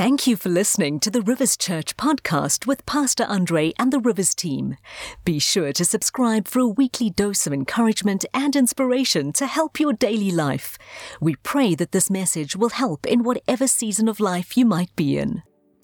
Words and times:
Thank 0.00 0.26
you 0.26 0.34
for 0.34 0.48
listening 0.48 0.98
to 1.00 1.10
the 1.10 1.20
Rivers 1.20 1.58
Church 1.58 1.94
podcast 1.98 2.66
with 2.66 2.86
Pastor 2.86 3.24
Andre 3.24 3.74
and 3.78 3.92
the 3.92 4.00
Rivers 4.00 4.34
team. 4.34 4.78
Be 5.26 5.38
sure 5.38 5.74
to 5.74 5.84
subscribe 5.84 6.48
for 6.48 6.60
a 6.60 6.66
weekly 6.66 7.10
dose 7.10 7.46
of 7.46 7.52
encouragement 7.52 8.24
and 8.32 8.56
inspiration 8.56 9.30
to 9.34 9.46
help 9.46 9.78
your 9.78 9.92
daily 9.92 10.30
life. 10.30 10.78
We 11.20 11.36
pray 11.36 11.74
that 11.74 11.92
this 11.92 12.08
message 12.08 12.56
will 12.56 12.70
help 12.70 13.06
in 13.06 13.24
whatever 13.24 13.66
season 13.66 14.08
of 14.08 14.20
life 14.20 14.56
you 14.56 14.64
might 14.64 14.96
be 14.96 15.18
in. 15.18 15.42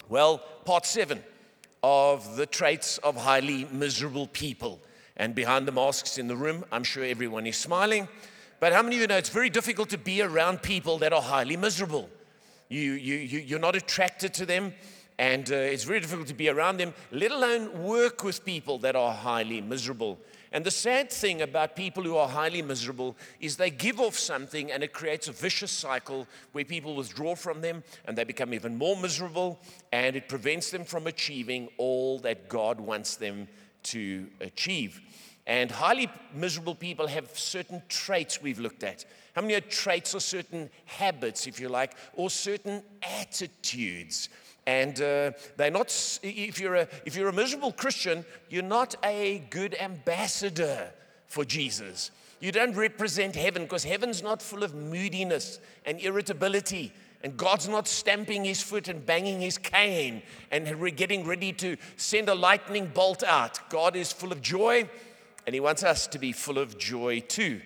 Well, 0.08 0.38
part 0.64 0.86
seven 0.86 1.22
of 1.82 2.38
the 2.38 2.46
traits 2.46 2.96
of 2.96 3.16
highly 3.16 3.66
miserable 3.70 4.28
people. 4.28 4.80
And 5.18 5.34
behind 5.34 5.68
the 5.68 5.72
masks 5.72 6.16
in 6.16 6.26
the 6.26 6.36
room, 6.36 6.64
I'm 6.72 6.84
sure 6.84 7.04
everyone 7.04 7.46
is 7.46 7.58
smiling. 7.58 8.08
But 8.60 8.72
how 8.72 8.82
many 8.82 8.96
of 8.96 9.02
you 9.02 9.08
know 9.08 9.18
it's 9.18 9.28
very 9.28 9.50
difficult 9.50 9.90
to 9.90 9.98
be 9.98 10.22
around 10.22 10.62
people 10.62 10.96
that 11.00 11.12
are 11.12 11.20
highly 11.20 11.58
miserable? 11.58 12.08
You, 12.68 12.92
you, 12.92 13.16
you, 13.16 13.38
you're 13.40 13.58
not 13.58 13.76
attracted 13.76 14.34
to 14.34 14.46
them, 14.46 14.74
and 15.18 15.50
uh, 15.50 15.54
it's 15.54 15.84
very 15.84 16.00
difficult 16.00 16.28
to 16.28 16.34
be 16.34 16.48
around 16.48 16.78
them, 16.78 16.94
let 17.10 17.30
alone 17.30 17.82
work 17.82 18.24
with 18.24 18.44
people 18.44 18.78
that 18.78 18.96
are 18.96 19.12
highly 19.12 19.60
miserable. 19.60 20.18
And 20.52 20.64
the 20.64 20.70
sad 20.70 21.10
thing 21.10 21.42
about 21.42 21.76
people 21.76 22.02
who 22.02 22.16
are 22.16 22.28
highly 22.28 22.62
miserable 22.62 23.16
is 23.40 23.56
they 23.56 23.70
give 23.70 24.00
off 24.00 24.18
something 24.18 24.72
and 24.72 24.82
it 24.82 24.92
creates 24.92 25.28
a 25.28 25.32
vicious 25.32 25.70
cycle 25.70 26.26
where 26.52 26.64
people 26.64 26.94
withdraw 26.94 27.34
from 27.34 27.60
them 27.60 27.82
and 28.06 28.16
they 28.16 28.24
become 28.24 28.54
even 28.54 28.78
more 28.78 28.96
miserable 28.96 29.58
and 29.92 30.16
it 30.16 30.28
prevents 30.28 30.70
them 30.70 30.84
from 30.84 31.06
achieving 31.06 31.68
all 31.78 32.18
that 32.20 32.48
God 32.48 32.80
wants 32.80 33.16
them 33.16 33.48
to 33.84 34.28
achieve. 34.40 35.00
And 35.46 35.70
highly 35.70 36.10
miserable 36.34 36.74
people 36.74 37.06
have 37.06 37.38
certain 37.38 37.82
traits 37.88 38.40
we've 38.40 38.58
looked 38.58 38.82
at. 38.82 39.04
How 39.36 39.42
many 39.42 39.54
are 39.54 39.60
traits 39.60 40.14
or 40.14 40.20
certain 40.20 40.68
habits, 40.86 41.46
if 41.46 41.60
you 41.60 41.68
like, 41.68 41.94
or 42.14 42.28
certain 42.30 42.82
attitudes? 43.20 44.30
And 44.66 45.00
uh, 45.00 45.30
they're 45.56 45.70
not, 45.70 46.18
if 46.24 46.58
you're, 46.58 46.74
a, 46.74 46.88
if 47.04 47.14
you're 47.14 47.28
a 47.28 47.32
miserable 47.32 47.70
Christian, 47.70 48.24
you're 48.50 48.64
not 48.64 48.96
a 49.04 49.44
good 49.50 49.76
ambassador 49.78 50.90
for 51.28 51.44
Jesus. 51.44 52.10
You 52.40 52.50
don't 52.50 52.74
represent 52.74 53.36
heaven 53.36 53.62
because 53.62 53.84
heaven's 53.84 54.22
not 54.22 54.42
full 54.42 54.64
of 54.64 54.74
moodiness 54.74 55.60
and 55.84 56.00
irritability. 56.00 56.92
And 57.22 57.36
God's 57.36 57.68
not 57.68 57.86
stamping 57.86 58.44
his 58.44 58.60
foot 58.60 58.88
and 58.88 59.06
banging 59.06 59.40
his 59.40 59.58
cane 59.58 60.22
and 60.50 60.96
getting 60.96 61.24
ready 61.24 61.52
to 61.52 61.76
send 61.96 62.28
a 62.28 62.34
lightning 62.34 62.90
bolt 62.92 63.22
out. 63.22 63.70
God 63.70 63.94
is 63.94 64.12
full 64.12 64.32
of 64.32 64.42
joy 64.42 64.88
and 65.46 65.54
He 65.54 65.60
wants 65.60 65.84
us 65.84 66.06
to 66.08 66.18
be 66.18 66.32
full 66.32 66.58
of 66.58 66.76
joy 66.76 67.20
too. 67.20 67.60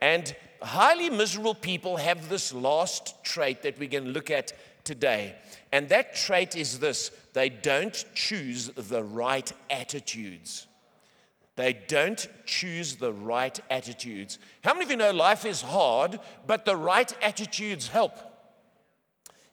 And 0.00 0.36
highly 0.64 1.10
miserable 1.10 1.54
people 1.54 1.96
have 1.96 2.28
this 2.28 2.52
last 2.52 3.22
trait 3.22 3.62
that 3.62 3.78
we 3.78 3.86
can 3.86 4.12
look 4.12 4.30
at 4.30 4.52
today. 4.84 5.34
And 5.72 5.88
that 5.88 6.14
trait 6.14 6.56
is 6.56 6.78
this 6.78 7.10
they 7.32 7.48
don't 7.48 8.04
choose 8.14 8.68
the 8.68 9.02
right 9.02 9.52
attitudes. 9.70 10.66
They 11.56 11.72
don't 11.72 12.26
choose 12.46 12.96
the 12.96 13.12
right 13.12 13.58
attitudes. 13.70 14.38
How 14.64 14.72
many 14.72 14.84
of 14.84 14.90
you 14.90 14.96
know 14.96 15.12
life 15.12 15.44
is 15.44 15.62
hard, 15.62 16.18
but 16.46 16.64
the 16.64 16.76
right 16.76 17.12
attitudes 17.22 17.86
help? 17.88 18.18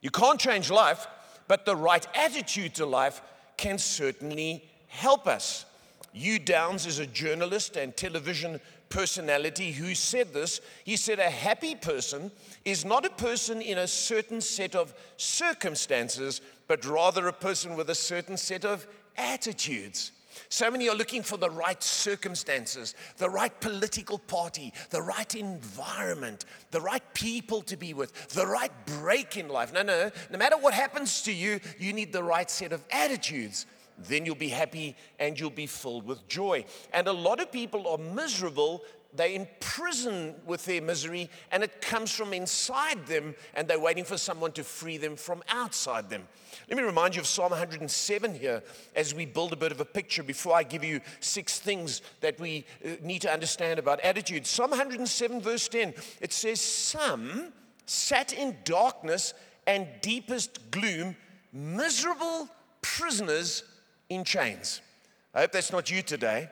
You 0.01 0.09
can't 0.09 0.39
change 0.39 0.71
life, 0.71 1.05
but 1.47 1.65
the 1.65 1.75
right 1.75 2.05
attitude 2.15 2.73
to 2.75 2.87
life 2.87 3.21
can 3.55 3.77
certainly 3.77 4.63
help 4.87 5.27
us. 5.27 5.65
Hugh 6.11 6.39
Downs 6.39 6.87
is 6.87 6.99
a 6.99 7.05
journalist 7.05 7.77
and 7.77 7.95
television 7.95 8.59
personality 8.91 9.71
who 9.71 9.95
said 9.95 10.33
this. 10.33 10.61
He 10.83 10.95
said, 10.95 11.17
A 11.19 11.29
happy 11.29 11.73
person 11.73 12.31
is 12.63 12.85
not 12.85 13.05
a 13.05 13.09
person 13.09 13.61
in 13.61 13.79
a 13.79 13.87
certain 13.87 14.41
set 14.41 14.75
of 14.75 14.93
circumstances, 15.17 16.41
but 16.67 16.85
rather 16.85 17.27
a 17.27 17.33
person 17.33 17.75
with 17.75 17.89
a 17.89 17.95
certain 17.95 18.37
set 18.37 18.65
of 18.65 18.85
attitudes. 19.17 20.11
So 20.49 20.71
many 20.71 20.87
are 20.89 20.95
looking 20.95 21.23
for 21.23 21.37
the 21.37 21.49
right 21.49 21.81
circumstances, 21.81 22.95
the 23.17 23.29
right 23.29 23.57
political 23.59 24.17
party, 24.17 24.73
the 24.89 25.01
right 25.01 25.33
environment, 25.35 26.45
the 26.71 26.81
right 26.81 27.03
people 27.13 27.61
to 27.63 27.75
be 27.75 27.93
with, 27.93 28.29
the 28.29 28.47
right 28.47 28.71
break 28.85 29.37
in 29.37 29.49
life. 29.49 29.73
No, 29.73 29.81
no, 29.81 30.11
no 30.29 30.37
matter 30.37 30.57
what 30.57 30.73
happens 30.73 31.21
to 31.23 31.33
you, 31.33 31.59
you 31.79 31.93
need 31.93 32.13
the 32.13 32.23
right 32.23 32.49
set 32.49 32.71
of 32.71 32.83
attitudes 32.91 33.65
then 34.05 34.25
you'll 34.25 34.35
be 34.35 34.49
happy 34.49 34.95
and 35.19 35.39
you'll 35.39 35.49
be 35.49 35.67
filled 35.67 36.05
with 36.05 36.27
joy. 36.27 36.65
And 36.93 37.07
a 37.07 37.13
lot 37.13 37.39
of 37.39 37.51
people 37.51 37.87
are 37.87 37.97
miserable. 37.97 38.83
They're 39.13 39.27
in 39.27 39.47
prison 39.59 40.35
with 40.45 40.63
their 40.65 40.81
misery, 40.81 41.29
and 41.51 41.63
it 41.63 41.81
comes 41.81 42.11
from 42.11 42.33
inside 42.33 43.05
them, 43.07 43.35
and 43.53 43.67
they're 43.67 43.79
waiting 43.79 44.05
for 44.05 44.17
someone 44.17 44.53
to 44.53 44.63
free 44.63 44.97
them 44.97 45.17
from 45.17 45.43
outside 45.49 46.09
them. 46.09 46.27
Let 46.69 46.77
me 46.77 46.83
remind 46.83 47.15
you 47.15 47.21
of 47.21 47.27
Psalm 47.27 47.49
107 47.49 48.35
here 48.35 48.63
as 48.95 49.13
we 49.13 49.25
build 49.25 49.51
a 49.51 49.57
bit 49.57 49.73
of 49.73 49.81
a 49.81 49.85
picture 49.85 50.23
before 50.23 50.55
I 50.55 50.63
give 50.63 50.83
you 50.83 51.01
six 51.19 51.59
things 51.59 52.01
that 52.21 52.39
we 52.39 52.65
uh, 52.85 52.91
need 53.01 53.21
to 53.23 53.33
understand 53.33 53.79
about 53.79 53.99
attitude. 53.99 54.47
Psalm 54.47 54.69
107, 54.69 55.41
verse 55.41 55.67
10, 55.67 55.93
it 56.21 56.31
says, 56.31 56.61
Some 56.61 57.51
sat 57.85 58.31
in 58.31 58.55
darkness 58.63 59.33
and 59.67 59.87
deepest 60.01 60.71
gloom, 60.71 61.15
miserable 61.51 62.47
prisoners 62.81 63.63
in 64.11 64.25
chains. 64.25 64.81
I 65.33 65.39
hope 65.41 65.53
that's 65.53 65.71
not 65.71 65.89
you 65.89 66.01
today. 66.01 66.49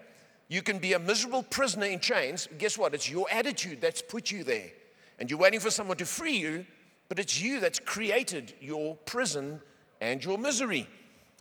You 0.47 0.62
can 0.62 0.80
be 0.80 0.94
a 0.94 1.00
miserable 1.00 1.44
prisoner 1.44 1.86
in 1.86 2.00
chains. 2.00 2.47
Guess 2.58 2.78
what? 2.78 2.94
It's 2.94 3.09
your 3.09 3.28
attitude 3.30 3.81
that's 3.81 4.02
put 4.02 4.31
you 4.31 4.46
there. 4.46 4.72
And 5.20 5.30
you're 5.30 5.40
waiting 5.40 5.59
for 5.59 5.69
someone 5.69 5.98
to 5.98 6.06
free 6.06 6.38
you, 6.38 6.66
but 7.09 7.19
it's 7.19 7.40
you 7.40 7.59
that's 7.59 7.78
created 7.80 8.53
your 8.62 8.96
prison 9.06 9.59
and 10.00 10.24
your 10.24 10.38
misery. 10.38 10.88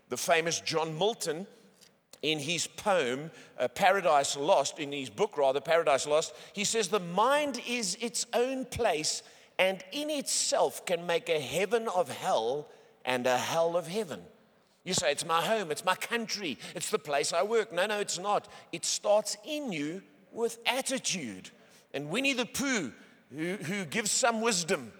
The 0.08 0.16
famous 0.16 0.60
John 0.60 0.98
Milton, 0.98 1.46
in 2.20 2.40
his 2.40 2.66
poem, 2.66 3.30
uh, 3.56 3.68
Paradise 3.68 4.36
Lost, 4.36 4.80
in 4.80 4.90
his 4.90 5.10
book 5.10 5.38
rather, 5.38 5.60
Paradise 5.60 6.04
Lost, 6.04 6.34
he 6.52 6.64
says, 6.64 6.88
The 6.88 6.98
mind 6.98 7.62
is 7.68 7.96
its 8.00 8.26
own 8.34 8.64
place 8.64 9.22
and 9.56 9.84
in 9.92 10.10
itself 10.10 10.84
can 10.84 11.06
make 11.06 11.28
a 11.28 11.38
heaven 11.38 11.86
of 11.94 12.10
hell 12.10 12.66
and 13.04 13.24
a 13.28 13.38
hell 13.38 13.76
of 13.76 13.86
heaven. 13.86 14.22
You 14.84 14.94
say, 14.94 15.10
It's 15.10 15.26
my 15.26 15.42
home, 15.42 15.70
it's 15.70 15.84
my 15.84 15.94
country, 15.94 16.58
it's 16.74 16.90
the 16.90 16.98
place 16.98 17.32
I 17.32 17.42
work. 17.42 17.72
No, 17.72 17.86
no, 17.86 18.00
it's 18.00 18.18
not. 18.18 18.48
It 18.72 18.84
starts 18.84 19.36
in 19.44 19.72
you 19.72 20.02
with 20.32 20.58
attitude. 20.66 21.50
And 21.94 22.10
Winnie 22.10 22.34
the 22.34 22.46
Pooh, 22.46 22.92
who, 23.34 23.56
who 23.56 23.84
gives 23.84 24.10
some 24.10 24.40
wisdom, 24.40 24.92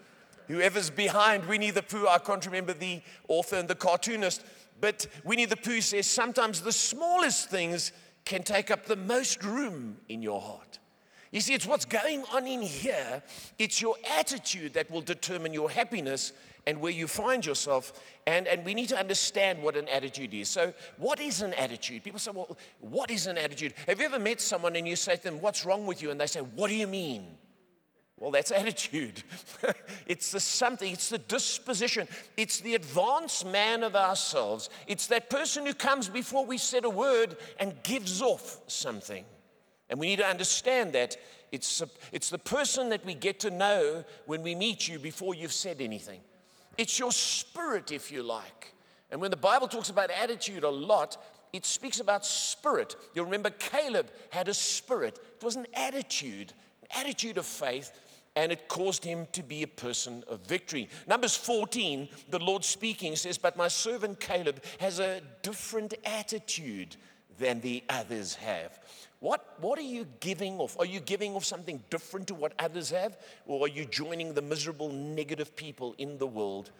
whoever's 0.49 0.91
behind 0.91 1.47
Winnie 1.47 1.71
the 1.71 1.83
Pooh, 1.83 2.06
I 2.09 2.19
can't 2.19 2.44
remember 2.44 2.72
the 2.72 3.03
author 3.28 3.56
and 3.56 3.69
the 3.69 3.75
cartoonist, 3.75 4.44
but 4.81 5.06
Winnie 5.25 5.44
the 5.44 5.56
Pooh 5.56 5.81
says 5.81 6.06
sometimes 6.06 6.60
the 6.60 6.72
smallest 6.72 7.50
things 7.50 7.93
can 8.25 8.43
take 8.43 8.71
up 8.71 8.87
the 8.87 8.97
most 8.97 9.43
room 9.43 9.97
in 10.09 10.22
your 10.22 10.41
heart. 10.41 10.78
You 11.31 11.41
see, 11.41 11.53
it's 11.53 11.66
what's 11.66 11.84
going 11.84 12.25
on 12.33 12.47
in 12.47 12.62
here. 12.62 13.22
It's 13.59 13.83
your 13.83 13.97
attitude 14.19 14.75
that 14.75 14.91
will 14.91 15.03
determine 15.03 15.53
your 15.53 15.71
happiness 15.71 16.33
and 16.69 16.83
where 16.83 16.93
you 16.93 17.09
find 17.09 17.47
yourself. 17.47 17.99
And, 18.27 18.47
and 18.47 18.62
we 18.62 18.75
need 18.75 18.91
to 18.91 18.99
understand 18.99 19.62
what 19.62 19.75
an 19.75 19.89
attitude 19.89 20.34
is. 20.34 20.51
So, 20.51 20.75
what 20.99 21.19
is 21.19 21.41
an 21.41 21.55
attitude? 21.55 22.05
People 22.05 22.21
say, 22.21 22.31
well, 22.31 22.59
what 22.81 23.11
is 23.11 23.27
an 23.27 23.39
attitude? 23.39 23.73
Have 23.87 23.99
you 23.99 24.05
ever 24.05 24.19
met 24.19 24.39
someone 24.39 24.77
and 24.77 24.87
you 24.87 24.95
say 24.95 25.17
to 25.17 25.23
them, 25.23 25.41
What's 25.41 25.65
wrong 25.65 25.87
with 25.87 26.03
you? 26.03 26.11
And 26.11 26.21
they 26.21 26.27
say, 26.27 26.41
What 26.41 26.69
do 26.69 26.75
you 26.77 26.87
mean? 26.87 27.27
Well, 28.19 28.31
that's 28.31 28.51
attitude. 28.62 29.23
it's 30.07 30.31
the 30.31 30.41
something, 30.41 30.93
it's 30.93 31.09
the 31.09 31.17
disposition, 31.17 32.07
it's 32.37 32.61
the 32.61 32.75
advanced 32.75 33.47
man 33.47 33.83
of 33.83 33.97
ourselves. 33.97 34.69
It's 34.87 35.07
that 35.07 35.31
person 35.31 35.65
who 35.65 35.73
comes 35.73 36.11
before 36.11 36.45
we 36.45 36.59
said 36.59 36.84
a 36.84 36.91
word 36.91 37.39
and 37.59 37.83
gives 37.83 38.21
off 38.21 38.61
something. 38.67 39.25
And 39.89 39.99
we 39.99 40.09
need 40.09 40.19
to 40.19 40.27
understand 40.27 40.93
that 40.93 41.17
it's, 41.51 41.83
it's 42.12 42.28
the 42.28 42.37
person 42.37 42.91
that 42.91 43.07
we 43.07 43.15
get 43.15 43.41
to 43.41 43.51
know 43.51 44.05
when 44.27 44.43
we 44.43 44.55
meet 44.55 44.87
you 44.87 44.99
before 44.99 45.34
you've 45.34 45.55
said 45.55 45.81
anything. 45.81 46.21
It's 46.78 46.99
your 46.99 47.12
spirit, 47.12 47.93
if 47.93 48.11
you 48.12 48.22
like. 48.22 48.72
And 49.11 49.21
when 49.21 49.30
the 49.30 49.36
Bible 49.36 49.69
talks 49.69 49.91
about 49.91 50.10
attitude 50.10 50.63
a 50.63 50.71
lot, 50.71 51.16
it 51.53 51.66
speaks 51.66 51.98
about 51.98 52.25
spirit. 52.25 52.95
You'll 53.15 53.25
remember 53.25 53.51
Caleb 53.51 54.10
had 54.30 54.48
a 54.48 54.54
spirit, 54.54 55.19
it 55.36 55.45
was 55.45 55.57
an 55.57 55.66
attitude, 55.75 56.53
an 56.83 56.89
attitude 57.01 57.36
of 57.36 57.47
faith, 57.47 57.91
and 58.36 58.53
it 58.53 58.69
caused 58.69 59.04
him 59.04 59.27
to 59.33 59.42
be 59.42 59.65
a 59.65 59.69
person 59.69 60.22
of 60.28 60.41
victory. 60.47 60.89
Numbers 61.09 61.36
14, 61.36 62.09
the 62.30 62.39
Lord 62.39 62.65
speaking 62.65 63.16
says, 63.16 63.36
But 63.36 63.57
my 63.57 63.66
servant 63.66 64.21
Caleb 64.21 64.63
has 64.78 65.01
a 65.01 65.21
different 65.42 65.95
attitude 66.04 66.97
than 67.39 67.60
the 67.60 67.83
others 67.89 68.34
have. 68.36 68.78
What, 69.20 69.56
what 69.60 69.78
are 69.78 69.82
you 69.82 70.06
giving 70.20 70.59
off? 70.59 70.76
Are 70.78 70.86
you 70.86 71.00
giving 71.00 71.34
off 71.34 71.44
something 71.44 71.82
different 71.91 72.28
to 72.28 72.34
what 72.34 72.53
others 72.59 72.91
have? 72.91 73.18
Or 73.47 73.65
are 73.65 73.68
you 73.68 73.84
joining 73.84 74.34
the 74.34 74.42
miserable, 74.42 74.92
negative 74.92 75.56
people 75.56 75.97
in 75.98 76.18
the 76.18 76.26
world 76.26 76.70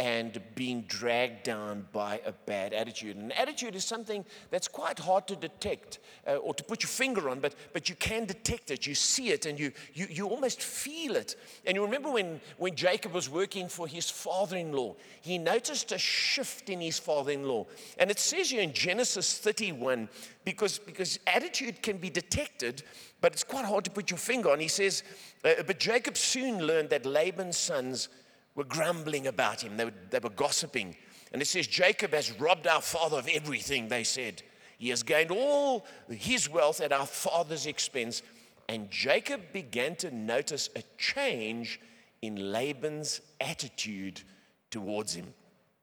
and 0.00 0.40
being 0.56 0.82
dragged 0.88 1.44
down 1.44 1.86
by 1.92 2.20
a 2.26 2.32
bad 2.32 2.72
attitude. 2.72 3.16
And 3.16 3.32
attitude 3.38 3.76
is 3.76 3.84
something 3.84 4.24
that's 4.50 4.66
quite 4.66 4.98
hard 4.98 5.28
to 5.28 5.36
detect 5.36 6.00
uh, 6.26 6.36
or 6.36 6.54
to 6.54 6.64
put 6.64 6.82
your 6.82 6.88
finger 6.88 7.28
on, 7.28 7.38
but, 7.38 7.54
but 7.72 7.88
you 7.88 7.94
can 7.94 8.24
detect 8.24 8.70
it. 8.72 8.84
You 8.84 8.96
see 8.96 9.28
it 9.28 9.46
and 9.46 9.58
you, 9.60 9.70
you, 9.94 10.06
you 10.10 10.26
almost 10.26 10.60
feel 10.60 11.14
it. 11.14 11.36
And 11.66 11.76
you 11.76 11.84
remember 11.84 12.10
when, 12.10 12.40
when 12.58 12.74
Jacob 12.74 13.12
was 13.12 13.30
working 13.30 13.68
for 13.68 13.86
his 13.86 14.10
father 14.10 14.56
in 14.56 14.72
law, 14.72 14.96
he 15.20 15.38
noticed 15.38 15.92
a 15.92 15.98
shift 15.98 16.68
in 16.68 16.80
his 16.80 16.98
father 16.98 17.30
in 17.30 17.46
law. 17.46 17.66
And 17.98 18.10
it 18.10 18.18
says 18.18 18.50
here 18.50 18.62
in 18.62 18.72
Genesis 18.72 19.38
31, 19.38 20.08
because, 20.44 20.78
because 20.80 21.20
attitude 21.28 21.80
can 21.80 21.98
be 21.98 22.10
detected, 22.10 22.82
but 23.20 23.32
it's 23.32 23.44
quite 23.44 23.64
hard 23.64 23.84
to 23.84 23.90
put 23.90 24.10
your 24.10 24.18
finger 24.18 24.50
on. 24.50 24.58
He 24.58 24.68
says, 24.68 25.04
uh, 25.44 25.62
But 25.64 25.78
Jacob 25.78 26.16
soon 26.16 26.66
learned 26.66 26.90
that 26.90 27.06
Laban's 27.06 27.56
sons 27.56 28.08
were 28.54 28.64
grumbling 28.64 29.26
about 29.26 29.62
him, 29.62 29.76
they 29.76 29.84
were, 29.84 29.94
they 30.10 30.18
were 30.18 30.30
gossiping. 30.30 30.96
And 31.32 31.40
it 31.40 31.46
says, 31.46 31.66
Jacob 31.66 32.12
has 32.12 32.38
robbed 32.38 32.66
our 32.66 32.82
father 32.82 33.18
of 33.18 33.28
everything, 33.28 33.88
they 33.88 34.04
said. 34.04 34.42
He 34.78 34.90
has 34.90 35.02
gained 35.02 35.30
all 35.30 35.86
his 36.10 36.48
wealth 36.48 36.80
at 36.80 36.92
our 36.92 37.06
father's 37.06 37.66
expense. 37.66 38.22
And 38.68 38.90
Jacob 38.90 39.40
began 39.52 39.96
to 39.96 40.10
notice 40.10 40.68
a 40.76 40.82
change 40.98 41.80
in 42.20 42.52
Laban's 42.52 43.20
attitude 43.40 44.22
towards 44.70 45.14
him. 45.14 45.32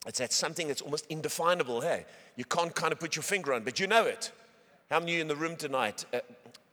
It's 0.06 0.20
that 0.20 0.32
something 0.32 0.68
that's 0.68 0.82
almost 0.82 1.06
indefinable, 1.10 1.82
hey? 1.82 2.06
You 2.36 2.46
can't 2.46 2.74
kind 2.74 2.94
of 2.94 3.00
put 3.00 3.16
your 3.16 3.24
finger 3.24 3.54
on, 3.54 3.64
but 3.64 3.80
you 3.80 3.88
know 3.88 4.06
it. 4.06 4.32
How 4.90 5.00
many 5.00 5.20
in 5.20 5.28
the 5.28 5.36
room 5.36 5.56
tonight, 5.56 6.06
uh, 6.14 6.20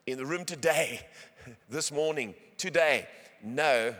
in 0.06 0.16
the 0.16 0.26
room 0.26 0.44
today, 0.44 1.00
this 1.68 1.90
morning, 1.90 2.34
today, 2.56 3.06
know 3.42 3.94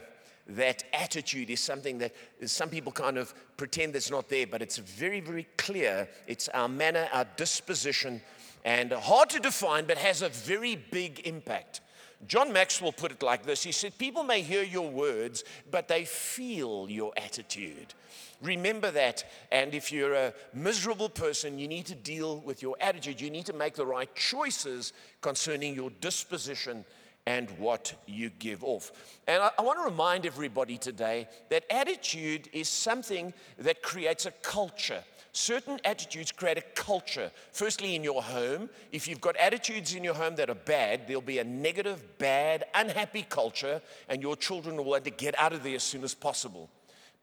that 0.49 0.85
attitude 0.93 1.51
is 1.51 1.61
something 1.61 1.99
that 1.99 2.15
some 2.45 2.69
people 2.69 2.93
kind 2.93 3.19
of 3.19 3.35
pretend 3.57 3.95
that's 3.95 4.11
not 4.11 4.29
there, 4.29 4.47
but 4.47 4.63
it's 4.63 4.77
very, 4.79 5.21
very 5.21 5.47
clear. 5.57 6.09
It's 6.27 6.49
our 6.51 6.69
manner, 6.69 7.09
our 7.13 7.27
disposition, 7.37 8.21
and 8.65 8.93
hard 8.93 9.31
to 9.31 9.41
define, 9.41 9.87
but 9.87 9.99
has 9.99 10.23
a 10.23 10.29
very 10.29 10.77
big 10.77 11.27
impact. 11.27 11.81
John 12.27 12.53
Maxwell 12.53 12.93
put 12.93 13.13
it 13.13 13.23
like 13.23 13.45
this 13.45 13.63
He 13.63 13.73
said, 13.73 13.99
People 13.99 14.23
may 14.23 14.41
hear 14.43 14.63
your 14.63 14.89
words, 14.89 15.45
but 15.71 15.89
they 15.89 16.05
feel 16.05 16.87
your 16.89 17.13
attitude. 17.17 17.95
Remember 18.43 18.91
that. 18.91 19.25
And 19.51 19.75
if 19.75 19.91
you're 19.91 20.15
a 20.15 20.35
miserable 20.53 21.09
person, 21.09 21.59
you 21.59 21.69
need 21.69 21.87
to 21.87 21.95
deal 21.95 22.39
with 22.41 22.63
your 22.63 22.77
attitude. 22.81 23.21
You 23.21 23.31
need 23.31 23.47
to 23.47 23.53
make 23.53 23.75
the 23.75 23.87
right 23.87 24.15
choices 24.15 24.93
concerning 25.21 25.75
your 25.75 25.91
disposition 26.01 26.85
and 27.27 27.51
what 27.59 27.95
you 28.07 28.31
give 28.31 28.63
off. 28.63 28.93
And 29.27 29.43
I, 29.43 29.51
I, 29.59 29.63
want 29.63 29.79
to 29.81 29.85
remind 29.85 30.27
everybody 30.27 30.79
today 30.79 31.29
that 31.51 31.65
attitude 31.71 32.49
is 32.53 32.69
something 32.69 33.35
that 33.59 33.83
creates 33.83 34.27
a 34.27 34.31
culture. 34.31 35.03
Certain 35.33 35.79
attitudes 35.85 36.33
create 36.33 36.57
a 36.57 36.63
culture. 36.63 37.31
Firstly, 37.53 37.95
in 37.95 38.03
your 38.03 38.23
home, 38.23 38.71
if 38.93 39.07
you've 39.07 39.21
got 39.21 39.37
attitudes 39.37 39.95
in 39.95 40.03
your 40.03 40.15
home 40.15 40.37
that 40.37 40.49
are 40.49 40.55
bad, 40.55 41.07
there'll 41.07 41.21
be 41.21 41.41
a 41.41 41.45
negative, 41.45 42.17
bad, 42.17 42.65
unhappy 42.75 43.27
culture, 43.29 43.83
and 44.09 44.23
your 44.23 44.37
children 44.37 44.77
will 44.77 44.85
want 44.85 45.05
to 45.05 45.11
get 45.11 45.39
out 45.39 45.53
of 45.53 45.63
there 45.63 45.75
as 45.75 45.83
soon 45.83 46.05
as 46.05 46.15
possible. 46.15 46.71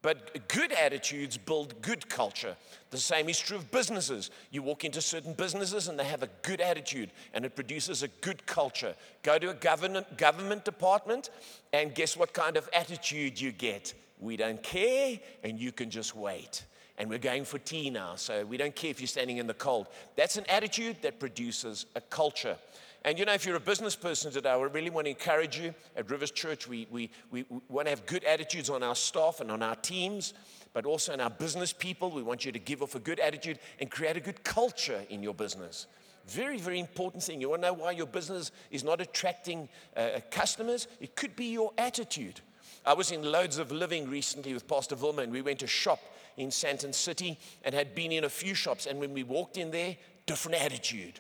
But 0.04 0.50
good 0.50 0.74
attitudes 0.74 1.38
build 1.38 1.82
good 1.82 2.10
culture. 2.10 2.58
The 2.92 2.98
same 2.98 3.30
is 3.30 3.40
true 3.40 3.56
of 3.56 3.72
businesses. 3.72 4.32
You 4.52 4.62
walk 4.62 4.84
into 4.84 5.02
certain 5.02 5.34
businesses 5.34 5.88
and 5.88 5.98
they 5.98 6.04
have 6.04 6.24
a 6.24 6.30
good 6.42 6.60
attitude 6.60 7.10
and 7.34 7.46
it 7.46 7.56
produces 7.56 8.04
a 8.04 8.10
good 8.10 8.46
culture. 8.46 8.96
Go 9.24 9.40
to 9.40 9.52
a 9.52 9.54
government, 9.54 10.18
government 10.18 10.66
department 10.66 11.30
and 11.72 11.96
guess 11.96 12.18
what 12.18 12.34
kind 12.34 12.58
of 12.58 12.70
attitude 12.74 13.40
you 13.40 13.54
get? 13.54 13.94
We 14.20 14.36
don't 14.36 14.62
care 14.62 15.20
and 15.42 15.58
you 15.58 15.72
can 15.72 15.90
just 15.90 16.18
wait. 16.18 16.66
And 16.98 17.10
we're 17.10 17.18
going 17.18 17.46
for 17.46 17.58
tea 17.58 17.90
now, 17.90 18.16
so 18.16 18.46
we 18.46 18.58
don't 18.58 18.76
care 18.76 18.92
if 18.92 19.00
you're 19.00 19.08
standing 19.08 19.38
in 19.38 19.48
the 19.48 19.54
cold. 19.54 19.88
That's 20.18 20.36
an 20.36 20.46
attitude 20.50 20.98
that 21.02 21.18
produces 21.18 21.86
a 21.96 22.02
culture. 22.02 22.58
And 23.06 23.20
you 23.20 23.26
know, 23.26 23.34
if 23.34 23.46
you're 23.46 23.58
a 23.58 23.60
business 23.60 23.98
person 23.98 24.32
today, 24.32 24.50
I 24.50 24.56
really 24.56 24.90
want 24.90 25.06
to 25.06 25.12
encourage 25.12 25.60
you 25.60 25.76
at 25.98 26.10
Rivers 26.10 26.32
Church. 26.32 26.70
We, 26.70 26.88
we, 26.90 27.10
we, 27.32 27.46
want 27.68 27.88
to 27.88 27.90
have 27.90 28.06
good 28.06 28.24
attitudes 28.24 28.70
on 28.70 28.82
our 28.82 28.96
staff 28.96 29.42
and 29.42 29.52
on 29.52 29.62
our 29.62 29.76
teams, 29.76 30.34
but 30.72 30.86
also 30.86 31.14
in 31.14 31.20
our 31.20 31.30
business 31.30 31.74
people. 31.74 32.12
We 32.12 32.24
want 32.24 32.46
you 32.46 32.54
to 32.54 32.60
give 32.60 32.82
off 32.82 32.96
a 32.96 33.00
good 33.00 33.20
attitude 33.20 33.60
and 33.82 33.92
create 33.92 34.16
a 34.16 34.22
good 34.22 34.46
culture 34.46 35.02
in 35.10 35.22
your 35.22 35.34
business. 35.34 35.88
Very, 36.28 36.58
very 36.58 36.80
important 36.80 37.22
thing. 37.24 37.42
You 37.42 37.50
want 37.50 37.64
to 37.64 37.68
know 37.68 37.74
why 37.74 37.92
your 37.92 38.06
business 38.06 38.52
is 38.72 38.86
not 38.86 39.02
attracting 39.02 39.68
uh, 39.98 40.22
customers? 40.32 40.88
It 41.02 41.18
could 41.18 41.36
be 41.36 41.48
your 41.48 41.74
attitude. 41.78 42.40
I 42.86 42.94
was 42.94 43.12
in 43.12 43.22
Loads 43.22 43.58
of 43.58 43.74
Living 43.74 44.10
recently 44.10 44.54
with 44.54 44.66
Pastor 44.66 44.96
Wilma, 44.96 45.24
and 45.24 45.32
we 45.34 45.42
went 45.42 45.60
to 45.60 45.68
shop 45.68 46.00
in 46.38 46.50
Sandton 46.50 46.96
City 46.96 47.38
and 47.64 47.76
had 47.76 47.94
been 47.94 48.14
in 48.14 48.24
a 48.24 48.30
few 48.30 48.54
shops. 48.56 48.86
And 48.86 48.98
when 49.00 49.14
we 49.14 49.24
walked 49.24 49.58
in 49.58 49.72
there, 49.72 49.98
different 50.26 50.62
attitude, 50.62 51.20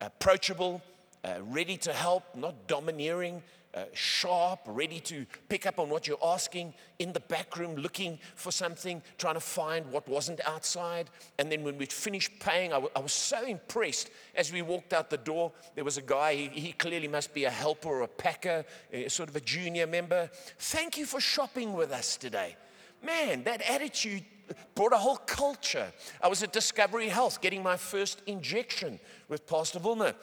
approachable, 0.00 0.80
uh, 1.24 1.34
ready 1.42 1.76
to 1.78 1.92
help, 1.92 2.24
not 2.34 2.66
domineering, 2.66 3.42
uh, 3.74 3.84
sharp, 3.92 4.60
ready 4.66 4.98
to 4.98 5.26
pick 5.48 5.66
up 5.66 5.78
on 5.78 5.90
what 5.90 6.06
you're 6.06 6.18
asking, 6.24 6.72
in 6.98 7.12
the 7.12 7.20
back 7.20 7.56
room 7.56 7.76
looking 7.76 8.18
for 8.34 8.50
something, 8.50 9.02
trying 9.18 9.34
to 9.34 9.40
find 9.40 9.90
what 9.92 10.08
wasn't 10.08 10.40
outside. 10.46 11.10
And 11.38 11.52
then 11.52 11.62
when 11.62 11.76
we'd 11.76 11.92
finished 11.92 12.32
paying, 12.40 12.72
I, 12.72 12.76
w- 12.76 12.90
I 12.96 13.00
was 13.00 13.12
so 13.12 13.44
impressed 13.44 14.10
as 14.34 14.52
we 14.52 14.62
walked 14.62 14.92
out 14.92 15.10
the 15.10 15.18
door. 15.18 15.52
There 15.74 15.84
was 15.84 15.98
a 15.98 16.02
guy, 16.02 16.34
he, 16.34 16.48
he 16.60 16.72
clearly 16.72 17.08
must 17.08 17.34
be 17.34 17.44
a 17.44 17.50
helper 17.50 17.88
or 17.88 18.02
a 18.02 18.08
packer, 18.08 18.64
uh, 18.92 19.08
sort 19.08 19.28
of 19.28 19.36
a 19.36 19.40
junior 19.40 19.86
member. 19.86 20.30
Thank 20.58 20.96
you 20.96 21.04
for 21.04 21.20
shopping 21.20 21.74
with 21.74 21.92
us 21.92 22.16
today. 22.16 22.56
Man, 23.02 23.44
that 23.44 23.62
attitude 23.62 24.24
brought 24.74 24.94
a 24.94 24.98
whole 24.98 25.18
culture. 25.18 25.92
I 26.22 26.28
was 26.28 26.42
at 26.42 26.52
Discovery 26.52 27.08
Health 27.08 27.40
getting 27.40 27.62
my 27.62 27.76
first 27.76 28.22
injection 28.26 28.98
with 29.28 29.46
Pastor 29.46 29.78
Wilma. 29.78 30.14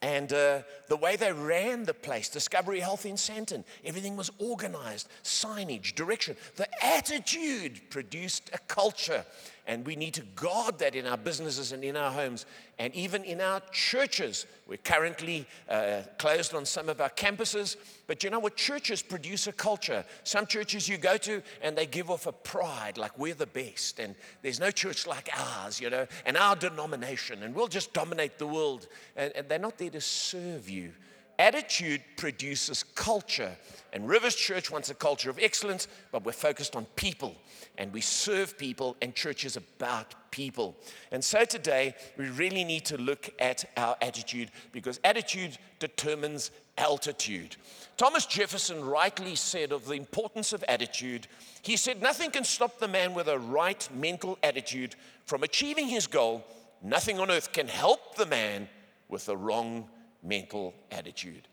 And 0.00 0.32
uh, 0.32 0.62
the 0.86 0.96
way 0.96 1.16
they 1.16 1.32
ran 1.32 1.84
the 1.84 1.94
place, 1.94 2.28
Discovery 2.28 2.78
Health 2.78 3.04
in 3.04 3.16
Sandton, 3.16 3.64
everything 3.84 4.16
was 4.16 4.30
organized, 4.38 5.08
signage, 5.24 5.96
direction. 5.96 6.36
The 6.54 6.68
attitude 6.84 7.80
produced 7.90 8.50
a 8.52 8.58
culture. 8.58 9.24
And 9.68 9.86
we 9.86 9.96
need 9.96 10.14
to 10.14 10.22
guard 10.34 10.78
that 10.78 10.94
in 10.94 11.06
our 11.06 11.18
businesses 11.18 11.72
and 11.72 11.84
in 11.84 11.94
our 11.94 12.10
homes 12.10 12.46
and 12.78 12.94
even 12.94 13.22
in 13.22 13.42
our 13.42 13.60
churches. 13.70 14.46
We're 14.66 14.78
currently 14.78 15.46
uh, 15.68 16.02
closed 16.18 16.54
on 16.54 16.64
some 16.64 16.88
of 16.88 17.02
our 17.02 17.10
campuses, 17.10 17.76
but 18.06 18.24
you 18.24 18.30
know 18.30 18.38
what? 18.38 18.56
Churches 18.56 19.02
produce 19.02 19.46
a 19.46 19.52
culture. 19.52 20.06
Some 20.24 20.46
churches 20.46 20.88
you 20.88 20.96
go 20.96 21.18
to 21.18 21.42
and 21.60 21.76
they 21.76 21.84
give 21.84 22.10
off 22.10 22.26
a 22.26 22.32
pride, 22.32 22.96
like 22.96 23.18
we're 23.18 23.34
the 23.34 23.46
best, 23.46 24.00
and 24.00 24.14
there's 24.40 24.58
no 24.58 24.70
church 24.70 25.06
like 25.06 25.28
ours, 25.38 25.78
you 25.78 25.90
know, 25.90 26.06
and 26.24 26.38
our 26.38 26.56
denomination, 26.56 27.42
and 27.42 27.54
we'll 27.54 27.68
just 27.68 27.92
dominate 27.92 28.38
the 28.38 28.46
world. 28.46 28.88
And, 29.16 29.32
and 29.36 29.48
they're 29.50 29.58
not 29.58 29.76
there 29.76 29.90
to 29.90 30.00
serve 30.00 30.70
you. 30.70 30.92
Attitude 31.38 32.02
produces 32.16 32.82
culture. 32.82 33.56
And 33.92 34.08
Rivers 34.08 34.34
Church 34.34 34.70
wants 34.70 34.90
a 34.90 34.94
culture 34.94 35.30
of 35.30 35.38
excellence, 35.38 35.88
but 36.12 36.24
we're 36.24 36.32
focused 36.32 36.76
on 36.76 36.84
people 36.96 37.36
and 37.78 37.92
we 37.92 38.00
serve 38.00 38.58
people, 38.58 38.96
and 39.00 39.14
church 39.14 39.44
is 39.44 39.56
about 39.56 40.14
people. 40.32 40.76
And 41.12 41.22
so 41.22 41.44
today, 41.44 41.94
we 42.18 42.28
really 42.28 42.64
need 42.64 42.84
to 42.86 42.98
look 42.98 43.30
at 43.38 43.64
our 43.76 43.96
attitude 44.02 44.50
because 44.72 44.98
attitude 45.04 45.56
determines 45.78 46.50
altitude. 46.76 47.56
Thomas 47.96 48.26
Jefferson 48.26 48.84
rightly 48.84 49.36
said 49.36 49.70
of 49.70 49.86
the 49.86 49.94
importance 49.94 50.52
of 50.52 50.64
attitude, 50.68 51.28
he 51.62 51.76
said, 51.76 52.02
Nothing 52.02 52.32
can 52.32 52.44
stop 52.44 52.80
the 52.80 52.88
man 52.88 53.14
with 53.14 53.28
a 53.28 53.38
right 53.38 53.88
mental 53.94 54.38
attitude 54.42 54.96
from 55.24 55.44
achieving 55.44 55.86
his 55.86 56.08
goal. 56.08 56.44
Nothing 56.82 57.20
on 57.20 57.30
earth 57.30 57.52
can 57.52 57.68
help 57.68 58.16
the 58.16 58.26
man 58.26 58.68
with 59.08 59.26
the 59.26 59.36
wrong 59.36 59.88
mental 60.28 60.74
attitude. 60.90 61.48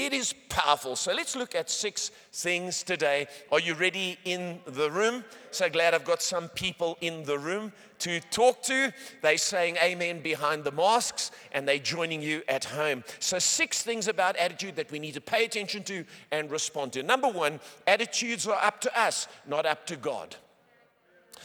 It 0.00 0.14
is 0.14 0.32
powerful. 0.48 0.96
So 0.96 1.12
let's 1.12 1.36
look 1.36 1.54
at 1.54 1.68
six 1.68 2.10
things 2.32 2.82
today. 2.82 3.26
Are 3.52 3.60
you 3.60 3.74
ready 3.74 4.16
in 4.24 4.60
the 4.64 4.90
room? 4.90 5.24
So 5.50 5.68
glad 5.68 5.92
I've 5.92 6.06
got 6.06 6.22
some 6.22 6.48
people 6.48 6.96
in 7.02 7.22
the 7.24 7.38
room 7.38 7.70
to 7.98 8.18
talk 8.30 8.62
to. 8.62 8.94
They're 9.20 9.36
saying 9.36 9.76
amen 9.76 10.22
behind 10.22 10.64
the 10.64 10.72
masks 10.72 11.32
and 11.52 11.68
they're 11.68 11.78
joining 11.78 12.22
you 12.22 12.42
at 12.48 12.64
home. 12.64 13.04
So, 13.18 13.38
six 13.38 13.82
things 13.82 14.08
about 14.08 14.36
attitude 14.36 14.76
that 14.76 14.90
we 14.90 14.98
need 14.98 15.12
to 15.14 15.20
pay 15.20 15.44
attention 15.44 15.82
to 15.84 16.06
and 16.32 16.50
respond 16.50 16.94
to. 16.94 17.02
Number 17.02 17.28
one, 17.28 17.60
attitudes 17.86 18.46
are 18.48 18.62
up 18.62 18.80
to 18.80 18.98
us, 18.98 19.28
not 19.46 19.66
up 19.66 19.86
to 19.88 19.96
God. 19.96 20.34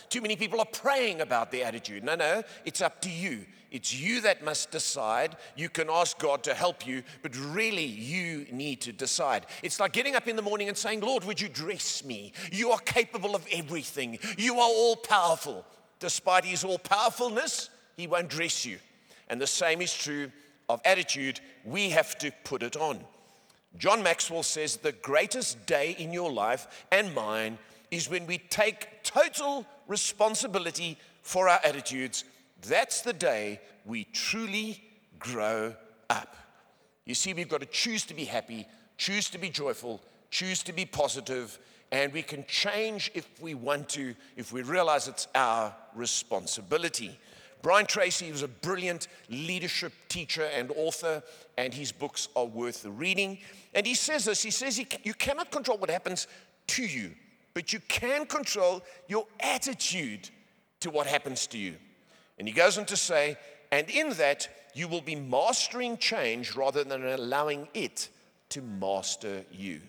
Too 0.08 0.22
many 0.22 0.38
people 0.38 0.62
are 0.62 0.66
praying 0.66 1.20
about 1.20 1.52
their 1.52 1.66
attitude. 1.66 2.06
No, 2.06 2.16
no, 2.16 2.42
it's 2.64 2.80
up 2.80 3.02
to 3.02 3.10
you. 3.10 3.46
It's 3.76 3.94
you 3.94 4.22
that 4.22 4.42
must 4.42 4.72
decide. 4.72 5.36
You 5.58 5.68
can 5.68 5.90
ask 5.90 6.18
God 6.18 6.44
to 6.44 6.54
help 6.54 6.88
you, 6.88 7.04
but 7.22 7.36
really 7.36 7.84
you 7.84 8.48
need 8.50 8.80
to 8.84 8.94
decide. 8.94 9.48
It's 9.64 9.82
like 9.82 9.92
getting 9.92 10.16
up 10.16 10.30
in 10.30 10.38
the 10.38 10.42
morning 10.42 10.70
and 10.70 10.78
saying, 10.78 11.02
Lord, 11.02 11.26
would 11.26 11.42
you 11.42 11.50
dress 11.50 12.02
me? 12.02 12.32
You 12.54 12.72
are 12.72 12.80
capable 12.80 13.36
of 13.36 13.46
everything. 13.52 14.18
You 14.38 14.56
are 14.62 14.70
all 14.70 14.96
powerful. 14.96 15.66
Despite 16.00 16.46
his 16.46 16.64
all 16.64 16.80
powerfulness, 16.80 17.70
he 17.98 18.08
won't 18.08 18.30
dress 18.30 18.66
you. 18.66 18.78
And 19.28 19.42
the 19.42 19.46
same 19.46 19.82
is 19.82 19.94
true 19.94 20.32
of 20.70 20.80
attitude. 20.86 21.42
We 21.66 21.90
have 21.90 22.18
to 22.20 22.32
put 22.46 22.64
it 22.64 22.78
on. 22.78 23.02
John 23.78 24.02
Maxwell 24.02 24.44
says, 24.44 24.78
The 24.78 24.94
greatest 24.94 25.66
day 25.66 25.98
in 26.00 26.14
your 26.14 26.32
life 26.32 26.86
and 26.94 27.14
mine 27.14 27.58
is 27.92 28.10
when 28.10 28.26
we 28.26 28.38
take 28.38 29.04
total 29.04 29.66
responsibility 29.90 30.98
for 31.24 31.50
our 31.50 31.60
attitudes. 31.62 32.24
That's 32.68 33.02
the 33.02 33.14
day 33.14 33.60
we 33.86 34.06
truly 34.06 34.84
grow 35.20 35.76
up. 36.10 36.36
You 37.06 37.16
see, 37.16 37.34
we've 37.34 37.50
got 37.50 37.62
to 37.62 37.68
choose 37.68 38.04
to 38.06 38.14
be 38.14 38.26
happy, 38.26 38.68
choose 38.98 39.30
to 39.30 39.38
be 39.38 39.50
joyful, 39.50 40.02
choose 40.32 40.64
to 40.64 40.74
be 40.74 40.86
positive, 40.86 41.60
and 41.92 42.12
we 42.12 42.24
can 42.24 42.44
change 42.48 43.12
if 43.14 43.28
we 43.40 43.54
want 43.54 43.90
to, 43.90 44.16
if 44.36 44.52
we 44.52 44.64
realize 44.64 45.08
it's 45.08 45.28
our 45.36 45.74
responsibility. 45.94 47.18
Brian 47.62 47.86
Tracy 47.86 48.32
was 48.32 48.44
a 48.44 48.48
brilliant 48.48 49.08
leadership 49.30 49.92
teacher 50.10 50.50
and 50.56 50.72
author, 50.76 51.24
and 51.58 51.74
his 51.74 51.92
books 51.92 52.28
are 52.36 52.46
worth 52.46 52.84
the 52.84 52.92
reading. 52.92 53.40
And 53.74 53.88
he 53.88 53.96
says 53.96 54.26
this 54.26 54.44
he 54.44 54.52
says, 54.52 54.80
You 55.04 55.14
cannot 55.14 55.52
control 55.52 55.78
what 55.78 55.90
happens 55.90 56.28
to 56.68 56.84
you, 56.84 57.12
but 57.54 57.74
you 57.74 57.80
can 57.88 58.26
control 58.26 58.84
your 59.08 59.26
attitude 59.40 60.30
to 60.82 60.90
what 60.90 61.08
happens 61.08 61.48
to 61.48 61.58
you. 61.58 61.76
And 62.38 62.48
he 62.48 62.54
goes 62.54 62.78
on 62.78 62.86
to 62.86 62.98
say, 62.98 63.38
And 63.72 63.90
in 63.90 64.12
that, 64.12 64.48
you 64.74 64.88
will 64.88 65.02
be 65.02 65.16
mastering 65.16 65.98
change 65.98 66.56
rather 66.56 66.84
than 66.84 67.06
allowing 67.06 67.68
it 67.74 68.10
to 68.50 68.62
master 68.62 69.46
you. 69.52 69.82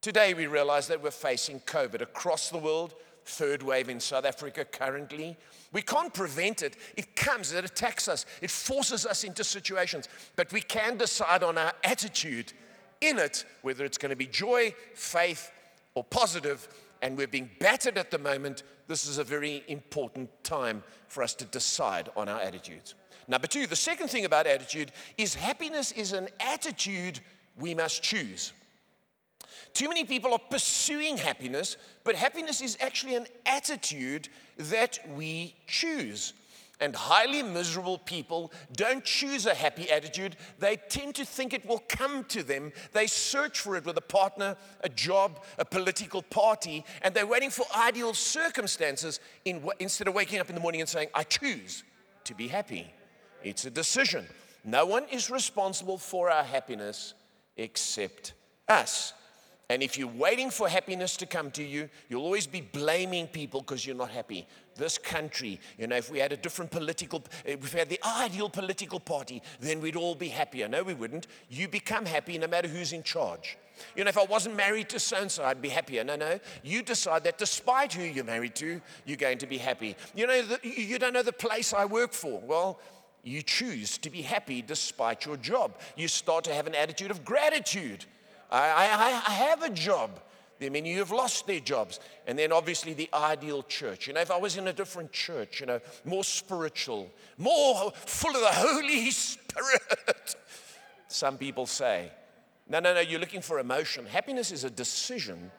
Today, 0.00 0.34
we 0.34 0.46
realize 0.46 0.86
that 0.88 1.02
we're 1.02 1.10
facing 1.10 1.60
COVID 1.60 2.02
across 2.02 2.50
the 2.50 2.58
world, 2.58 2.94
third 3.24 3.62
wave 3.62 3.88
in 3.88 3.98
South 3.98 4.24
Africa 4.24 4.64
currently. 4.64 5.36
We 5.72 5.82
can't 5.82 6.14
prevent 6.14 6.62
it. 6.62 6.76
It 6.96 7.16
comes, 7.16 7.52
it 7.52 7.64
attacks 7.64 8.08
us, 8.08 8.24
it 8.40 8.50
forces 8.50 9.04
us 9.06 9.24
into 9.24 9.42
situations. 9.42 10.08
But 10.36 10.52
we 10.52 10.60
can 10.60 10.96
decide 10.96 11.42
on 11.42 11.58
our 11.58 11.72
attitude 11.82 12.52
in 13.00 13.18
it, 13.18 13.44
whether 13.62 13.84
it's 13.84 13.98
going 13.98 14.10
to 14.10 14.16
be 14.16 14.26
joy, 14.26 14.74
faith, 14.94 15.50
or 15.94 16.04
positive. 16.04 16.68
And 17.02 17.16
we're 17.16 17.26
being 17.26 17.50
battered 17.60 17.98
at 17.98 18.10
the 18.10 18.18
moment. 18.18 18.62
This 18.88 19.06
is 19.06 19.18
a 19.18 19.24
very 19.24 19.62
important 19.68 20.30
time 20.42 20.82
for 21.06 21.22
us 21.22 21.34
to 21.34 21.44
decide 21.44 22.08
on 22.16 22.28
our 22.28 22.40
attitudes. 22.40 22.94
Number 23.28 23.46
two, 23.46 23.66
the 23.66 23.76
second 23.76 24.08
thing 24.08 24.24
about 24.24 24.46
attitude 24.46 24.90
is 25.18 25.34
happiness 25.34 25.92
is 25.92 26.12
an 26.14 26.28
attitude 26.40 27.20
we 27.58 27.74
must 27.74 28.02
choose. 28.02 28.52
Too 29.74 29.88
many 29.88 30.04
people 30.04 30.32
are 30.32 30.40
pursuing 30.50 31.18
happiness, 31.18 31.76
but 32.02 32.14
happiness 32.14 32.62
is 32.62 32.78
actually 32.80 33.16
an 33.16 33.26
attitude 33.44 34.28
that 34.56 34.98
we 35.14 35.54
choose. 35.66 36.32
And 36.80 36.94
highly 36.94 37.42
miserable 37.42 37.98
people 37.98 38.52
don't 38.72 39.04
choose 39.04 39.46
a 39.46 39.54
happy 39.54 39.90
attitude. 39.90 40.36
They 40.60 40.76
tend 40.76 41.16
to 41.16 41.24
think 41.24 41.52
it 41.52 41.66
will 41.66 41.82
come 41.88 42.22
to 42.24 42.44
them. 42.44 42.72
They 42.92 43.08
search 43.08 43.58
for 43.60 43.76
it 43.76 43.84
with 43.84 43.96
a 43.96 44.02
partner, 44.02 44.56
a 44.82 44.88
job, 44.88 45.42
a 45.58 45.64
political 45.64 46.22
party, 46.22 46.84
and 47.02 47.12
they're 47.14 47.26
waiting 47.26 47.50
for 47.50 47.66
ideal 47.76 48.14
circumstances 48.14 49.18
in, 49.44 49.68
instead 49.80 50.06
of 50.06 50.14
waking 50.14 50.38
up 50.38 50.48
in 50.50 50.54
the 50.54 50.60
morning 50.60 50.80
and 50.80 50.88
saying, 50.88 51.08
I 51.14 51.24
choose 51.24 51.82
to 52.24 52.34
be 52.34 52.46
happy. 52.46 52.92
It's 53.42 53.64
a 53.64 53.70
decision. 53.70 54.26
No 54.64 54.86
one 54.86 55.04
is 55.10 55.30
responsible 55.30 55.98
for 55.98 56.30
our 56.30 56.44
happiness 56.44 57.14
except 57.56 58.34
us. 58.68 59.14
And 59.70 59.82
if 59.82 59.98
you're 59.98 60.08
waiting 60.08 60.48
for 60.50 60.66
happiness 60.66 61.14
to 61.18 61.26
come 61.26 61.50
to 61.50 61.62
you, 61.62 61.90
you'll 62.08 62.22
always 62.22 62.46
be 62.46 62.62
blaming 62.62 63.26
people 63.26 63.60
because 63.60 63.86
you're 63.86 63.94
not 63.94 64.10
happy. 64.10 64.46
This 64.76 64.96
country, 64.96 65.60
you 65.76 65.86
know, 65.86 65.96
if 65.96 66.10
we 66.10 66.18
had 66.18 66.32
a 66.32 66.38
different 66.38 66.70
political, 66.70 67.22
if 67.44 67.74
we 67.74 67.78
had 67.78 67.90
the 67.90 68.00
ideal 68.02 68.48
political 68.48 68.98
party, 68.98 69.42
then 69.60 69.82
we'd 69.82 69.94
all 69.94 70.14
be 70.14 70.28
happier. 70.28 70.68
No, 70.68 70.82
we 70.82 70.94
wouldn't. 70.94 71.26
You 71.50 71.68
become 71.68 72.06
happy 72.06 72.38
no 72.38 72.46
matter 72.46 72.66
who's 72.66 72.94
in 72.94 73.02
charge. 73.02 73.58
You 73.94 74.04
know, 74.04 74.08
if 74.08 74.16
I 74.16 74.24
wasn't 74.24 74.56
married 74.56 74.88
to 74.88 74.98
so 74.98 75.18
and 75.18 75.30
so, 75.30 75.44
I'd 75.44 75.60
be 75.60 75.68
happier. 75.68 76.02
No, 76.02 76.16
no. 76.16 76.40
You 76.62 76.82
decide 76.82 77.24
that 77.24 77.36
despite 77.36 77.92
who 77.92 78.04
you're 78.04 78.24
married 78.24 78.54
to, 78.56 78.80
you're 79.04 79.18
going 79.18 79.36
to 79.36 79.46
be 79.46 79.58
happy. 79.58 79.96
You 80.16 80.28
know, 80.28 80.42
the, 80.46 80.60
you 80.62 80.98
don't 80.98 81.12
know 81.12 81.22
the 81.22 81.30
place 81.30 81.74
I 81.74 81.84
work 81.84 82.14
for. 82.14 82.40
Well, 82.40 82.80
you 83.22 83.42
choose 83.42 83.98
to 83.98 84.08
be 84.08 84.22
happy 84.22 84.62
despite 84.62 85.26
your 85.26 85.36
job. 85.36 85.74
You 85.94 86.08
start 86.08 86.44
to 86.44 86.54
have 86.54 86.66
an 86.66 86.74
attitude 86.74 87.10
of 87.10 87.22
gratitude. 87.22 88.06
I, 88.50 88.68
I, 88.68 89.22
I 89.26 89.34
have 89.34 89.62
a 89.62 89.70
job. 89.70 90.20
There 90.58 90.70
many 90.70 90.92
who 90.92 90.98
have 90.98 91.12
lost 91.12 91.46
their 91.46 91.60
jobs. 91.60 92.00
And 92.26 92.38
then 92.38 92.52
obviously 92.52 92.92
the 92.92 93.08
ideal 93.14 93.62
church. 93.62 94.08
You 94.08 94.14
know, 94.14 94.20
if 94.20 94.30
I 94.30 94.38
was 94.38 94.56
in 94.56 94.66
a 94.66 94.72
different 94.72 95.12
church, 95.12 95.60
you 95.60 95.66
know, 95.66 95.80
more 96.04 96.24
spiritual, 96.24 97.10
more 97.36 97.92
full 97.92 98.34
of 98.34 98.40
the 98.40 98.52
Holy 98.52 99.10
Spirit, 99.10 100.36
some 101.06 101.38
people 101.38 101.66
say, 101.66 102.10
no, 102.68 102.80
no, 102.80 102.92
no, 102.92 103.00
you're 103.00 103.20
looking 103.20 103.40
for 103.40 103.60
emotion. 103.60 104.04
Happiness 104.04 104.50
is 104.52 104.64
a 104.64 104.70
decision, 104.70 105.50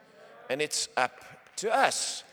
and 0.50 0.62
it's 0.62 0.89
up 0.96 1.13
to 1.58 1.75
us. 1.75 2.24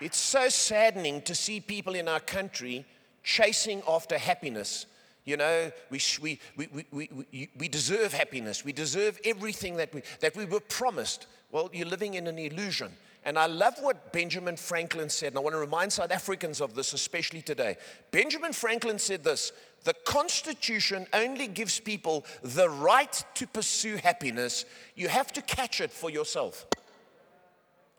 It's 0.00 0.18
so 0.18 0.48
saddening 0.48 1.22
to 1.22 1.34
see 1.34 1.60
people 1.60 1.94
in 1.94 2.08
our 2.08 2.18
country 2.18 2.86
chasing 3.22 3.82
after 3.86 4.16
happiness. 4.16 4.86
You 5.24 5.36
know, 5.36 5.70
we, 5.88 6.00
we, 6.20 6.40
we, 6.56 6.86
we, 6.90 7.48
we, 7.56 7.68
deserve 7.68 8.12
happiness. 8.12 8.64
We 8.64 8.72
deserve 8.72 9.20
everything 9.24 9.76
that 9.76 9.94
we, 9.94 10.02
that 10.20 10.36
we 10.36 10.46
were 10.46 10.58
promised. 10.58 11.28
Well, 11.52 11.70
you're 11.72 11.86
living 11.86 12.14
in 12.14 12.26
an 12.26 12.38
illusion. 12.38 12.92
And 13.24 13.38
I 13.38 13.46
love 13.46 13.74
what 13.80 14.12
Benjamin 14.12 14.56
Franklin 14.56 15.08
said, 15.08 15.28
and 15.28 15.38
I 15.38 15.40
want 15.40 15.54
to 15.54 15.60
remind 15.60 15.92
South 15.92 16.10
Africans 16.10 16.60
of 16.60 16.74
this, 16.74 16.92
especially 16.92 17.40
today. 17.40 17.76
Benjamin 18.10 18.52
Franklin 18.52 18.98
said 18.98 19.22
this 19.22 19.52
The 19.84 19.94
Constitution 19.94 21.06
only 21.12 21.46
gives 21.46 21.78
people 21.78 22.24
the 22.42 22.68
right 22.68 23.24
to 23.34 23.46
pursue 23.46 23.98
happiness. 23.98 24.64
You 24.96 25.06
have 25.06 25.32
to 25.34 25.42
catch 25.42 25.80
it 25.80 25.92
for 25.92 26.10
yourself. 26.10 26.66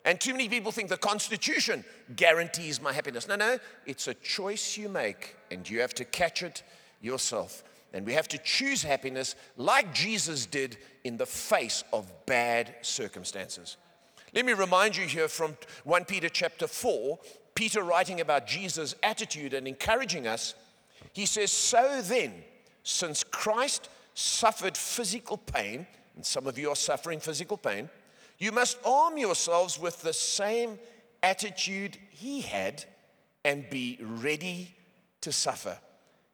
And 0.03 0.19
too 0.19 0.33
many 0.33 0.49
people 0.49 0.73
think 0.73 0.89
the 0.89 0.97
Constitution 0.97 1.85
guarantees 2.17 2.81
my 2.81 2.91
happiness. 2.91 3.29
No, 3.29 3.37
no, 3.37 3.57
it's 3.85 4.09
a 4.09 4.13
choice 4.13 4.75
you 4.75 4.89
make, 4.89 5.37
and 5.49 5.69
you 5.69 5.79
have 5.79 5.93
to 5.93 6.03
catch 6.03 6.43
it 6.43 6.63
yourself. 7.03 7.63
And 7.93 8.05
we 8.05 8.13
have 8.13 8.27
to 8.29 8.39
choose 8.39 8.81
happiness 8.81 9.35
like 9.55 9.93
Jesus 9.93 10.47
did 10.47 10.77
in 11.03 11.17
the 11.17 11.25
face 11.25 11.83
of 11.93 12.11
bad 12.25 12.75
circumstances. 12.81 13.77
Let 14.33 14.45
me 14.45 14.53
remind 14.53 14.97
you 14.97 15.05
here 15.05 15.27
from 15.27 15.55
1 15.83 16.05
Peter 16.05 16.29
chapter 16.29 16.65
4, 16.65 17.19
Peter 17.53 17.83
writing 17.83 18.19
about 18.19 18.47
Jesus' 18.47 18.95
attitude 19.03 19.53
and 19.53 19.67
encouraging 19.67 20.25
us. 20.25 20.55
He 21.13 21.27
says, 21.27 21.51
So 21.51 22.01
then, 22.01 22.33
since 22.81 23.23
Christ 23.23 23.89
suffered 24.15 24.75
physical 24.75 25.37
pain, 25.37 25.85
and 26.15 26.25
some 26.25 26.47
of 26.47 26.57
you 26.57 26.69
are 26.69 26.75
suffering 26.75 27.19
physical 27.19 27.57
pain, 27.57 27.89
you 28.39 28.51
must 28.51 28.79
arm 28.83 29.19
yourselves 29.19 29.79
with 29.79 30.01
the 30.01 30.13
same 30.13 30.79
attitude 31.21 31.97
he 32.09 32.41
had 32.41 32.83
and 33.45 33.69
be 33.69 33.99
ready 34.01 34.73
to 35.21 35.31
suffer. 35.31 35.77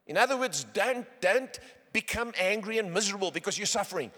In 0.10 0.18
other 0.18 0.36
words, 0.36 0.66
don't, 0.74 1.06
don't 1.22 1.60
become 1.94 2.34
angry 2.39 2.80
and 2.80 2.92
miserable 2.92 3.30
because 3.30 3.60
you're 3.60 3.68
suffering. 3.68 4.12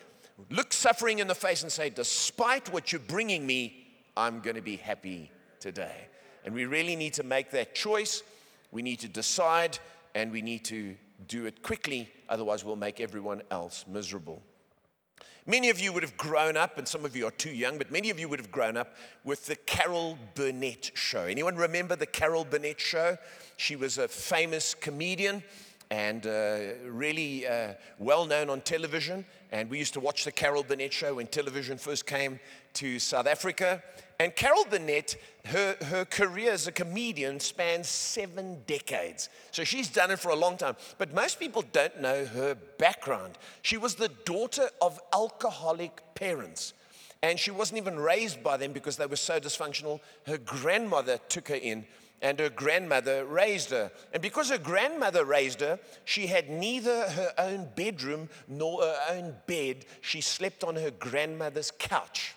Look 0.49 0.71
suffering 0.71 1.19
in 1.19 1.27
the 1.27 1.35
face 1.35 1.63
and 1.63 1.71
say, 1.71 1.89
despite 1.89 2.71
what 2.71 2.93
you're 2.93 3.01
bringing 3.01 3.45
me, 3.45 3.87
I'm 4.15 4.39
going 4.39 4.55
to 4.55 4.61
be 4.61 4.77
happy 4.77 5.29
today. 5.59 6.07
And 6.45 6.55
we 6.55 6.65
really 6.65 6.95
need 6.95 7.13
to 7.15 7.23
make 7.23 7.51
that 7.51 7.75
choice. 7.75 8.23
We 8.71 8.81
need 8.81 8.99
to 9.01 9.09
decide 9.09 9.77
and 10.15 10.31
we 10.31 10.41
need 10.41 10.63
to 10.65 10.95
do 11.27 11.45
it 11.45 11.61
quickly, 11.61 12.09
otherwise, 12.29 12.65
we'll 12.65 12.75
make 12.75 12.99
everyone 12.99 13.41
else 13.51 13.85
miserable. 13.87 14.41
Many 15.45 15.69
of 15.69 15.79
you 15.79 15.91
would 15.93 16.03
have 16.03 16.17
grown 16.17 16.55
up, 16.55 16.77
and 16.77 16.87
some 16.87 17.03
of 17.03 17.15
you 17.15 17.25
are 17.25 17.31
too 17.31 17.51
young, 17.51 17.77
but 17.77 17.91
many 17.91 18.09
of 18.09 18.19
you 18.19 18.29
would 18.29 18.39
have 18.39 18.51
grown 18.51 18.77
up 18.77 18.95
with 19.23 19.45
the 19.45 19.55
Carol 19.55 20.17
Burnett 20.35 20.91
show. 20.93 21.23
Anyone 21.23 21.55
remember 21.55 21.95
the 21.95 22.05
Carol 22.05 22.45
Burnett 22.45 22.79
show? 22.79 23.17
She 23.57 23.75
was 23.75 23.97
a 23.97 24.07
famous 24.07 24.73
comedian 24.73 25.43
and 25.91 26.25
uh, 26.25 26.57
really 26.85 27.45
uh, 27.45 27.73
well 27.99 28.25
known 28.25 28.49
on 28.49 28.61
television. 28.61 29.25
And 29.51 29.69
we 29.69 29.77
used 29.77 29.93
to 29.93 29.99
watch 29.99 30.23
the 30.23 30.31
Carol 30.31 30.63
Burnett 30.63 30.93
show 30.93 31.15
when 31.15 31.27
television 31.27 31.77
first 31.77 32.07
came 32.07 32.39
to 32.75 32.97
South 32.97 33.27
Africa. 33.27 33.83
And 34.17 34.33
Carol 34.33 34.63
Burnett, 34.69 35.17
her, 35.45 35.75
her 35.87 36.05
career 36.05 36.53
as 36.53 36.65
a 36.65 36.71
comedian 36.71 37.41
spans 37.41 37.89
seven 37.89 38.61
decades. 38.67 39.27
So 39.51 39.65
she's 39.65 39.89
done 39.89 40.11
it 40.11 40.19
for 40.19 40.29
a 40.29 40.35
long 40.35 40.55
time. 40.55 40.77
But 40.97 41.13
most 41.13 41.39
people 41.39 41.63
don't 41.73 41.99
know 41.99 42.23
her 42.25 42.55
background. 42.77 43.37
She 43.61 43.75
was 43.75 43.95
the 43.95 44.09
daughter 44.23 44.69
of 44.81 44.97
alcoholic 45.13 46.01
parents. 46.15 46.73
And 47.21 47.37
she 47.37 47.51
wasn't 47.51 47.79
even 47.79 47.99
raised 47.99 48.41
by 48.41 48.55
them 48.55 48.71
because 48.71 48.95
they 48.95 49.05
were 49.05 49.17
so 49.17 49.41
dysfunctional. 49.41 49.99
Her 50.25 50.37
grandmother 50.37 51.19
took 51.27 51.49
her 51.49 51.55
in, 51.55 51.85
and 52.21 52.39
her 52.39 52.49
grandmother 52.49 53.25
raised 53.25 53.71
her. 53.71 53.91
And 54.13 54.21
because 54.21 54.49
her 54.49 54.57
grandmother 54.57 55.25
raised 55.25 55.61
her, 55.61 55.79
she 56.05 56.27
had 56.27 56.49
neither 56.49 57.09
her 57.09 57.33
own 57.37 57.69
bedroom 57.75 58.29
nor 58.47 58.81
her 58.81 58.99
own 59.09 59.35
bed. 59.47 59.85
She 60.01 60.21
slept 60.21 60.63
on 60.63 60.75
her 60.75 60.91
grandmother's 60.91 61.71
couch. 61.71 62.35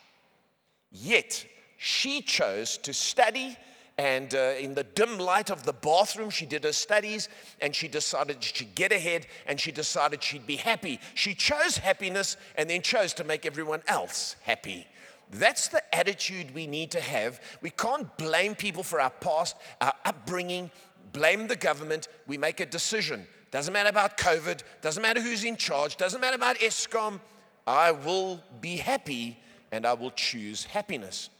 Yet, 0.90 1.44
she 1.76 2.22
chose 2.22 2.78
to 2.78 2.94
study, 2.94 3.56
and 3.98 4.34
uh, 4.34 4.54
in 4.58 4.74
the 4.74 4.84
dim 4.84 5.18
light 5.18 5.50
of 5.50 5.64
the 5.64 5.72
bathroom, 5.72 6.30
she 6.30 6.46
did 6.46 6.64
her 6.64 6.72
studies 6.72 7.28
and 7.60 7.74
she 7.74 7.86
decided 7.86 8.42
she'd 8.42 8.74
get 8.74 8.92
ahead 8.92 9.26
and 9.46 9.60
she 9.60 9.70
decided 9.70 10.22
she'd 10.22 10.46
be 10.46 10.56
happy. 10.56 10.98
She 11.14 11.34
chose 11.34 11.76
happiness 11.76 12.36
and 12.56 12.68
then 12.68 12.82
chose 12.82 13.14
to 13.14 13.24
make 13.24 13.46
everyone 13.46 13.82
else 13.86 14.34
happy. 14.42 14.86
That's 15.34 15.66
the 15.66 15.82
attitude 15.94 16.54
we 16.54 16.68
need 16.68 16.92
to 16.92 17.00
have. 17.00 17.40
We 17.60 17.70
can't 17.70 18.16
blame 18.16 18.54
people 18.54 18.84
for 18.84 19.00
our 19.00 19.10
past, 19.10 19.56
our 19.80 19.92
upbringing, 20.04 20.70
blame 21.12 21.48
the 21.48 21.56
government. 21.56 22.06
We 22.28 22.38
make 22.38 22.60
a 22.60 22.66
decision. 22.66 23.26
Doesn't 23.50 23.72
matter 23.72 23.88
about 23.88 24.16
COVID, 24.16 24.62
doesn't 24.80 25.02
matter 25.02 25.20
who's 25.20 25.44
in 25.44 25.56
charge, 25.56 25.96
doesn't 25.96 26.20
matter 26.20 26.36
about 26.36 26.56
Eskom. 26.58 27.20
I 27.66 27.90
will 27.90 28.40
be 28.60 28.76
happy 28.76 29.38
and 29.72 29.84
I 29.86 29.94
will 29.94 30.12
choose 30.12 30.64
happiness. 30.64 31.30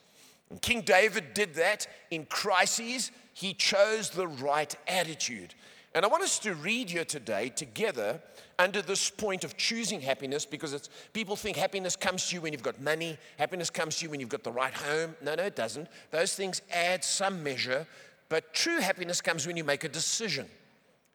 And 0.51 0.61
King 0.61 0.81
David 0.81 1.33
did 1.35 1.55
that 1.55 1.87
in 2.11 2.25
crises. 2.27 3.13
He 3.33 3.55
chose 3.55 4.11
the 4.11 4.27
right 4.27 4.75
attitude. 4.89 5.55
And 5.95 6.05
I 6.05 6.09
want 6.09 6.25
us 6.25 6.41
to 6.41 6.55
read 6.55 6.91
here 6.91 7.05
today 7.05 7.51
together 7.51 8.21
under 8.59 8.83
this 8.83 9.11
point 9.11 9.45
of 9.45 9.57
choosing 9.57 10.01
happiness 10.01 10.45
because 10.45 10.91
people 11.13 11.37
think 11.37 11.57
happiness 11.57 11.95
comes 11.95 12.29
to 12.29 12.35
you 12.35 12.41
when 12.41 12.53
you've 12.53 12.65
got 12.65 12.81
money, 12.81 13.17
happiness 13.39 13.71
comes 13.71 13.99
to 13.99 14.05
you 14.05 14.11
when 14.11 14.19
you've 14.19 14.29
got 14.29 14.43
the 14.43 14.51
right 14.51 14.75
home. 14.75 15.15
No, 15.23 15.37
no, 15.37 15.45
it 15.45 15.55
doesn't. 15.55 15.87
Those 16.11 16.35
things 16.35 16.63
add 16.73 17.05
some 17.05 17.45
measure, 17.45 17.87
but 18.29 18.53
true 18.53 18.81
happiness 18.81 19.21
comes 19.21 19.47
when 19.47 19.57
you 19.57 19.63
make 19.63 19.85
a 19.85 19.89
decision. 19.89 20.47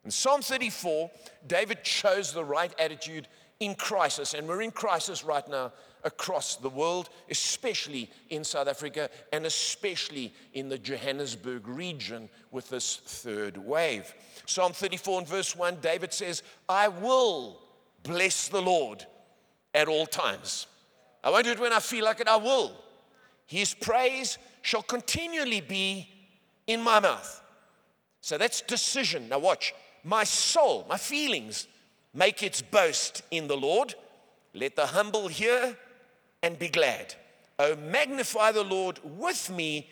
In 0.06 0.12
Psalm 0.12 0.42
34, 0.42 1.12
David 1.48 1.84
chose 1.84 2.32
the 2.32 2.46
right 2.46 2.74
attitude 2.80 3.28
in 3.60 3.76
crisis, 3.76 4.34
and 4.34 4.48
we're 4.48 4.62
in 4.62 4.72
crisis 4.72 5.26
right 5.26 5.48
now 5.50 5.74
across 6.04 6.56
the 6.56 6.70
world, 6.70 7.10
especially 7.30 8.10
in 8.30 8.44
South 8.44 8.68
Africa 8.68 9.10
and 9.34 9.46
especially 9.46 10.34
in 10.54 10.70
the 10.70 10.78
Johannesburg 10.78 11.68
region 11.68 12.30
with 12.52 12.70
this 12.70 12.98
third 12.98 13.58
wave. 13.58 14.14
Psalm 14.46 14.74
34 14.74 15.20
and 15.20 15.28
verse 15.28 15.56
1, 15.56 15.78
David 15.82 16.14
says, 16.14 16.44
I 16.68 16.88
will 16.88 17.60
bless 18.04 18.48
the 18.48 18.62
Lord 18.62 19.06
at 19.74 19.88
all 19.88 20.06
times. 20.06 20.68
I 21.24 21.30
won't 21.30 21.46
do 21.46 21.52
it 21.52 21.60
when 21.60 21.74
I 21.74 21.80
feel 21.80 22.06
like 22.06 22.20
it, 22.20 22.28
I 22.28 22.38
will. 22.38 22.72
His 23.46 23.74
praise 23.74 24.38
shall 24.62 24.84
continually 24.84 25.62
be 25.62 26.08
in 26.68 26.82
my 26.82 27.00
mouth. 27.00 27.42
So 28.22 28.38
that's 28.38 28.62
decision. 28.62 29.30
Now, 29.30 29.40
watch. 29.40 29.74
My 30.04 30.24
soul, 30.24 30.86
my 30.88 30.98
feelings, 30.98 31.68
make 32.14 32.44
its 32.44 32.62
boast 32.62 33.24
in 33.32 33.48
the 33.48 33.58
Lord. 33.58 33.96
Let 34.54 34.76
the 34.76 34.88
humble 34.88 35.28
hear 35.28 35.78
and 36.42 36.58
be 36.58 36.70
glad. 36.70 37.16
Oh, 37.58 37.76
magnify 37.76 38.52
the 38.52 38.64
Lord 38.64 39.00
with 39.04 39.50
me 39.50 39.90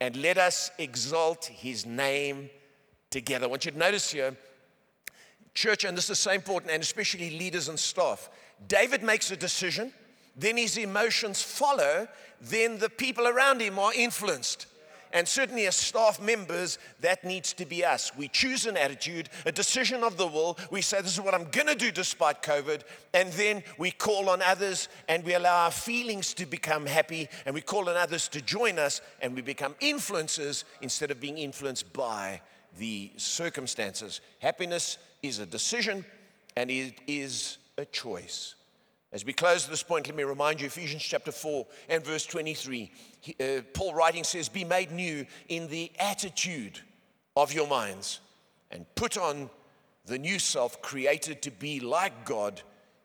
and 0.00 0.14
let 0.16 0.38
us 0.38 0.70
exalt 0.78 1.46
his 1.46 1.84
name 1.84 2.50
together. 3.10 3.46
I 3.46 3.48
want 3.48 3.64
you 3.64 3.72
to 3.72 3.78
notice 3.78 4.10
here, 4.10 4.36
church, 5.54 5.84
and 5.84 5.96
this 5.96 6.10
is 6.10 6.18
so 6.18 6.30
important, 6.30 6.72
and 6.72 6.82
especially 6.82 7.30
leaders 7.30 7.68
and 7.68 7.78
staff. 7.78 8.30
David 8.68 9.02
makes 9.02 9.30
a 9.30 9.36
decision, 9.36 9.92
then 10.36 10.56
his 10.56 10.76
emotions 10.76 11.42
follow, 11.42 12.06
then 12.40 12.78
the 12.78 12.88
people 12.88 13.26
around 13.26 13.60
him 13.60 13.78
are 13.78 13.92
influenced. 13.92 14.66
And 15.12 15.26
certainly, 15.26 15.66
as 15.66 15.76
staff 15.76 16.20
members, 16.20 16.78
that 17.00 17.24
needs 17.24 17.52
to 17.54 17.66
be 17.66 17.84
us. 17.84 18.12
We 18.16 18.28
choose 18.28 18.66
an 18.66 18.76
attitude, 18.76 19.28
a 19.46 19.52
decision 19.52 20.02
of 20.02 20.16
the 20.16 20.26
will. 20.26 20.58
We 20.70 20.82
say, 20.82 21.00
This 21.00 21.14
is 21.14 21.20
what 21.20 21.34
I'm 21.34 21.50
going 21.50 21.66
to 21.66 21.74
do 21.74 21.90
despite 21.90 22.42
COVID. 22.42 22.82
And 23.14 23.32
then 23.32 23.62
we 23.78 23.90
call 23.90 24.28
on 24.28 24.42
others 24.42 24.88
and 25.08 25.24
we 25.24 25.34
allow 25.34 25.64
our 25.64 25.70
feelings 25.70 26.34
to 26.34 26.46
become 26.46 26.86
happy. 26.86 27.28
And 27.46 27.54
we 27.54 27.60
call 27.60 27.88
on 27.88 27.96
others 27.96 28.28
to 28.28 28.40
join 28.40 28.78
us 28.78 29.00
and 29.20 29.34
we 29.34 29.42
become 29.42 29.74
influencers 29.80 30.64
instead 30.82 31.10
of 31.10 31.20
being 31.20 31.38
influenced 31.38 31.92
by 31.92 32.40
the 32.78 33.10
circumstances. 33.16 34.20
Happiness 34.40 34.98
is 35.22 35.38
a 35.38 35.46
decision 35.46 36.04
and 36.56 36.70
it 36.70 36.94
is 37.06 37.58
a 37.76 37.84
choice. 37.84 38.54
As 39.10 39.24
we 39.24 39.32
close 39.32 39.66
this 39.66 39.82
point, 39.82 40.06
let 40.06 40.16
me 40.16 40.22
remind 40.22 40.60
you 40.60 40.66
Ephesians 40.66 41.02
chapter 41.02 41.32
4 41.32 41.66
and 41.88 42.04
verse 42.04 42.26
23. 42.26 42.90
He, 43.20 43.36
uh, 43.40 43.62
Paul 43.72 43.94
writing 43.94 44.22
says, 44.22 44.50
Be 44.50 44.64
made 44.64 44.92
new 44.92 45.24
in 45.48 45.68
the 45.68 45.90
attitude 45.98 46.80
of 47.34 47.52
your 47.54 47.66
minds 47.66 48.20
and 48.70 48.84
put 48.96 49.16
on 49.16 49.48
the 50.04 50.18
new 50.18 50.38
self 50.38 50.82
created 50.82 51.40
to 51.42 51.50
be 51.50 51.80
like 51.80 52.26
God 52.26 52.60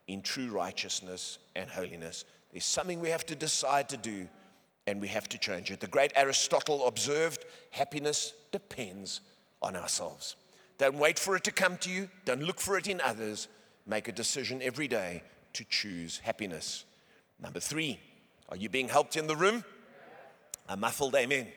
in 0.07 0.21
true 0.21 0.49
righteousness 0.49 1.37
and 1.55 1.69
holiness. 1.69 2.25
There's 2.51 2.65
something 2.65 2.99
we 2.99 3.09
have 3.09 3.25
to 3.27 3.35
decide 3.35 3.87
to 3.89 3.97
do 3.97 4.27
and 4.85 4.99
we 4.99 5.07
have 5.07 5.29
to 5.29 5.37
change 5.37 5.71
it. 5.71 5.79
The 5.79 5.87
great 5.87 6.11
Aristotle 6.17 6.85
observed 6.85 7.45
happiness 7.71 8.33
depends 8.51 9.21
on 9.61 9.77
ourselves. 9.77 10.35
Don't 10.77 10.97
wait 10.97 11.17
for 11.17 11.37
it 11.37 11.45
to 11.45 11.51
come 11.51 11.77
to 11.77 11.89
you, 11.89 12.09
don't 12.25 12.43
look 12.43 12.59
for 12.59 12.77
it 12.77 12.87
in 12.87 12.99
others. 12.99 13.47
Make 13.85 14.09
a 14.09 14.11
decision 14.11 14.61
every 14.61 14.87
day 14.87 15.23
to 15.53 15.63
choose 15.63 16.19
happiness. 16.19 16.85
Number 17.39 17.59
three, 17.59 17.99
are 18.49 18.57
you 18.57 18.69
being 18.69 18.89
helped 18.89 19.17
in 19.17 19.27
the 19.27 19.35
room? 19.35 19.63
A 20.69 20.77
muffled 20.77 21.15
amen. 21.15 21.47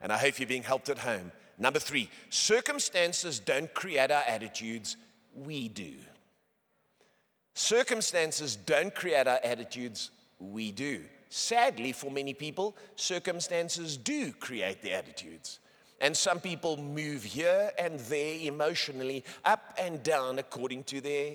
And 0.00 0.12
I 0.12 0.18
hope 0.18 0.38
you're 0.38 0.48
being 0.48 0.62
helped 0.62 0.88
at 0.88 0.98
home. 0.98 1.32
Number 1.58 1.78
three, 1.78 2.10
circumstances 2.30 3.38
don't 3.38 3.72
create 3.72 4.10
our 4.10 4.24
attitudes, 4.26 4.96
we 5.34 5.68
do. 5.68 5.94
Circumstances 7.54 8.56
don't 8.56 8.94
create 8.94 9.26
our 9.26 9.38
attitudes, 9.44 10.10
we 10.38 10.72
do. 10.72 11.02
Sadly, 11.28 11.92
for 11.92 12.10
many 12.10 12.34
people, 12.34 12.76
circumstances 12.96 13.96
do 13.96 14.32
create 14.32 14.82
the 14.82 14.92
attitudes. 14.92 15.60
And 16.00 16.16
some 16.16 16.40
people 16.40 16.76
move 16.76 17.22
here 17.22 17.70
and 17.78 18.00
there 18.00 18.38
emotionally, 18.40 19.24
up 19.44 19.74
and 19.78 20.02
down 20.02 20.38
according 20.38 20.84
to 20.84 21.00
their 21.00 21.34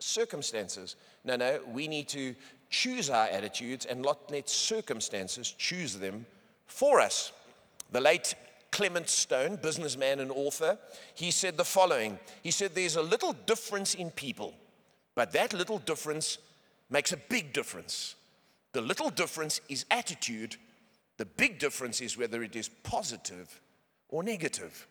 circumstances. 0.00 0.96
No, 1.24 1.36
no, 1.36 1.60
we 1.72 1.88
need 1.88 2.08
to 2.08 2.34
choose 2.68 3.10
our 3.10 3.26
attitudes 3.26 3.86
and 3.86 4.02
not 4.02 4.30
let 4.30 4.48
circumstances 4.48 5.50
choose 5.52 5.98
them 5.98 6.26
for 6.66 7.00
us. 7.00 7.32
The 7.92 8.00
late 8.00 8.34
Clement 8.70 9.08
Stone, 9.08 9.56
businessman 9.56 10.20
and 10.20 10.30
author, 10.30 10.78
he 11.14 11.30
said 11.30 11.56
the 11.56 11.64
following 11.64 12.18
He 12.42 12.50
said, 12.50 12.74
There's 12.74 12.96
a 12.96 13.02
little 13.02 13.32
difference 13.32 13.94
in 13.94 14.10
people, 14.10 14.54
but 15.14 15.32
that 15.32 15.52
little 15.52 15.78
difference 15.78 16.38
makes 16.88 17.12
a 17.12 17.16
big 17.16 17.52
difference. 17.52 18.14
The 18.72 18.80
little 18.80 19.10
difference 19.10 19.60
is 19.68 19.84
attitude, 19.90 20.56
the 21.16 21.26
big 21.26 21.58
difference 21.58 22.00
is 22.00 22.16
whether 22.16 22.42
it 22.42 22.54
is 22.54 22.68
positive 22.68 23.60
or 24.08 24.22
negative. 24.22 24.86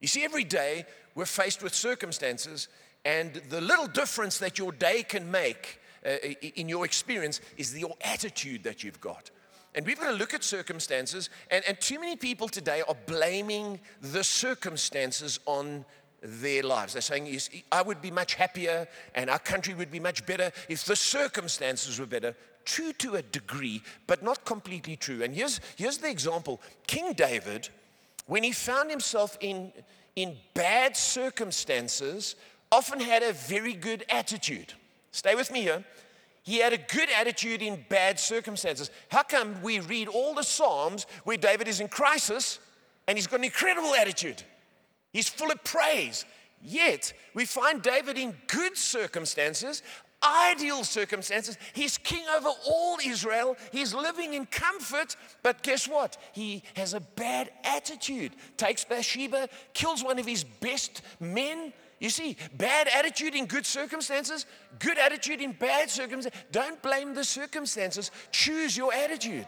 You 0.00 0.08
see, 0.08 0.24
every 0.24 0.44
day 0.44 0.86
we're 1.14 1.26
faced 1.26 1.62
with 1.62 1.74
circumstances, 1.74 2.68
and 3.04 3.34
the 3.48 3.60
little 3.60 3.86
difference 3.86 4.38
that 4.38 4.58
your 4.58 4.72
day 4.72 5.02
can 5.02 5.30
make 5.30 5.80
uh, 6.04 6.10
in 6.56 6.68
your 6.68 6.84
experience 6.84 7.40
is 7.56 7.72
the, 7.72 7.80
your 7.80 7.96
attitude 8.04 8.62
that 8.64 8.84
you've 8.84 9.00
got. 9.00 9.30
And 9.74 9.86
we've 9.86 9.98
got 9.98 10.10
to 10.10 10.16
look 10.16 10.34
at 10.34 10.44
circumstances, 10.44 11.30
and, 11.50 11.64
and 11.66 11.80
too 11.80 11.98
many 11.98 12.16
people 12.16 12.48
today 12.48 12.82
are 12.86 12.96
blaming 13.06 13.80
the 14.02 14.22
circumstances 14.22 15.40
on 15.46 15.84
their 16.22 16.62
lives. 16.62 16.92
They're 16.92 17.02
saying, 17.02 17.40
I 17.70 17.82
would 17.82 18.00
be 18.00 18.10
much 18.10 18.34
happier 18.34 18.86
and 19.14 19.28
our 19.28 19.38
country 19.38 19.74
would 19.74 19.90
be 19.90 19.98
much 19.98 20.24
better 20.24 20.52
if 20.68 20.84
the 20.84 20.94
circumstances 20.94 21.98
were 21.98 22.06
better. 22.06 22.36
True 22.64 22.92
to 22.94 23.16
a 23.16 23.22
degree, 23.22 23.82
but 24.06 24.22
not 24.22 24.44
completely 24.44 24.94
true. 24.94 25.22
And 25.24 25.34
here's, 25.34 25.60
here's 25.76 25.98
the 25.98 26.10
example 26.10 26.60
King 26.86 27.12
David 27.12 27.68
when 28.26 28.44
he 28.44 28.52
found 28.52 28.88
himself 28.88 29.36
in, 29.40 29.72
in 30.14 30.36
bad 30.54 30.96
circumstances, 30.96 32.36
often 32.72 32.98
had 32.98 33.22
a 33.22 33.32
very 33.32 33.74
good 33.74 34.04
attitude. 34.08 34.72
Stay 35.12 35.36
with 35.36 35.52
me 35.52 35.60
here. 35.60 35.84
He 36.42 36.58
had 36.58 36.72
a 36.72 36.78
good 36.78 37.08
attitude 37.16 37.62
in 37.62 37.84
bad 37.88 38.18
circumstances. 38.18 38.90
How 39.10 39.22
come 39.22 39.62
we 39.62 39.78
read 39.78 40.08
all 40.08 40.34
the 40.34 40.42
Psalms 40.42 41.06
where 41.22 41.36
David 41.36 41.68
is 41.68 41.78
in 41.80 41.86
crisis 41.86 42.58
and 43.06 43.16
he's 43.16 43.28
got 43.28 43.38
an 43.38 43.44
incredible 43.44 43.94
attitude? 43.94 44.42
He's 45.12 45.28
full 45.28 45.52
of 45.52 45.62
praise. 45.62 46.24
Yet, 46.64 47.12
we 47.34 47.44
find 47.44 47.82
David 47.82 48.16
in 48.16 48.34
good 48.46 48.76
circumstances, 48.76 49.82
ideal 50.22 50.84
circumstances. 50.84 51.58
He's 51.74 51.98
king 51.98 52.24
over 52.34 52.50
all 52.66 52.96
Israel. 53.04 53.56
He's 53.70 53.94
living 53.94 54.34
in 54.34 54.46
comfort. 54.46 55.16
But 55.42 55.62
guess 55.62 55.86
what? 55.86 56.16
He 56.32 56.62
has 56.74 56.94
a 56.94 57.00
bad 57.00 57.50
attitude. 57.64 58.32
Takes 58.56 58.84
Bathsheba, 58.84 59.48
kills 59.74 60.02
one 60.02 60.18
of 60.18 60.26
his 60.26 60.44
best 60.44 61.02
men. 61.20 61.72
You 62.02 62.10
see, 62.10 62.36
bad 62.54 62.88
attitude 62.88 63.36
in 63.36 63.46
good 63.46 63.64
circumstances, 63.64 64.44
good 64.80 64.98
attitude 64.98 65.40
in 65.40 65.52
bad 65.52 65.88
circumstances. 65.88 66.42
Don't 66.50 66.82
blame 66.82 67.14
the 67.14 67.22
circumstances, 67.22 68.10
choose 68.32 68.76
your 68.76 68.92
attitude. 68.92 69.46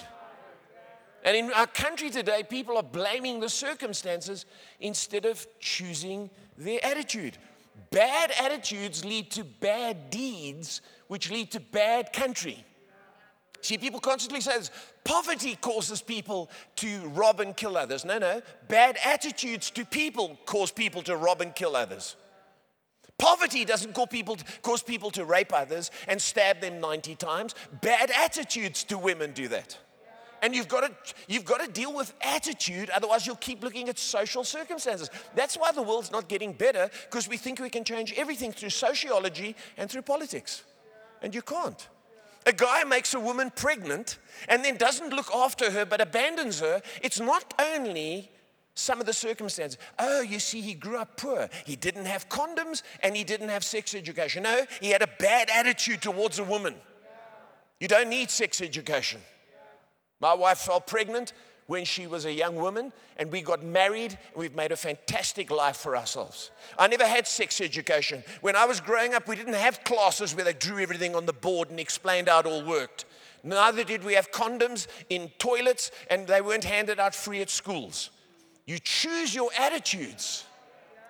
And 1.24 1.36
in 1.36 1.52
our 1.52 1.66
country 1.66 2.10
today, 2.10 2.44
people 2.48 2.76
are 2.76 2.84
blaming 2.84 3.40
the 3.40 3.48
circumstances 3.48 4.46
instead 4.78 5.24
of 5.24 5.44
choosing 5.58 6.30
their 6.56 6.78
attitude. 6.84 7.38
Bad 7.90 8.30
attitudes 8.40 9.04
lead 9.04 9.32
to 9.32 9.42
bad 9.42 10.10
deeds, 10.10 10.80
which 11.08 11.32
lead 11.32 11.50
to 11.50 11.60
bad 11.60 12.12
country. 12.12 12.64
See, 13.62 13.78
people 13.78 13.98
constantly 13.98 14.40
say 14.40 14.58
this 14.58 14.70
poverty 15.02 15.56
causes 15.56 16.00
people 16.00 16.48
to 16.76 17.00
rob 17.08 17.40
and 17.40 17.56
kill 17.56 17.76
others. 17.76 18.04
No, 18.04 18.18
no. 18.18 18.42
Bad 18.68 18.96
attitudes 19.04 19.72
to 19.72 19.84
people 19.84 20.38
cause 20.46 20.70
people 20.70 21.02
to 21.02 21.16
rob 21.16 21.40
and 21.40 21.52
kill 21.52 21.74
others. 21.74 22.14
Poverty 23.18 23.64
doesn't 23.64 23.94
cause 23.94 24.08
people, 24.10 24.36
to, 24.36 24.44
cause 24.62 24.82
people 24.82 25.10
to 25.12 25.24
rape 25.24 25.52
others 25.52 25.90
and 26.08 26.20
stab 26.20 26.60
them 26.60 26.80
90 26.80 27.14
times. 27.16 27.54
Bad 27.80 28.10
attitudes 28.10 28.84
to 28.84 28.98
women 28.98 29.32
do 29.32 29.48
that. 29.48 29.78
And 30.42 30.54
you've 30.54 30.68
got, 30.68 30.80
to, 30.80 31.14
you've 31.26 31.46
got 31.46 31.64
to 31.64 31.70
deal 31.70 31.94
with 31.94 32.12
attitude, 32.20 32.90
otherwise, 32.90 33.26
you'll 33.26 33.36
keep 33.36 33.62
looking 33.62 33.88
at 33.88 33.98
social 33.98 34.44
circumstances. 34.44 35.08
That's 35.34 35.56
why 35.56 35.72
the 35.72 35.80
world's 35.80 36.12
not 36.12 36.28
getting 36.28 36.52
better, 36.52 36.90
because 37.08 37.26
we 37.28 37.38
think 37.38 37.60
we 37.60 37.70
can 37.70 37.82
change 37.82 38.12
everything 38.14 38.52
through 38.52 38.68
sociology 38.68 39.56
and 39.78 39.90
through 39.90 40.02
politics. 40.02 40.64
And 41.22 41.34
you 41.34 41.40
can't. 41.40 41.88
A 42.46 42.52
guy 42.52 42.84
makes 42.84 43.14
a 43.14 43.20
woman 43.20 43.52
pregnant 43.56 44.18
and 44.48 44.62
then 44.62 44.76
doesn't 44.76 45.14
look 45.14 45.30
after 45.34 45.70
her 45.70 45.86
but 45.86 46.02
abandons 46.02 46.60
her. 46.60 46.82
It's 47.02 47.20
not 47.20 47.54
only 47.58 48.30
some 48.74 49.00
of 49.00 49.06
the 49.06 49.12
circumstances. 49.12 49.78
Oh, 49.98 50.20
you 50.20 50.38
see, 50.38 50.60
he 50.60 50.74
grew 50.74 50.98
up 50.98 51.16
poor. 51.16 51.48
He 51.64 51.76
didn't 51.76 52.06
have 52.06 52.28
condoms 52.28 52.82
and 53.02 53.16
he 53.16 53.24
didn't 53.24 53.48
have 53.48 53.64
sex 53.64 53.94
education. 53.94 54.42
No, 54.42 54.66
he 54.80 54.90
had 54.90 55.02
a 55.02 55.08
bad 55.18 55.48
attitude 55.50 56.02
towards 56.02 56.38
a 56.38 56.44
woman. 56.44 56.74
You 57.80 57.88
don't 57.88 58.08
need 58.08 58.30
sex 58.30 58.60
education. 58.60 59.20
My 60.20 60.34
wife 60.34 60.58
fell 60.58 60.80
pregnant 60.80 61.32
when 61.66 61.84
she 61.84 62.06
was 62.06 62.24
a 62.26 62.32
young 62.32 62.56
woman, 62.56 62.92
and 63.16 63.32
we 63.32 63.40
got 63.40 63.62
married, 63.62 64.18
and 64.32 64.36
we've 64.36 64.54
made 64.54 64.70
a 64.70 64.76
fantastic 64.76 65.50
life 65.50 65.76
for 65.76 65.96
ourselves. 65.96 66.50
I 66.78 66.88
never 66.88 67.06
had 67.06 67.26
sex 67.26 67.60
education. 67.60 68.22
When 68.42 68.54
I 68.54 68.66
was 68.66 68.80
growing 68.80 69.14
up, 69.14 69.26
we 69.26 69.36
didn't 69.36 69.54
have 69.54 69.82
classes 69.84 70.34
where 70.34 70.44
they 70.44 70.52
drew 70.52 70.82
everything 70.82 71.16
on 71.16 71.24
the 71.24 71.32
board 71.32 71.70
and 71.70 71.80
explained 71.80 72.28
how 72.28 72.40
it 72.40 72.46
all 72.46 72.64
worked. 72.64 73.06
Neither 73.42 73.84
did 73.84 74.04
we 74.04 74.14
have 74.14 74.30
condoms 74.30 74.86
in 75.08 75.30
toilets, 75.38 75.90
and 76.10 76.26
they 76.26 76.40
weren't 76.40 76.64
handed 76.64 77.00
out 77.00 77.14
free 77.14 77.40
at 77.40 77.50
schools. 77.50 78.10
You 78.66 78.78
choose 78.78 79.34
your 79.34 79.50
attitudes 79.58 80.44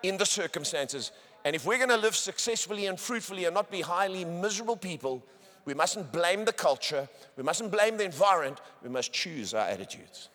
in 0.03 0.17
the 0.17 0.25
circumstances. 0.25 1.11
And 1.45 1.55
if 1.55 1.65
we're 1.65 1.77
going 1.77 1.89
to 1.89 1.97
live 1.97 2.15
successfully 2.15 2.87
and 2.87 2.99
fruitfully 2.99 3.45
and 3.45 3.53
not 3.53 3.71
be 3.71 3.81
highly 3.81 4.25
miserable 4.25 4.75
people, 4.75 5.23
we 5.63 5.73
mustn't 5.73 6.11
blame 6.11 6.45
the 6.45 6.53
culture. 6.53 7.07
We 7.37 7.43
mustn't 7.43 7.71
blame 7.71 7.97
the 7.97 8.05
environment. 8.05 8.61
We 8.83 8.89
must 8.89 9.13
choose 9.13 9.53
our 9.53 9.67
attitudes. 9.67 10.29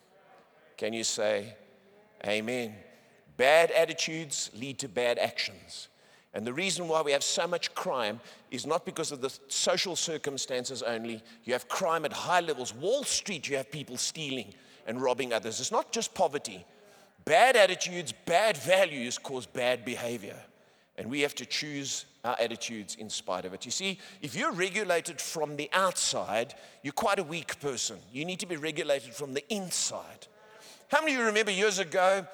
Can 0.76 0.92
you 0.92 1.04
say 1.04 1.54
amen? 2.26 2.74
Bad 3.36 3.70
attitudes 3.70 4.50
lead 4.54 4.78
to 4.80 4.88
bad 4.88 5.18
actions. 5.18 5.88
And 6.32 6.46
the 6.46 6.52
reason 6.52 6.86
why 6.88 7.02
we 7.02 7.12
have 7.12 7.24
so 7.24 7.46
much 7.46 7.74
crime 7.74 8.20
is 8.50 8.66
not 8.66 8.84
because 8.84 9.10
of 9.12 9.20
the 9.20 9.36
social 9.48 9.96
circumstances 9.96 10.82
only. 10.82 11.22
You 11.44 11.52
have 11.54 11.68
crime 11.68 12.04
at 12.04 12.12
high 12.12 12.40
levels. 12.40 12.74
Wall 12.74 13.02
Street, 13.02 13.48
you 13.48 13.56
have 13.56 13.70
people 13.70 13.96
stealing 13.96 14.54
and 14.86 15.00
robbing 15.02 15.32
others. 15.32 15.60
It's 15.60 15.72
not 15.72 15.92
just 15.92 16.14
poverty. 16.14 16.64
Bad 17.30 17.54
attitudes, 17.54 18.10
bad 18.10 18.56
values 18.56 19.16
cause 19.16 19.46
bad 19.46 19.84
behavior. 19.84 20.34
And 20.98 21.08
we 21.08 21.20
have 21.20 21.36
to 21.36 21.46
choose 21.46 22.04
our 22.24 22.34
attitudes 22.40 22.96
in 22.96 23.08
spite 23.08 23.44
of 23.44 23.54
it. 23.54 23.64
You 23.64 23.70
see, 23.70 24.00
if 24.20 24.34
you're 24.34 24.50
regulated 24.50 25.20
from 25.20 25.54
the 25.54 25.70
outside, 25.72 26.54
you're 26.82 26.92
quite 26.92 27.20
a 27.20 27.22
weak 27.22 27.60
person. 27.60 27.98
You 28.12 28.24
need 28.24 28.40
to 28.40 28.46
be 28.46 28.56
regulated 28.56 29.14
from 29.14 29.32
the 29.32 29.44
inside. 29.48 30.26
How 30.88 31.02
many 31.02 31.12
of 31.12 31.20
you 31.20 31.26
remember 31.26 31.52
years 31.52 31.78
ago 31.78 32.26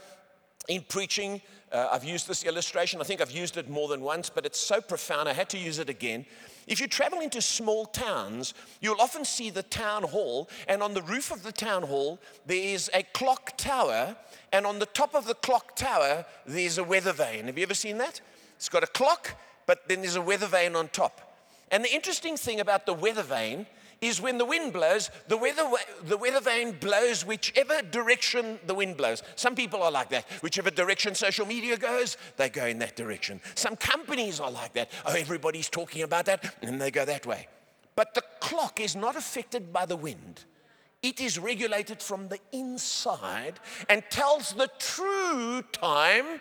in 0.66 0.82
preaching? 0.88 1.42
Uh, 1.76 1.90
I've 1.92 2.04
used 2.04 2.26
this 2.26 2.42
illustration. 2.42 3.02
I 3.02 3.04
think 3.04 3.20
I've 3.20 3.30
used 3.30 3.58
it 3.58 3.68
more 3.68 3.86
than 3.86 4.00
once, 4.00 4.30
but 4.30 4.46
it's 4.46 4.58
so 4.58 4.80
profound, 4.80 5.28
I 5.28 5.34
had 5.34 5.50
to 5.50 5.58
use 5.58 5.78
it 5.78 5.90
again. 5.90 6.24
If 6.66 6.80
you 6.80 6.88
travel 6.88 7.20
into 7.20 7.42
small 7.42 7.84
towns, 7.84 8.54
you'll 8.80 8.98
often 8.98 9.26
see 9.26 9.50
the 9.50 9.62
town 9.62 10.02
hall, 10.04 10.48
and 10.68 10.82
on 10.82 10.94
the 10.94 11.02
roof 11.02 11.30
of 11.30 11.42
the 11.42 11.52
town 11.52 11.82
hall, 11.82 12.18
there 12.46 12.56
is 12.56 12.90
a 12.94 13.02
clock 13.02 13.58
tower, 13.58 14.16
and 14.54 14.64
on 14.64 14.78
the 14.78 14.86
top 14.86 15.14
of 15.14 15.26
the 15.26 15.34
clock 15.34 15.76
tower, 15.76 16.24
there's 16.46 16.78
a 16.78 16.84
weather 16.84 17.12
vane. 17.12 17.44
Have 17.44 17.58
you 17.58 17.64
ever 17.64 17.74
seen 17.74 17.98
that? 17.98 18.22
It's 18.56 18.70
got 18.70 18.82
a 18.82 18.86
clock, 18.86 19.34
but 19.66 19.86
then 19.86 20.00
there's 20.00 20.16
a 20.16 20.22
weather 20.22 20.46
vane 20.46 20.76
on 20.76 20.88
top. 20.88 21.44
And 21.70 21.84
the 21.84 21.92
interesting 21.92 22.38
thing 22.38 22.58
about 22.60 22.86
the 22.86 22.94
weather 22.94 23.22
vane 23.22 23.66
is 24.00 24.20
when 24.20 24.38
the 24.38 24.44
wind 24.44 24.72
blows, 24.72 25.10
the 25.28 25.36
weather, 25.36 25.68
the 26.04 26.16
weather 26.16 26.40
vane 26.40 26.72
blows 26.72 27.24
whichever 27.24 27.80
direction 27.82 28.58
the 28.66 28.74
wind 28.74 28.96
blows. 28.96 29.22
Some 29.36 29.54
people 29.54 29.82
are 29.82 29.90
like 29.90 30.10
that. 30.10 30.24
Whichever 30.40 30.70
direction 30.70 31.14
social 31.14 31.46
media 31.46 31.76
goes, 31.76 32.16
they 32.36 32.48
go 32.48 32.66
in 32.66 32.78
that 32.80 32.96
direction. 32.96 33.40
Some 33.54 33.76
companies 33.76 34.40
are 34.40 34.50
like 34.50 34.74
that. 34.74 34.90
Oh, 35.06 35.14
everybody's 35.14 35.68
talking 35.68 36.02
about 36.02 36.26
that, 36.26 36.54
and 36.62 36.80
they 36.80 36.90
go 36.90 37.04
that 37.04 37.26
way. 37.26 37.48
But 37.94 38.14
the 38.14 38.22
clock 38.40 38.80
is 38.80 38.94
not 38.94 39.16
affected 39.16 39.72
by 39.72 39.86
the 39.86 39.96
wind. 39.96 40.44
It 41.02 41.20
is 41.20 41.38
regulated 41.38 42.02
from 42.02 42.28
the 42.28 42.38
inside 42.52 43.60
and 43.88 44.02
tells 44.10 44.52
the 44.52 44.68
true 44.78 45.62
time 45.72 46.40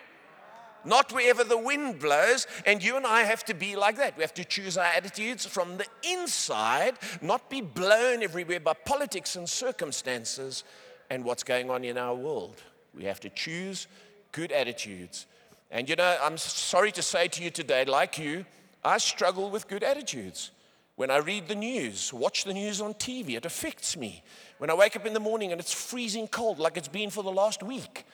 not 0.86 1.12
wherever 1.12 1.44
the 1.44 1.58
wind 1.58 1.98
blows. 1.98 2.46
And 2.64 2.82
you 2.82 2.96
and 2.96 3.06
I 3.06 3.22
have 3.22 3.44
to 3.44 3.54
be 3.54 3.76
like 3.76 3.96
that. 3.96 4.16
We 4.16 4.22
have 4.22 4.34
to 4.34 4.44
choose 4.44 4.78
our 4.78 4.84
attitudes 4.84 5.44
from 5.44 5.76
the 5.76 5.86
inside, 6.02 6.94
not 7.20 7.50
be 7.50 7.60
blown 7.60 8.22
everywhere 8.22 8.60
by 8.60 8.72
politics 8.72 9.36
and 9.36 9.48
circumstances 9.48 10.64
and 11.10 11.24
what's 11.24 11.42
going 11.42 11.70
on 11.70 11.84
in 11.84 11.98
our 11.98 12.14
world. 12.14 12.62
We 12.94 13.04
have 13.04 13.20
to 13.20 13.28
choose 13.28 13.86
good 14.32 14.52
attitudes. 14.52 15.26
And 15.70 15.88
you 15.88 15.96
know, 15.96 16.16
I'm 16.22 16.38
sorry 16.38 16.92
to 16.92 17.02
say 17.02 17.28
to 17.28 17.42
you 17.42 17.50
today, 17.50 17.84
like 17.84 18.18
you, 18.18 18.44
I 18.84 18.98
struggle 18.98 19.50
with 19.50 19.68
good 19.68 19.82
attitudes. 19.82 20.52
When 20.94 21.10
I 21.10 21.18
read 21.18 21.48
the 21.48 21.54
news, 21.54 22.12
watch 22.12 22.44
the 22.44 22.54
news 22.54 22.80
on 22.80 22.94
TV, 22.94 23.36
it 23.36 23.44
affects 23.44 23.96
me. 23.96 24.22
When 24.58 24.70
I 24.70 24.74
wake 24.74 24.96
up 24.96 25.04
in 25.04 25.12
the 25.12 25.20
morning 25.20 25.52
and 25.52 25.60
it's 25.60 25.74
freezing 25.74 26.26
cold, 26.26 26.58
like 26.58 26.78
it's 26.78 26.88
been 26.88 27.10
for 27.10 27.22
the 27.22 27.32
last 27.32 27.62
week, 27.62 28.06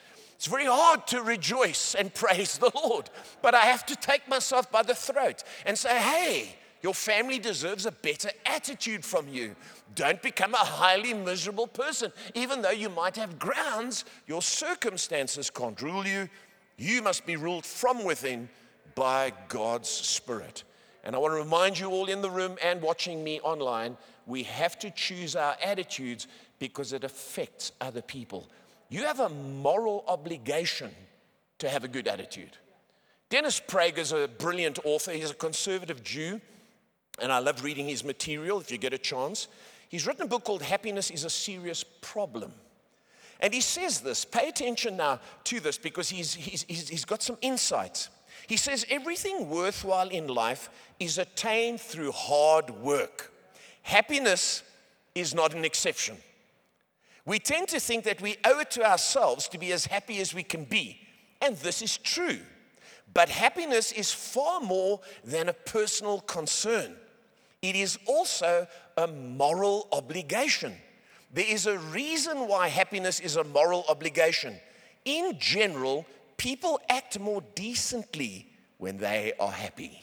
it's 0.43 0.51
very 0.51 0.65
hard 0.65 1.07
to 1.07 1.21
rejoice 1.21 1.95
and 1.95 2.13
praise 2.13 2.57
the 2.57 2.69
Lord, 2.75 3.09
but 3.41 3.55
I 3.55 3.61
have 3.61 3.85
to 3.85 3.95
take 3.95 4.27
myself 4.27 4.69
by 4.69 4.83
the 4.83 4.93
throat 4.93 5.41
and 5.65 5.77
say, 5.77 5.97
hey, 5.97 6.57
your 6.81 6.93
family 6.93 7.39
deserves 7.39 7.85
a 7.85 7.93
better 7.93 8.29
attitude 8.45 9.05
from 9.05 9.29
you. 9.29 9.55
Don't 9.95 10.21
become 10.21 10.53
a 10.53 10.57
highly 10.57 11.13
miserable 11.13 11.67
person. 11.67 12.11
Even 12.35 12.61
though 12.61 12.71
you 12.71 12.89
might 12.89 13.15
have 13.15 13.39
grounds, 13.39 14.03
your 14.27 14.41
circumstances 14.41 15.49
can't 15.49 15.81
rule 15.81 16.05
you. 16.05 16.27
You 16.77 17.01
must 17.01 17.25
be 17.25 17.37
ruled 17.37 17.65
from 17.65 18.03
within 18.03 18.49
by 18.95 19.31
God's 19.47 19.87
Spirit. 19.87 20.65
And 21.05 21.15
I 21.15 21.19
want 21.19 21.35
to 21.35 21.37
remind 21.37 21.79
you 21.79 21.87
all 21.87 22.09
in 22.09 22.21
the 22.21 22.29
room 22.29 22.57
and 22.61 22.81
watching 22.81 23.23
me 23.23 23.39
online 23.39 23.95
we 24.25 24.43
have 24.43 24.77
to 24.79 24.91
choose 24.91 25.37
our 25.37 25.55
attitudes 25.63 26.27
because 26.59 26.93
it 26.93 27.03
affects 27.03 27.71
other 27.81 28.01
people. 28.01 28.49
You 28.89 29.03
have 29.05 29.19
a 29.19 29.29
moral 29.29 30.03
obligation 30.07 30.91
to 31.59 31.69
have 31.69 31.83
a 31.83 31.87
good 31.87 32.07
attitude. 32.07 32.57
Dennis 33.29 33.59
Prager 33.59 33.99
is 33.99 34.11
a 34.11 34.27
brilliant 34.27 34.79
author. 34.83 35.11
He's 35.11 35.31
a 35.31 35.35
conservative 35.35 36.03
Jew, 36.03 36.39
and 37.19 37.31
I 37.31 37.39
love 37.39 37.63
reading 37.63 37.87
his 37.87 38.03
material 38.03 38.59
if 38.59 38.71
you 38.71 38.77
get 38.77 38.93
a 38.93 38.97
chance. 38.97 39.47
He's 39.89 40.05
written 40.05 40.23
a 40.23 40.27
book 40.27 40.43
called 40.43 40.61
Happiness 40.61 41.09
is 41.09 41.23
a 41.23 41.29
Serious 41.29 41.83
Problem. 41.83 42.53
And 43.39 43.53
he 43.53 43.61
says 43.61 44.01
this, 44.01 44.23
pay 44.23 44.49
attention 44.49 44.97
now 44.97 45.19
to 45.45 45.59
this 45.59 45.77
because 45.77 46.09
he's, 46.09 46.33
he's, 46.33 46.63
he's, 46.67 46.89
he's 46.89 47.05
got 47.05 47.21
some 47.21 47.37
insights. 47.41 48.09
He 48.47 48.57
says, 48.57 48.85
Everything 48.89 49.49
worthwhile 49.49 50.09
in 50.09 50.27
life 50.27 50.69
is 50.99 51.17
attained 51.17 51.81
through 51.81 52.11
hard 52.11 52.69
work. 52.69 53.31
Happiness 53.81 54.63
is 55.15 55.33
not 55.33 55.53
an 55.53 55.65
exception. 55.65 56.17
We 57.25 57.39
tend 57.39 57.69
to 57.69 57.79
think 57.79 58.03
that 58.03 58.21
we 58.21 58.37
owe 58.43 58.59
it 58.59 58.71
to 58.71 58.89
ourselves 58.89 59.47
to 59.49 59.57
be 59.57 59.71
as 59.71 59.85
happy 59.85 60.19
as 60.19 60.33
we 60.33 60.43
can 60.43 60.65
be. 60.65 60.99
And 61.41 61.55
this 61.57 61.81
is 61.81 61.97
true. 61.97 62.39
But 63.13 63.29
happiness 63.29 63.91
is 63.91 64.11
far 64.11 64.59
more 64.59 64.99
than 65.23 65.49
a 65.49 65.53
personal 65.53 66.21
concern, 66.21 66.95
it 67.61 67.75
is 67.75 67.97
also 68.05 68.67
a 68.97 69.07
moral 69.07 69.87
obligation. 69.91 70.73
There 71.33 71.45
is 71.47 71.65
a 71.65 71.79
reason 71.79 72.47
why 72.47 72.67
happiness 72.67 73.19
is 73.19 73.37
a 73.37 73.43
moral 73.43 73.85
obligation. 73.89 74.55
In 75.05 75.39
general, 75.39 76.05
people 76.37 76.79
act 76.89 77.19
more 77.19 77.41
decently 77.55 78.47
when 78.77 78.97
they 78.97 79.33
are 79.39 79.51
happy. 79.51 79.99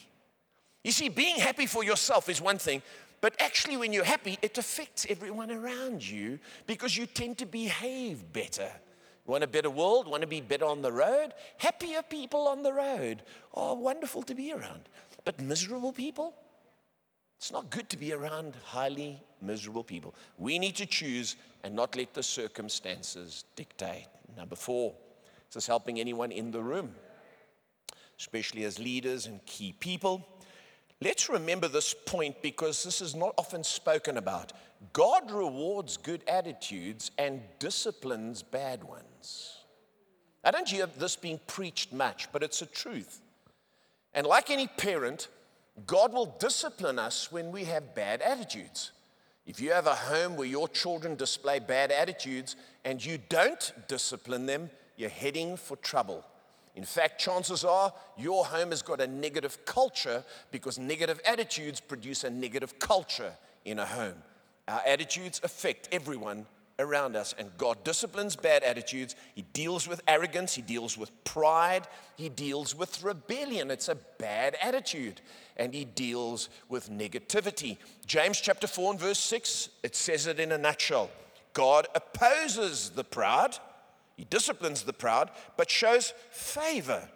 You 0.83 0.91
see, 0.91 1.07
being 1.07 1.37
happy 1.37 1.67
for 1.67 1.83
yourself 1.83 2.27
is 2.27 2.41
one 2.41 2.57
thing, 2.57 2.81
but 3.21 3.35
actually, 3.39 3.77
when 3.77 3.93
you're 3.93 4.03
happy, 4.03 4.39
it 4.41 4.57
affects 4.57 5.05
everyone 5.07 5.51
around 5.51 6.07
you 6.07 6.39
because 6.65 6.97
you 6.97 7.05
tend 7.05 7.37
to 7.37 7.45
behave 7.45 8.33
better. 8.33 8.69
Want 9.27 9.43
a 9.43 9.47
better 9.47 9.69
world? 9.69 10.07
Want 10.07 10.21
to 10.21 10.27
be 10.27 10.41
better 10.41 10.65
on 10.65 10.81
the 10.81 10.91
road? 10.91 11.33
Happier 11.57 12.01
people 12.01 12.47
on 12.47 12.63
the 12.63 12.73
road 12.73 13.21
are 13.53 13.75
wonderful 13.75 14.23
to 14.23 14.33
be 14.33 14.51
around. 14.51 14.89
But 15.23 15.39
miserable 15.39 15.93
people? 15.93 16.33
It's 17.37 17.51
not 17.51 17.69
good 17.69 17.89
to 17.89 17.97
be 17.97 18.13
around 18.13 18.55
highly 18.63 19.21
miserable 19.41 19.83
people. 19.83 20.15
We 20.37 20.57
need 20.57 20.75
to 20.77 20.85
choose 20.87 21.35
and 21.63 21.75
not 21.75 21.95
let 21.95 22.13
the 22.13 22.23
circumstances 22.23 23.45
dictate. 23.55 24.07
Number 24.35 24.55
four, 24.55 24.93
is 25.47 25.55
this 25.55 25.67
helping 25.67 25.99
anyone 25.99 26.31
in 26.31 26.51
the 26.51 26.61
room? 26.61 26.95
Especially 28.19 28.63
as 28.63 28.79
leaders 28.79 29.27
and 29.27 29.43
key 29.45 29.73
people. 29.79 30.27
Let's 31.03 31.29
remember 31.29 31.67
this 31.67 31.95
point 32.05 32.43
because 32.43 32.83
this 32.83 33.01
is 33.01 33.15
not 33.15 33.33
often 33.37 33.63
spoken 33.63 34.17
about. 34.17 34.53
God 34.93 35.31
rewards 35.31 35.97
good 35.97 36.23
attitudes 36.27 37.09
and 37.17 37.41
disciplines 37.57 38.43
bad 38.43 38.83
ones. 38.83 39.57
I 40.43 40.51
don't 40.51 40.69
hear 40.69 40.85
this 40.85 41.15
being 41.15 41.39
preached 41.47 41.91
much, 41.91 42.31
but 42.31 42.43
it's 42.43 42.61
a 42.61 42.67
truth. 42.67 43.19
And 44.13 44.27
like 44.27 44.51
any 44.51 44.67
parent, 44.67 45.27
God 45.87 46.13
will 46.13 46.35
discipline 46.39 46.99
us 46.99 47.31
when 47.31 47.51
we 47.51 47.63
have 47.65 47.95
bad 47.95 48.21
attitudes. 48.21 48.91
If 49.47 49.59
you 49.59 49.71
have 49.71 49.87
a 49.87 49.95
home 49.95 50.35
where 50.35 50.47
your 50.47 50.67
children 50.67 51.15
display 51.15 51.57
bad 51.59 51.91
attitudes 51.91 52.55
and 52.85 53.03
you 53.03 53.17
don't 53.29 53.73
discipline 53.87 54.45
them, 54.45 54.69
you're 54.97 55.09
heading 55.09 55.57
for 55.57 55.77
trouble. 55.77 56.23
In 56.75 56.83
fact, 56.83 57.19
chances 57.19 57.63
are 57.63 57.93
your 58.17 58.45
home 58.45 58.69
has 58.69 58.81
got 58.81 59.01
a 59.01 59.07
negative 59.07 59.65
culture 59.65 60.23
because 60.51 60.79
negative 60.79 61.19
attitudes 61.25 61.79
produce 61.79 62.23
a 62.23 62.29
negative 62.29 62.79
culture 62.79 63.33
in 63.65 63.79
a 63.79 63.85
home. 63.85 64.15
Our 64.67 64.81
attitudes 64.85 65.41
affect 65.43 65.89
everyone 65.91 66.45
around 66.79 67.15
us, 67.15 67.35
and 67.37 67.49
God 67.57 67.83
disciplines 67.83 68.35
bad 68.35 68.63
attitudes. 68.63 69.15
He 69.35 69.43
deals 69.53 69.87
with 69.87 70.01
arrogance, 70.07 70.53
He 70.53 70.61
deals 70.61 70.97
with 70.97 71.11
pride, 71.23 71.87
He 72.15 72.29
deals 72.29 72.75
with 72.75 73.03
rebellion. 73.03 73.69
It's 73.69 73.89
a 73.89 73.97
bad 74.17 74.55
attitude, 74.61 75.21
and 75.57 75.73
He 75.73 75.85
deals 75.85 76.49
with 76.69 76.89
negativity. 76.89 77.77
James 78.05 78.39
chapter 78.41 78.67
4 78.67 78.91
and 78.91 78.99
verse 78.99 79.19
6, 79.19 79.69
it 79.83 79.95
says 79.95 80.27
it 80.27 80.39
in 80.39 80.51
a 80.51 80.57
nutshell 80.57 81.09
God 81.53 81.87
opposes 81.95 82.89
the 82.91 83.03
proud 83.03 83.57
he 84.17 84.25
disciplines 84.25 84.83
the 84.83 84.93
proud, 84.93 85.31
but 85.57 85.69
shows 85.69 86.13
favor 86.29 87.09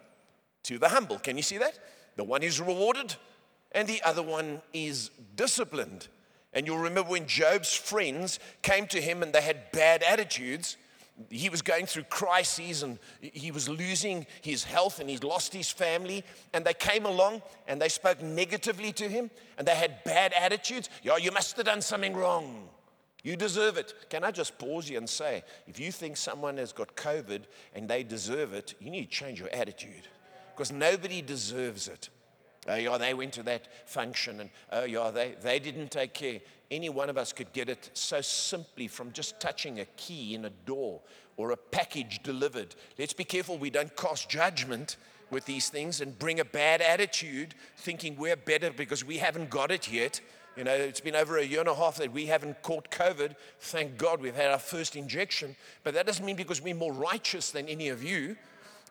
to 0.64 0.78
the 0.78 0.90
humble. 0.90 1.20
Can 1.20 1.38
you 1.38 1.44
see 1.44 1.58
that? 1.58 1.78
The 2.16 2.24
one 2.24 2.44
is 2.44 2.60
rewarded, 2.60 3.16
and 3.72 3.88
the 3.88 4.02
other 4.04 4.24
one 4.24 4.62
is 4.74 5.12
disciplined. 5.36 6.08
And 6.54 6.66
you'll 6.66 6.78
remember 6.78 7.12
when 7.12 7.28
Job's 7.28 7.76
friends 7.76 8.40
came 8.62 8.88
to 8.88 9.02
him 9.02 9.22
and 9.22 9.34
they 9.34 9.42
had 9.42 9.72
bad 9.74 10.02
attitudes. 10.02 10.78
He 11.30 11.50
was 11.50 11.62
going 11.62 11.86
through 11.86 12.04
crises 12.04 12.82
and 12.82 12.98
he 13.20 13.52
was 13.52 13.68
losing 13.68 14.26
his 14.42 14.64
health 14.64 15.02
and 15.02 15.10
he's 15.10 15.22
lost 15.22 15.54
his 15.54 15.70
family. 15.70 16.24
And 16.54 16.64
they 16.64 16.74
came 16.74 17.06
along 17.06 17.42
and 17.68 17.82
they 17.82 17.90
spoke 17.90 18.22
negatively 18.22 18.94
to 18.94 19.10
him 19.10 19.30
and 19.58 19.68
they 19.68 19.76
had 19.76 20.02
bad 20.06 20.32
attitudes. 20.32 20.90
Yeah, 21.04 21.18
you 21.18 21.32
must 21.32 21.58
have 21.58 21.66
done 21.66 21.82
something 21.82 22.16
wrong. 22.16 22.70
You 23.26 23.36
deserve 23.36 23.78
it. 23.78 23.96
Can 24.08 24.24
I 24.24 24.30
just 24.30 24.56
pause 24.60 24.88
you 24.88 25.00
and 25.00 25.10
say, 25.10 25.44
if 25.66 25.80
you 25.80 25.92
think 25.92 26.16
someone 26.16 26.58
has 26.58 26.72
got 26.72 26.96
COVID 26.96 27.42
and 27.74 27.90
they 27.90 28.04
deserve 28.04 28.54
it, 28.54 28.76
you 28.80 28.92
need 28.92 29.06
to 29.06 29.10
change 29.10 29.40
your 29.40 29.50
attitude 29.50 30.08
because 30.54 30.72
nobody 30.72 31.24
deserves 31.24 31.88
it. 31.88 32.10
Oh, 32.68 32.76
yeah, 32.76 32.98
they 32.98 33.14
went 33.14 33.34
to 33.34 33.44
that 33.44 33.68
function 33.88 34.40
and 34.40 34.50
oh, 34.72 34.86
yeah, 34.86 35.12
they, 35.12 35.36
they 35.42 35.60
didn't 35.60 35.92
take 35.92 36.14
care. 36.14 36.40
Any 36.72 36.90
one 36.90 37.10
of 37.10 37.18
us 37.18 37.32
could 37.32 37.54
get 37.54 37.70
it 37.70 37.92
so 37.94 38.22
simply 38.22 38.88
from 38.88 39.12
just 39.12 39.40
touching 39.40 39.80
a 39.80 39.86
key 39.98 40.34
in 40.34 40.46
a 40.46 40.50
door 40.50 41.02
or 41.38 41.52
a 41.52 41.58
package 41.58 42.22
delivered. 42.24 42.76
Let's 42.98 43.14
be 43.14 43.24
careful 43.24 43.58
we 43.58 43.70
don't 43.70 43.96
cast 43.96 44.30
judgment 44.30 44.98
with 45.30 45.46
these 45.46 45.70
things 45.70 46.02
and 46.02 46.18
bring 46.18 46.40
a 46.40 46.46
bad 46.46 46.82
attitude 46.82 47.54
thinking 47.78 48.16
we're 48.16 48.36
better 48.36 48.72
because 48.72 49.04
we 49.04 49.18
haven't 49.18 49.50
got 49.50 49.72
it 49.72 49.92
yet. 49.92 50.22
You 50.56 50.64
know, 50.64 50.74
it's 50.74 51.02
been 51.02 51.16
over 51.16 51.38
a 51.38 51.44
year 51.44 51.60
and 51.60 51.68
a 51.68 51.76
half 51.76 51.98
that 51.98 52.14
we 52.14 52.28
haven't 52.28 52.62
caught 52.62 52.90
COVID. 52.90 53.36
Thank 53.60 53.98
God 53.98 54.22
we've 54.22 54.36
had 54.36 54.52
our 54.52 54.60
first 54.60 54.96
injection. 54.96 55.56
But 55.84 55.94
that 55.96 56.06
doesn't 56.06 56.26
mean 56.26 56.38
because 56.38 56.62
we're 56.62 56.76
more 56.76 56.94
righteous 56.94 57.52
than 57.52 57.68
any 57.68 57.90
of 57.90 58.04
you. 58.04 58.38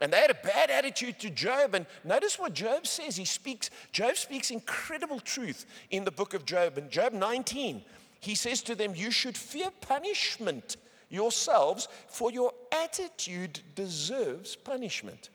And 0.01 0.13
they 0.13 0.19
had 0.19 0.31
a 0.31 0.35
bad 0.35 0.71
attitude 0.71 1.21
to 1.21 1.31
Job. 1.31 1.75
And 1.75 1.87
notice 2.05 2.39
what 2.39 2.53
Job 2.53 2.87
says. 2.87 3.17
He 3.17 3.25
speaks, 3.25 3.71
Job 3.93 4.17
speaks 4.17 4.51
incredible 4.51 5.21
truth 5.21 5.67
in 5.91 6.05
the 6.05 6.11
book 6.11 6.35
of 6.35 6.45
Job. 6.45 6.79
In 6.79 6.91
Job 6.91 7.13
19, 7.13 7.83
he 8.21 8.35
says 8.35 8.63
to 8.63 8.75
them, 8.75 8.95
You 8.95 9.11
should 9.11 9.37
fear 9.37 9.71
punishment 9.81 10.77
yourselves, 11.11 11.89
for 12.09 12.31
your 12.33 12.53
attitude 12.73 13.61
deserves 13.75 14.57
punishment. 14.57 15.31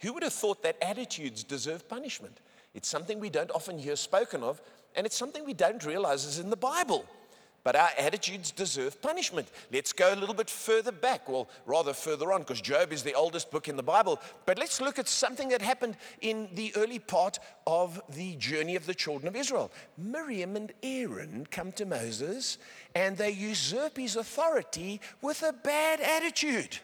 Who 0.00 0.12
would 0.12 0.22
have 0.22 0.32
thought 0.32 0.62
that 0.62 0.76
attitudes 0.82 1.42
deserve 1.44 1.88
punishment? 1.88 2.40
It's 2.74 2.88
something 2.88 3.18
we 3.18 3.30
don't 3.30 3.50
often 3.50 3.78
hear 3.78 3.96
spoken 3.96 4.42
of, 4.42 4.60
and 4.94 5.06
it's 5.06 5.16
something 5.16 5.44
we 5.44 5.54
don't 5.54 5.84
realize 5.84 6.24
is 6.24 6.38
in 6.38 6.50
the 6.50 6.56
Bible. 6.56 7.04
But 7.68 7.76
our 7.76 7.90
attitudes 7.98 8.50
deserve 8.50 9.02
punishment. 9.02 9.50
Let's 9.70 9.92
go 9.92 10.14
a 10.14 10.16
little 10.16 10.34
bit 10.34 10.48
further 10.48 10.90
back, 10.90 11.28
well, 11.28 11.50
rather 11.66 11.92
further 11.92 12.32
on, 12.32 12.40
because 12.40 12.62
Job 12.62 12.94
is 12.94 13.02
the 13.02 13.12
oldest 13.12 13.50
book 13.50 13.68
in 13.68 13.76
the 13.76 13.82
Bible. 13.82 14.18
But 14.46 14.58
let's 14.58 14.80
look 14.80 14.98
at 14.98 15.06
something 15.06 15.50
that 15.50 15.60
happened 15.60 15.98
in 16.22 16.48
the 16.54 16.72
early 16.76 16.98
part 16.98 17.38
of 17.66 18.00
the 18.08 18.36
journey 18.36 18.74
of 18.74 18.86
the 18.86 18.94
children 18.94 19.28
of 19.28 19.36
Israel. 19.36 19.70
Miriam 19.98 20.56
and 20.56 20.72
Aaron 20.82 21.46
come 21.50 21.70
to 21.72 21.84
Moses 21.84 22.56
and 22.94 23.18
they 23.18 23.32
usurp 23.32 23.98
his 23.98 24.16
authority 24.16 25.02
with 25.20 25.42
a 25.42 25.52
bad 25.52 26.00
attitude. 26.00 26.78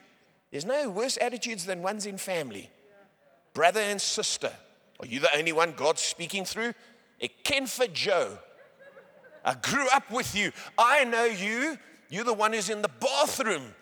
There's 0.51 0.67
no 0.67 0.91
worse 0.91 1.17
attitudes 1.19 1.65
than 1.65 1.81
ones 1.81 2.05
in 2.05 2.19
family. 2.19 2.69
Brother 3.55 3.81
and 3.81 4.03
sister. 4.03 4.53
Are 5.01 5.07
you 5.07 5.21
the 5.21 5.35
only 5.35 5.53
one 5.53 5.73
God's 5.73 6.03
speaking 6.03 6.45
through? 6.45 6.75
Ken 7.43 7.65
vir 7.67 7.87
Joe. 7.87 8.39
I 9.45 9.55
grew 9.55 9.87
up 9.89 10.11
with 10.11 10.35
you. 10.35 10.53
I 10.79 11.05
know 11.05 11.25
you. 11.25 11.79
You're 12.09 12.25
the 12.25 12.35
one 12.35 12.53
who's 12.53 12.71
in 12.71 12.83
the 12.83 12.91
bathroom 13.01 13.75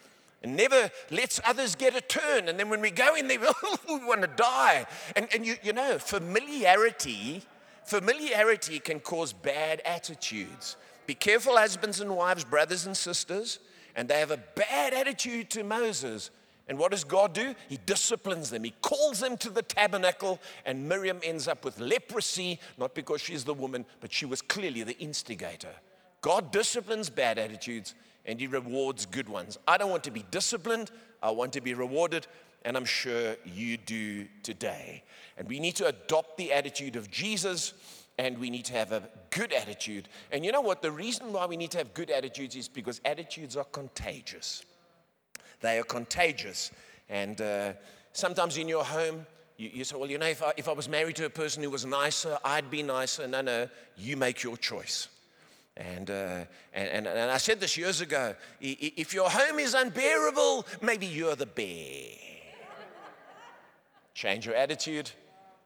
and 0.42 0.56
never 0.56 0.90
lets 1.10 1.40
others 1.44 1.74
get 1.74 1.94
a 1.94 2.00
turn. 2.00 2.48
And 2.48 2.58
then 2.58 2.68
when 2.68 2.80
we 2.80 2.90
go 2.90 3.14
in 3.14 3.28
there, 3.28 3.38
we 3.88 4.04
want 4.04 4.22
to 4.22 4.28
die. 4.28 4.86
And, 5.14 5.28
and 5.32 5.46
you, 5.46 5.56
you 5.62 5.72
know, 5.72 5.98
familiarity, 5.98 7.42
familiarity 7.84 8.78
can 8.80 9.00
cause 9.00 9.32
bad 9.32 9.80
attitudes. 9.84 10.76
Be 11.06 11.14
careful, 11.14 11.56
husbands 11.56 12.00
and 12.00 12.16
wives, 12.16 12.44
brothers 12.44 12.86
and 12.86 12.96
sisters. 12.96 13.58
And 13.94 14.08
they 14.08 14.20
have 14.20 14.30
a 14.30 14.38
bad 14.54 14.94
attitude 14.94 15.50
to 15.50 15.62
Moses. 15.62 16.30
And 16.68 16.78
what 16.78 16.92
does 16.92 17.04
God 17.04 17.32
do? 17.32 17.54
He 17.68 17.78
disciplines 17.86 18.50
them. 18.50 18.64
He 18.64 18.74
calls 18.82 19.20
them 19.20 19.36
to 19.38 19.50
the 19.50 19.62
tabernacle, 19.62 20.40
and 20.64 20.88
Miriam 20.88 21.20
ends 21.22 21.48
up 21.48 21.64
with 21.64 21.80
leprosy, 21.80 22.60
not 22.78 22.94
because 22.94 23.20
she's 23.20 23.44
the 23.44 23.54
woman, 23.54 23.84
but 24.00 24.12
she 24.12 24.26
was 24.26 24.40
clearly 24.40 24.82
the 24.82 24.98
instigator. 24.98 25.74
God 26.22 26.52
disciplines 26.52 27.10
bad 27.10 27.36
attitudes 27.36 27.94
and 28.24 28.40
he 28.40 28.46
rewards 28.46 29.06
good 29.06 29.28
ones. 29.28 29.58
I 29.66 29.76
don't 29.76 29.90
want 29.90 30.04
to 30.04 30.10
be 30.10 30.24
disciplined, 30.30 30.90
I 31.22 31.30
want 31.32 31.52
to 31.54 31.60
be 31.60 31.74
rewarded, 31.74 32.26
and 32.64 32.76
I'm 32.76 32.84
sure 32.84 33.36
you 33.44 33.76
do 33.76 34.26
today. 34.44 35.02
And 35.36 35.48
we 35.48 35.58
need 35.58 35.74
to 35.76 35.86
adopt 35.86 36.36
the 36.36 36.52
attitude 36.52 36.96
of 36.96 37.10
Jesus 37.10 37.74
and 38.18 38.38
we 38.38 38.50
need 38.50 38.66
to 38.66 38.74
have 38.74 38.92
a 38.92 39.08
good 39.30 39.52
attitude. 39.52 40.08
And 40.30 40.44
you 40.44 40.52
know 40.52 40.60
what? 40.60 40.82
The 40.82 40.92
reason 40.92 41.32
why 41.32 41.46
we 41.46 41.56
need 41.56 41.72
to 41.72 41.78
have 41.78 41.94
good 41.94 42.10
attitudes 42.10 42.54
is 42.54 42.68
because 42.68 43.00
attitudes 43.04 43.56
are 43.56 43.64
contagious. 43.64 44.62
They 45.62 45.78
are 45.78 45.84
contagious. 45.84 46.70
And 47.08 47.40
uh, 47.40 47.72
sometimes 48.12 48.58
in 48.58 48.68
your 48.68 48.84
home, 48.84 49.26
you, 49.56 49.70
you, 49.72 49.84
say, 49.84 49.96
well, 49.96 50.10
you 50.10 50.18
know, 50.18 50.26
if 50.26 50.42
I, 50.42 50.52
if 50.56 50.68
I 50.68 50.72
was 50.72 50.88
married 50.88 51.16
to 51.16 51.24
a 51.24 51.30
person 51.30 51.62
who 51.62 51.70
was 51.70 51.86
nicer, 51.86 52.38
I'd 52.44 52.70
be 52.70 52.82
nicer. 52.82 53.26
No, 53.26 53.40
no, 53.40 53.68
you 53.96 54.16
make 54.16 54.42
your 54.42 54.56
choice. 54.56 55.08
And, 55.76 56.10
uh, 56.10 56.44
and, 56.74 56.88
and, 56.88 57.06
and, 57.06 57.30
I 57.30 57.38
said 57.38 57.58
this 57.58 57.78
years 57.78 58.02
ago 58.02 58.34
if 58.60 59.14
your 59.14 59.30
home 59.30 59.58
is 59.58 59.72
unbearable, 59.72 60.66
maybe 60.82 61.06
you're 61.06 61.36
the 61.36 61.46
bear. 61.46 62.10
Change 64.14 64.44
your 64.44 64.54
attitude, 64.54 65.10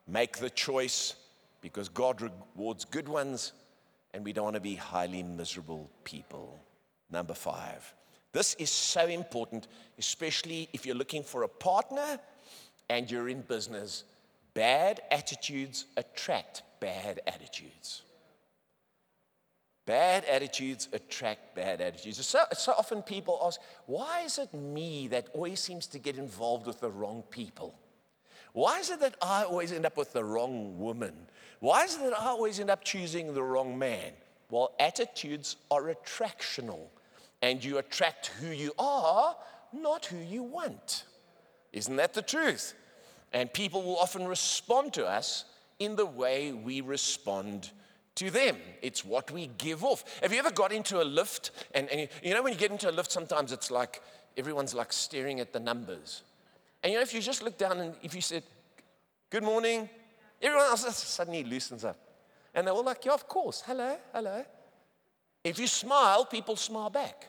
make 0.07 0.39
the 0.39 0.51
choice, 0.51 1.17
because 1.61 1.89
God 1.89 2.23
rewards 2.23 2.85
good 2.85 3.09
ones, 3.09 3.53
and 4.15 4.25
we 4.25 4.33
don't 4.33 4.45
want 4.45 4.55
to 4.55 4.61
be 4.61 4.77
highly 4.77 5.25
miserable 5.25 5.91
people. 6.05 6.61
Number 7.11 7.35
five, 7.35 7.93
this 8.37 8.53
is 8.59 8.69
so 8.69 9.07
important, 9.07 9.67
especially 9.99 10.69
if 10.75 10.85
you're 10.85 10.95
looking 10.95 11.23
for 11.23 11.45
a 11.45 11.49
partner 11.49 12.19
and 12.91 13.11
you're 13.11 13.31
in 13.31 13.41
business. 13.41 14.05
Bad 14.53 15.01
attitudes 15.11 15.87
attract 15.97 16.63
bad 16.79 17.21
attitudes. 17.27 18.03
Bad 19.87 20.27
attitudes 20.27 20.89
attract 20.93 21.55
bad 21.55 21.81
attitudes. 21.81 22.27
So, 22.27 22.41
so 22.53 22.73
often 22.73 23.01
people 23.01 23.41
ask, 23.43 23.59
why 23.87 24.21
is 24.27 24.37
it 24.37 24.53
me 24.53 25.09
that 25.09 25.29
always 25.33 25.61
seems 25.61 25.87
to 25.87 25.99
get 25.99 26.19
involved 26.19 26.67
with 26.67 26.81
the 26.81 26.91
wrong 26.91 27.23
people? 27.31 27.75
Why 28.53 28.81
is 28.81 28.91
it 28.91 29.01
that 29.01 29.15
I 29.23 29.45
always 29.45 29.73
end 29.73 29.87
up 29.87 29.97
with 29.97 30.13
the 30.13 30.25
wrong 30.25 30.79
woman? 30.79 31.15
Why 31.61 31.85
is 31.85 31.95
it 31.95 32.03
that 32.03 32.21
I 32.21 32.27
always 32.27 32.61
end 32.61 32.69
up 32.69 32.85
choosing 32.85 33.33
the 33.33 33.43
wrong 33.43 33.79
man? 33.79 34.13
Well, 34.51 34.75
attitudes 34.79 35.57
are 35.71 35.85
attractional 35.85 36.89
and 37.43 37.63
you 37.63 37.79
attract 37.79 38.29
who 38.41 38.49
you 38.49 38.73
are, 38.79 39.37
not 39.73 40.07
who 40.07 40.19
you 40.19 40.43
want. 40.43 41.05
Isn't 41.73 41.97
that 41.97 42.15
the 42.15 42.23
truth? 42.23 42.75
And 43.33 43.53
people 43.53 43.83
will 43.83 43.99
often 43.99 44.27
respond 44.27 44.93
to 44.95 45.07
us 45.07 45.45
in 45.79 45.97
the 45.97 46.07
way 46.07 46.53
we 46.53 46.81
respond 46.81 47.71
to 48.15 48.31
them. 48.31 48.57
It's 48.83 49.05
what 49.05 49.31
we 49.31 49.49
give 49.59 49.85
off. 49.85 50.21
Have 50.23 50.33
you 50.33 50.39
ever 50.39 50.51
got 50.51 50.73
into 50.73 51.03
a 51.03 51.05
lift? 51.05 51.51
And, 51.75 51.89
and, 51.91 52.09
you 52.23 52.35
know, 52.35 52.43
when 52.43 52.53
you 52.53 52.59
get 52.59 52.71
into 52.71 52.89
a 52.89 52.93
lift, 52.93 53.13
sometimes 53.13 53.53
it's 53.53 53.71
like 53.71 54.03
everyone's 54.37 54.75
like 54.75 54.93
staring 54.93 55.41
at 55.41 55.53
the 55.53 55.61
numbers. 55.61 56.23
And 56.83 56.93
you 56.93 56.99
know, 56.99 57.03
if 57.03 57.13
you 57.13 57.21
just 57.21 57.43
look 57.43 57.59
down 57.59 57.79
and 57.79 57.95
if 58.03 58.15
you 58.15 58.21
said, 58.21 58.43
Good 59.29 59.43
morning, 59.43 59.89
everyone 60.41 60.67
else 60.67 60.97
suddenly 60.97 61.43
loosens 61.45 61.85
up. 61.85 61.99
And 62.55 62.67
they're 62.67 62.75
all 62.75 62.85
like, 62.85 63.05
Yeah, 63.05 63.13
of 63.13 63.29
course. 63.29 63.63
Hello, 63.67 63.97
hello. 64.13 64.45
If 65.47 65.61
you 65.61 65.69
smile, 65.69 66.25
people 66.25 66.57
smile 66.57 66.91
back. 66.91 67.29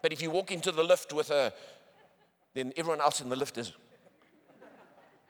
But 0.00 0.12
if 0.12 0.22
you 0.22 0.30
walk 0.30 0.52
into 0.52 0.70
the 0.70 0.84
lift 0.84 1.12
with 1.12 1.30
a, 1.30 1.52
then 2.54 2.72
everyone 2.76 3.00
else 3.00 3.20
in 3.20 3.28
the 3.28 3.34
lift 3.34 3.58
is, 3.58 3.72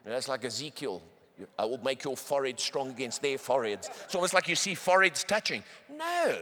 you 0.05 0.11
know, 0.11 0.15
it's 0.15 0.27
like 0.27 0.45
Ezekiel. 0.45 1.01
I 1.57 1.65
will 1.65 1.79
make 1.79 2.03
your 2.03 2.15
forehead 2.15 2.59
strong 2.59 2.91
against 2.91 3.23
their 3.23 3.39
foreheads. 3.39 3.89
It's 4.03 4.13
almost 4.13 4.35
like 4.35 4.47
you 4.47 4.55
see 4.55 4.75
foreheads 4.75 5.23
touching. 5.23 5.63
No. 5.91 6.37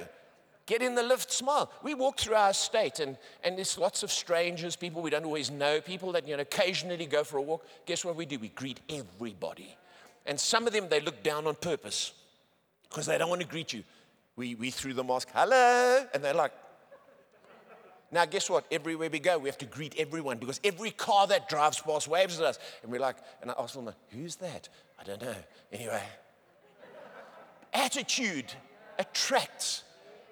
Get 0.66 0.82
in 0.82 0.94
the 0.94 1.04
lift, 1.04 1.32
smile. 1.32 1.72
We 1.82 1.94
walk 1.94 2.20
through 2.20 2.36
our 2.36 2.54
state, 2.54 3.00
and, 3.00 3.18
and 3.42 3.56
there's 3.56 3.78
lots 3.78 4.04
of 4.04 4.12
strangers, 4.12 4.76
people 4.76 5.02
we 5.02 5.10
don't 5.10 5.24
always 5.24 5.50
know, 5.50 5.80
people 5.80 6.12
that 6.12 6.28
you 6.28 6.36
know 6.36 6.42
occasionally 6.42 7.06
go 7.06 7.24
for 7.24 7.38
a 7.38 7.42
walk. 7.42 7.66
Guess 7.86 8.04
what 8.04 8.18
we 8.18 8.26
do? 8.26 8.38
We 8.40 8.50
greet 8.50 8.82
everybody. 8.90 9.74
And 10.26 10.38
some 10.38 10.68
of 10.68 10.74
them, 10.74 10.90
they 10.90 11.00
look 11.00 11.24
down 11.24 11.48
on 11.48 11.56
purpose 11.56 12.12
because 12.90 13.06
they 13.06 13.18
don't 13.18 13.30
want 13.30 13.40
to 13.42 13.48
greet 13.48 13.72
you. 13.72 13.84
We, 14.38 14.56
we 14.56 14.72
through 14.72 14.94
the 14.94 15.04
mask, 15.04 15.28
hello, 15.34 16.06
and 16.14 16.24
they're 16.24 16.34
like, 16.34 16.54
now, 18.10 18.26
guess 18.26 18.50
what? 18.50 18.66
Everywhere 18.72 19.10
we 19.10 19.20
go, 19.20 19.38
we 19.38 19.50
have 19.50 19.58
to 19.58 19.66
greet 19.66 19.96
everyone 19.98 20.38
because 20.38 20.62
every 20.64 20.92
car 20.92 21.28
that 21.28 21.50
drives 21.50 21.82
past 21.82 22.08
waves 22.08 22.40
at 22.40 22.46
us. 22.46 22.60
And 22.82 22.90
we're 22.90 23.02
like, 23.02 23.18
and 23.42 23.52
I 23.52 23.56
ask 23.60 23.76
them, 23.76 23.90
who's 24.12 24.38
that? 24.38 24.70
I 24.98 25.04
don't 25.04 25.22
know. 25.22 25.36
Anyway, 25.74 26.04
attitude 27.74 28.54
attracts. 28.98 29.84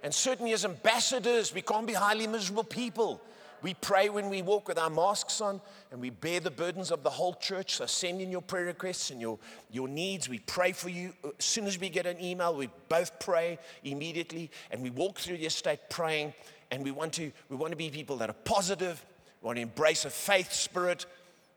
And 0.04 0.14
certainly, 0.14 0.54
as 0.54 0.64
ambassadors, 0.64 1.54
we 1.54 1.62
can't 1.62 1.86
be 1.86 1.94
highly 1.94 2.28
miserable 2.28 2.64
people. 2.64 3.22
We 3.66 3.74
pray 3.74 4.10
when 4.10 4.30
we 4.30 4.44
walk 4.44 4.68
with 4.68 4.78
our 4.78 4.92
masks 4.92 5.42
on 5.42 5.60
and 5.92 6.00
we 6.00 6.12
bear 6.12 6.40
the 6.40 6.52
burdens 6.52 6.92
of 6.92 7.02
the 7.02 7.10
whole 7.10 7.34
church. 7.34 7.78
So 7.78 7.88
send 7.88 8.22
in 8.22 8.30
your 8.30 8.44
prayer 8.44 8.66
requests 8.66 9.10
and 9.10 9.20
your, 9.20 9.40
your 9.72 9.88
needs. 9.88 10.30
We 10.30 10.38
pray 10.38 10.72
for 10.72 10.90
you. 10.90 11.14
Uh, 11.24 11.30
as 11.40 11.46
soon 11.46 11.66
as 11.66 11.80
we 11.80 11.90
get 11.90 12.06
an 12.06 12.24
email, 12.24 12.56
we 12.56 12.70
both 12.90 13.20
pray 13.20 13.58
immediately 13.84 14.52
and 14.70 14.84
we 14.84 14.92
walk 14.92 15.18
through 15.18 15.38
the 15.38 15.48
estate 15.48 15.80
praying 15.90 16.36
and 16.70 16.84
we 16.84 16.92
want 16.92 17.14
to, 17.14 17.32
we 17.50 17.56
want 17.56 17.72
to 17.72 17.76
be 17.76 17.90
people 17.90 18.18
that 18.18 18.30
are 18.30 18.36
positive, 18.44 19.04
we 19.42 19.48
want 19.48 19.56
to 19.56 19.64
embrace 19.64 20.06
a 20.06 20.12
faith 20.12 20.54
spirit, 20.54 21.08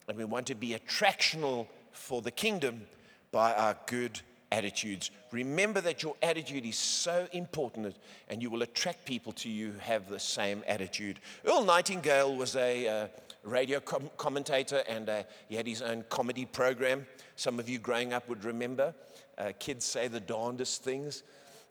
and 0.08 0.16
we 0.16 0.24
want 0.24 0.46
to 0.46 0.54
be 0.54 0.70
attractional 0.70 1.66
for 1.92 2.22
the 2.22 2.30
kingdom 2.30 2.86
by 3.32 3.52
our 3.52 3.76
good 3.84 4.22
attitudes. 4.50 5.10
Remember 5.30 5.80
that 5.80 6.02
your 6.02 6.14
attitude 6.22 6.64
is 6.64 6.76
so 6.76 7.28
important 7.32 7.96
and 8.28 8.42
you 8.42 8.50
will 8.50 8.62
attract 8.62 9.04
people 9.04 9.32
to 9.32 9.48
you 9.48 9.72
who 9.72 9.78
have 9.78 10.08
the 10.08 10.18
same 10.18 10.62
attitude. 10.66 11.20
Earl 11.44 11.64
Nightingale 11.64 12.34
was 12.34 12.56
a 12.56 12.88
uh, 12.88 13.08
radio 13.44 13.80
com- 13.80 14.10
commentator 14.16 14.82
and 14.88 15.08
uh, 15.08 15.22
he 15.48 15.56
had 15.56 15.66
his 15.66 15.82
own 15.82 16.04
comedy 16.08 16.44
program. 16.44 17.06
Some 17.36 17.58
of 17.58 17.68
you 17.68 17.78
growing 17.78 18.12
up 18.12 18.28
would 18.28 18.44
remember. 18.44 18.94
Uh, 19.36 19.52
kids 19.58 19.84
say 19.84 20.08
the 20.08 20.20
darndest 20.20 20.82
things. 20.82 21.22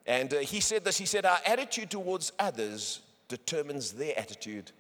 And 0.05 0.33
uh, 0.33 0.39
he 0.39 0.61
said 0.61 0.85
this 0.85 0.97
he 0.97 1.05
said, 1.05 1.25
Our 1.25 1.39
attitude 1.45 1.91
towards 1.91 2.31
others 2.39 3.01
determines 3.27 3.91
their 3.91 4.17
attitude 4.17 4.71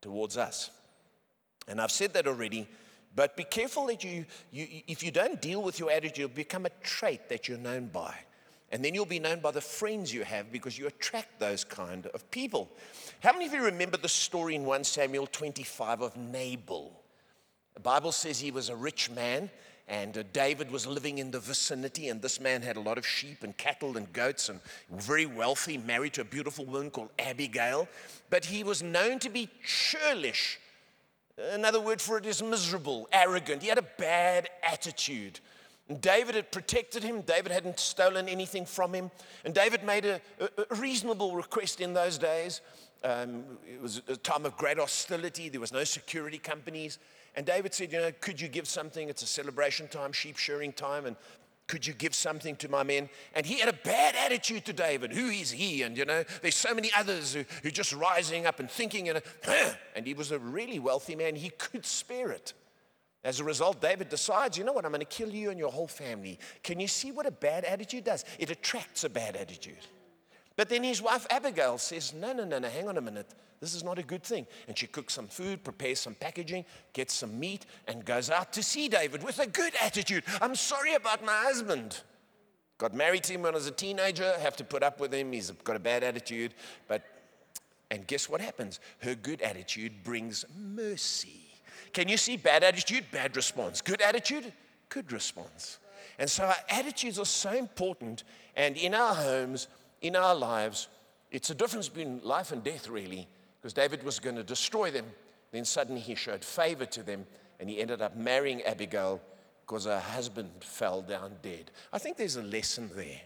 towards 0.00 0.36
us. 0.36 0.70
And 1.68 1.80
I've 1.80 1.92
said 1.92 2.12
that 2.14 2.26
already, 2.26 2.68
but 3.14 3.36
be 3.36 3.44
careful 3.44 3.86
that 3.86 4.02
you, 4.02 4.24
you, 4.50 4.66
if 4.88 5.02
you 5.02 5.10
don't 5.10 5.40
deal 5.40 5.62
with 5.62 5.78
your 5.78 5.90
attitude, 5.90 6.24
it'll 6.24 6.34
become 6.34 6.66
a 6.66 6.70
trait 6.82 7.28
that 7.28 7.48
you're 7.48 7.58
known 7.58 7.86
by. 7.86 8.14
And 8.70 8.82
then 8.82 8.94
you'll 8.94 9.04
be 9.04 9.18
known 9.18 9.40
by 9.40 9.50
the 9.50 9.60
friends 9.60 10.14
you 10.14 10.24
have 10.24 10.50
because 10.50 10.78
you 10.78 10.86
attract 10.86 11.38
those 11.38 11.62
kind 11.62 12.06
of 12.06 12.30
people. 12.30 12.70
How 13.20 13.32
many 13.32 13.46
of 13.46 13.52
you 13.52 13.62
remember 13.62 13.98
the 13.98 14.08
story 14.08 14.54
in 14.54 14.64
1 14.64 14.84
Samuel 14.84 15.26
25 15.26 16.00
of 16.00 16.16
Nabal? 16.16 16.90
The 17.74 17.80
Bible 17.80 18.12
says 18.12 18.40
he 18.40 18.50
was 18.50 18.70
a 18.70 18.76
rich 18.76 19.10
man 19.10 19.50
and 19.88 20.16
uh, 20.16 20.22
David 20.32 20.70
was 20.70 20.86
living 20.86 21.18
in 21.18 21.30
the 21.30 21.40
vicinity, 21.40 22.08
and 22.08 22.22
this 22.22 22.40
man 22.40 22.62
had 22.62 22.76
a 22.76 22.80
lot 22.80 22.98
of 22.98 23.06
sheep 23.06 23.42
and 23.42 23.56
cattle 23.56 23.96
and 23.96 24.10
goats 24.12 24.48
and 24.48 24.60
very 24.90 25.26
wealthy, 25.26 25.76
married 25.76 26.14
to 26.14 26.20
a 26.20 26.24
beautiful 26.24 26.64
woman 26.64 26.90
called 26.90 27.10
Abigail. 27.18 27.88
But 28.30 28.46
he 28.46 28.64
was 28.64 28.82
known 28.82 29.18
to 29.18 29.28
be 29.28 29.50
churlish. 29.64 30.58
Another 31.38 31.80
word 31.80 32.00
for 32.00 32.18
it 32.18 32.26
is 32.26 32.42
miserable, 32.42 33.08
arrogant. 33.12 33.62
He 33.62 33.68
had 33.68 33.78
a 33.78 33.86
bad 33.98 34.48
attitude. 34.62 35.40
And 35.88 36.00
David 36.00 36.34
had 36.34 36.52
protected 36.52 37.02
him. 37.02 37.22
David 37.22 37.52
hadn't 37.52 37.78
stolen 37.80 38.28
anything 38.28 38.66
from 38.66 38.94
him. 38.94 39.10
And 39.44 39.54
David 39.54 39.82
made 39.82 40.04
a, 40.04 40.20
a 40.40 40.74
reasonable 40.76 41.34
request 41.34 41.80
in 41.80 41.94
those 41.94 42.18
days. 42.18 42.60
Um, 43.02 43.44
it 43.66 43.80
was 43.80 44.00
a 44.08 44.16
time 44.16 44.46
of 44.46 44.56
great 44.56 44.78
hostility. 44.78 45.48
There 45.48 45.60
was 45.60 45.72
no 45.72 45.84
security 45.84 46.38
companies. 46.38 46.98
And 47.34 47.46
David 47.46 47.74
said, 47.74 47.92
You 47.92 48.00
know, 48.00 48.12
could 48.20 48.40
you 48.40 48.48
give 48.48 48.68
something? 48.68 49.08
It's 49.08 49.22
a 49.22 49.26
celebration 49.26 49.88
time, 49.88 50.12
sheep 50.12 50.36
shearing 50.36 50.72
time, 50.72 51.06
and 51.06 51.16
could 51.72 51.86
you 51.86 51.94
give 51.94 52.14
something 52.14 52.54
to 52.56 52.68
my 52.68 52.82
men? 52.82 53.08
And 53.34 53.46
he 53.46 53.58
had 53.58 53.70
a 53.70 53.72
bad 53.72 54.14
attitude 54.14 54.66
to 54.66 54.74
David. 54.74 55.10
Who 55.10 55.28
is 55.28 55.50
he? 55.50 55.84
And 55.84 55.96
you 55.96 56.04
know, 56.04 56.22
there's 56.42 56.54
so 56.54 56.74
many 56.74 56.90
others 56.94 57.32
who, 57.32 57.46
who 57.62 57.70
just 57.70 57.94
rising 57.94 58.44
up 58.44 58.60
and 58.60 58.70
thinking, 58.70 59.08
and, 59.08 59.22
and 59.96 60.06
he 60.06 60.12
was 60.12 60.32
a 60.32 60.38
really 60.38 60.78
wealthy 60.78 61.16
man. 61.16 61.34
He 61.34 61.48
could 61.48 61.86
spare 61.86 62.30
it. 62.30 62.52
As 63.24 63.40
a 63.40 63.44
result, 63.44 63.80
David 63.80 64.10
decides, 64.10 64.58
you 64.58 64.64
know 64.64 64.74
what, 64.74 64.84
I'm 64.84 64.90
going 64.90 65.00
to 65.00 65.06
kill 65.06 65.30
you 65.30 65.48
and 65.48 65.58
your 65.58 65.72
whole 65.72 65.86
family. 65.86 66.38
Can 66.62 66.78
you 66.78 66.88
see 66.88 67.10
what 67.10 67.24
a 67.24 67.30
bad 67.30 67.64
attitude 67.64 68.04
does? 68.04 68.26
It 68.38 68.50
attracts 68.50 69.04
a 69.04 69.08
bad 69.08 69.34
attitude. 69.34 69.86
But 70.56 70.68
then 70.68 70.84
his 70.84 71.00
wife 71.00 71.26
Abigail 71.30 71.78
says, 71.78 72.12
No, 72.14 72.32
no, 72.32 72.44
no, 72.44 72.58
no, 72.58 72.68
hang 72.68 72.88
on 72.88 72.96
a 72.96 73.00
minute. 73.00 73.30
This 73.60 73.74
is 73.74 73.84
not 73.84 73.98
a 73.98 74.02
good 74.02 74.24
thing. 74.24 74.46
And 74.66 74.76
she 74.76 74.88
cooks 74.88 75.14
some 75.14 75.28
food, 75.28 75.62
prepares 75.62 76.00
some 76.00 76.14
packaging, 76.14 76.64
gets 76.92 77.14
some 77.14 77.38
meat, 77.38 77.64
and 77.86 78.04
goes 78.04 78.28
out 78.28 78.52
to 78.54 78.62
see 78.62 78.88
David 78.88 79.22
with 79.22 79.38
a 79.38 79.46
good 79.46 79.72
attitude. 79.80 80.24
I'm 80.40 80.56
sorry 80.56 80.94
about 80.94 81.24
my 81.24 81.32
husband. 81.32 82.00
Got 82.78 82.92
married 82.92 83.22
to 83.24 83.34
him 83.34 83.42
when 83.42 83.52
I 83.52 83.54
was 83.54 83.68
a 83.68 83.70
teenager, 83.70 84.36
have 84.40 84.56
to 84.56 84.64
put 84.64 84.82
up 84.82 84.98
with 84.98 85.14
him. 85.14 85.30
He's 85.30 85.52
got 85.52 85.76
a 85.76 85.78
bad 85.78 86.02
attitude. 86.02 86.54
But, 86.88 87.04
and 87.92 88.04
guess 88.08 88.28
what 88.28 88.40
happens? 88.40 88.80
Her 88.98 89.14
good 89.14 89.40
attitude 89.42 90.02
brings 90.02 90.44
mercy. 90.58 91.46
Can 91.92 92.08
you 92.08 92.16
see 92.16 92.36
bad 92.36 92.64
attitude? 92.64 93.04
Bad 93.12 93.36
response. 93.36 93.80
Good 93.80 94.00
attitude? 94.00 94.52
Good 94.88 95.12
response. 95.12 95.78
And 96.18 96.28
so 96.28 96.44
our 96.44 96.56
attitudes 96.68 97.20
are 97.20 97.24
so 97.24 97.52
important. 97.52 98.24
And 98.56 98.76
in 98.76 98.94
our 98.94 99.14
homes, 99.14 99.68
in 100.02 100.16
our 100.16 100.34
lives, 100.34 100.88
it's 101.30 101.50
a 101.50 101.54
difference 101.54 101.88
between 101.88 102.20
life 102.22 102.52
and 102.52 102.62
death, 102.62 102.88
really, 102.88 103.26
because 103.60 103.72
David 103.72 104.02
was 104.02 104.18
going 104.18 104.36
to 104.36 104.44
destroy 104.44 104.90
them. 104.90 105.06
Then 105.52 105.64
suddenly 105.64 106.00
he 106.00 106.14
showed 106.14 106.44
favor 106.44 106.86
to 106.86 107.02
them, 107.02 107.26
and 107.58 107.70
he 107.70 107.80
ended 107.80 108.02
up 108.02 108.16
marrying 108.16 108.62
Abigail 108.62 109.20
because 109.60 109.84
her 109.86 110.00
husband 110.00 110.50
fell 110.60 111.00
down 111.00 111.32
dead. 111.42 111.70
I 111.92 111.98
think 111.98 112.16
there's 112.16 112.36
a 112.36 112.42
lesson 112.42 112.90
there. 112.94 113.20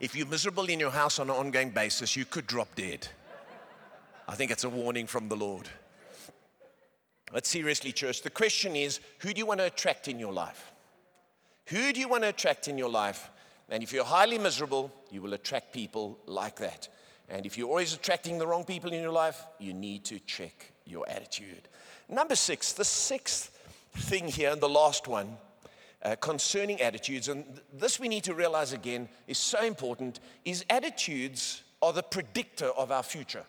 If 0.00 0.16
you're 0.16 0.26
miserable 0.26 0.64
in 0.66 0.80
your 0.80 0.90
house 0.90 1.18
on 1.18 1.30
an 1.30 1.36
ongoing 1.36 1.70
basis, 1.70 2.16
you 2.16 2.24
could 2.24 2.46
drop 2.46 2.74
dead. 2.74 3.06
I 4.28 4.34
think 4.34 4.50
it's 4.50 4.64
a 4.64 4.68
warning 4.68 5.06
from 5.06 5.28
the 5.28 5.36
Lord. 5.36 5.68
But 7.32 7.46
seriously, 7.46 7.92
church, 7.92 8.22
the 8.22 8.30
question 8.30 8.76
is 8.76 9.00
who 9.18 9.32
do 9.32 9.38
you 9.38 9.46
want 9.46 9.60
to 9.60 9.66
attract 9.66 10.08
in 10.08 10.18
your 10.18 10.32
life? 10.32 10.72
Who 11.66 11.92
do 11.92 12.00
you 12.00 12.08
want 12.08 12.24
to 12.24 12.28
attract 12.28 12.68
in 12.68 12.76
your 12.76 12.90
life 12.90 13.30
and 13.68 13.82
if 13.82 13.92
you're 13.92 14.04
highly 14.04 14.38
miserable, 14.38 14.92
you 15.10 15.22
will 15.22 15.34
attract 15.34 15.72
people 15.72 16.18
like 16.26 16.56
that. 16.56 16.88
And 17.28 17.46
if 17.46 17.56
you're 17.56 17.68
always 17.68 17.94
attracting 17.94 18.38
the 18.38 18.46
wrong 18.46 18.64
people 18.64 18.92
in 18.92 19.00
your 19.00 19.12
life, 19.12 19.46
you 19.58 19.72
need 19.72 20.04
to 20.06 20.18
check 20.20 20.72
your 20.84 21.08
attitude. 21.08 21.68
Number 22.08 22.34
six, 22.34 22.72
the 22.72 22.84
sixth 22.84 23.58
thing 23.94 24.28
here, 24.28 24.50
and 24.50 24.60
the 24.60 24.68
last 24.68 25.08
one, 25.08 25.36
uh, 26.02 26.16
concerning 26.16 26.80
attitudes, 26.80 27.28
and 27.28 27.44
this 27.72 28.00
we 28.00 28.08
need 28.08 28.24
to 28.24 28.34
realize 28.34 28.72
again 28.72 29.08
is 29.26 29.38
so 29.38 29.64
important, 29.64 30.20
is 30.44 30.64
attitudes 30.68 31.62
are 31.80 31.92
the 31.92 32.02
predictor 32.02 32.68
of 32.68 32.90
our 32.90 33.02
future. 33.02 33.44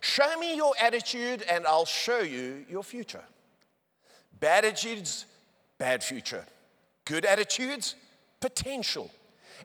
Show 0.00 0.38
me 0.38 0.56
your 0.56 0.72
attitude, 0.80 1.42
and 1.42 1.66
I'll 1.66 1.84
show 1.84 2.20
you 2.20 2.64
your 2.68 2.82
future. 2.82 3.22
Bad 4.38 4.64
attitudes, 4.64 5.26
bad 5.76 6.02
future. 6.02 6.46
Good 7.04 7.26
attitudes, 7.26 7.96
potential. 8.40 9.10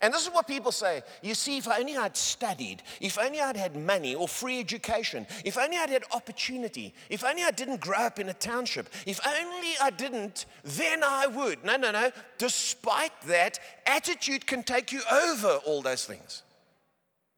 And 0.02 0.14
this 0.14 0.24
is 0.24 0.34
what 0.34 0.48
people 0.48 0.72
say. 0.72 1.04
You 1.22 1.36
see, 1.36 1.58
if 1.58 1.68
only 1.68 1.96
I'd 1.96 2.18
studied, 2.18 2.84
if 3.00 3.18
only 3.18 3.40
I'd 3.40 3.56
had 3.56 3.76
money 3.76 4.16
or 4.16 4.28
free 4.28 4.60
education, 4.60 5.26
if 5.44 5.58
only 5.58 5.78
I'd 5.78 5.90
had 5.90 6.04
opportunity, 6.12 6.94
if 7.10 7.24
only 7.24 7.44
I 7.44 7.52
didn't 7.52 7.80
grow 7.80 8.00
up 8.00 8.20
in 8.20 8.30
a 8.30 8.34
township, 8.34 8.90
if 9.06 9.20
only 9.26 9.74
I 9.82 9.90
didn't, 9.90 10.46
then 10.64 11.04
I 11.04 11.28
would. 11.28 11.64
No, 11.64 11.78
no, 11.78 11.92
no. 11.92 12.12
Despite 12.38 13.20
that, 13.28 13.60
attitude 13.86 14.46
can 14.46 14.64
take 14.64 14.92
you 14.92 15.02
over 15.12 15.60
all 15.66 15.82
those 15.82 16.06
things. 16.06 16.44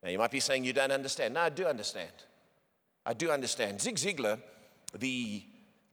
Now, 0.03 0.09
you 0.09 0.17
might 0.17 0.31
be 0.31 0.39
saying 0.39 0.63
you 0.63 0.73
don't 0.73 0.91
understand. 0.91 1.33
No, 1.33 1.41
I 1.41 1.49
do 1.49 1.65
understand. 1.65 2.11
I 3.05 3.13
do 3.13 3.31
understand. 3.31 3.81
Zig 3.81 3.95
Ziglar, 3.95 4.39
the 4.97 5.43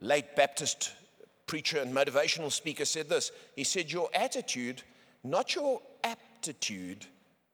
late 0.00 0.34
Baptist 0.36 0.92
preacher 1.46 1.78
and 1.78 1.94
motivational 1.94 2.50
speaker, 2.50 2.84
said 2.84 3.08
this. 3.08 3.30
He 3.54 3.64
said, 3.64 3.92
Your 3.92 4.08
attitude 4.14 4.82
not 5.24 5.54
your 5.54 5.80
aptitude 6.04 7.06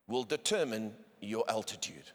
will 0.09 0.25
determine 0.25 0.93
your 1.21 1.45
altitude. 1.49 2.11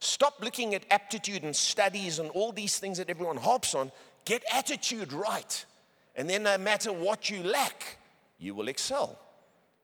Stop 0.00 0.34
looking 0.42 0.74
at 0.74 0.84
aptitude 0.90 1.42
and 1.42 1.54
studies 1.54 2.18
and 2.18 2.30
all 2.30 2.52
these 2.52 2.78
things 2.78 2.98
that 2.98 3.10
everyone 3.10 3.36
hops 3.36 3.74
on. 3.74 3.90
Get 4.24 4.44
attitude 4.52 5.12
right. 5.12 5.64
And 6.16 6.28
then, 6.28 6.42
no 6.42 6.58
matter 6.58 6.92
what 6.92 7.30
you 7.30 7.42
lack, 7.42 7.98
you 8.38 8.54
will 8.54 8.68
excel. 8.68 9.18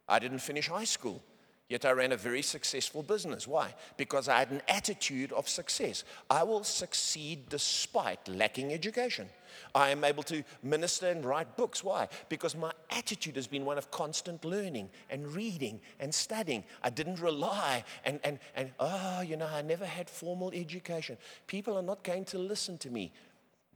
I 0.08 0.18
didn't 0.18 0.38
finish 0.38 0.68
high 0.68 0.84
school. 0.84 1.22
Yet 1.68 1.84
I 1.84 1.90
ran 1.90 2.12
a 2.12 2.16
very 2.16 2.42
successful 2.42 3.02
business. 3.02 3.48
Why? 3.48 3.74
Because 3.96 4.28
I 4.28 4.38
had 4.38 4.52
an 4.52 4.62
attitude 4.68 5.32
of 5.32 5.48
success. 5.48 6.04
I 6.30 6.44
will 6.44 6.62
succeed 6.62 7.48
despite 7.48 8.28
lacking 8.28 8.72
education. 8.72 9.28
I 9.74 9.90
am 9.90 10.04
able 10.04 10.22
to 10.24 10.44
minister 10.62 11.08
and 11.08 11.24
write 11.24 11.56
books. 11.56 11.82
Why? 11.82 12.08
Because 12.28 12.54
my 12.54 12.70
attitude 12.90 13.34
has 13.34 13.48
been 13.48 13.64
one 13.64 13.78
of 13.78 13.90
constant 13.90 14.44
learning 14.44 14.90
and 15.10 15.26
reading 15.34 15.80
and 15.98 16.14
studying. 16.14 16.62
I 16.84 16.90
didn't 16.90 17.20
rely 17.20 17.82
and, 18.04 18.20
and, 18.22 18.38
and 18.54 18.70
oh, 18.78 19.22
you 19.22 19.36
know, 19.36 19.48
I 19.52 19.62
never 19.62 19.86
had 19.86 20.08
formal 20.08 20.52
education. 20.54 21.18
People 21.48 21.76
are 21.76 21.82
not 21.82 22.04
going 22.04 22.26
to 22.26 22.38
listen 22.38 22.78
to 22.78 22.90
me. 22.90 23.12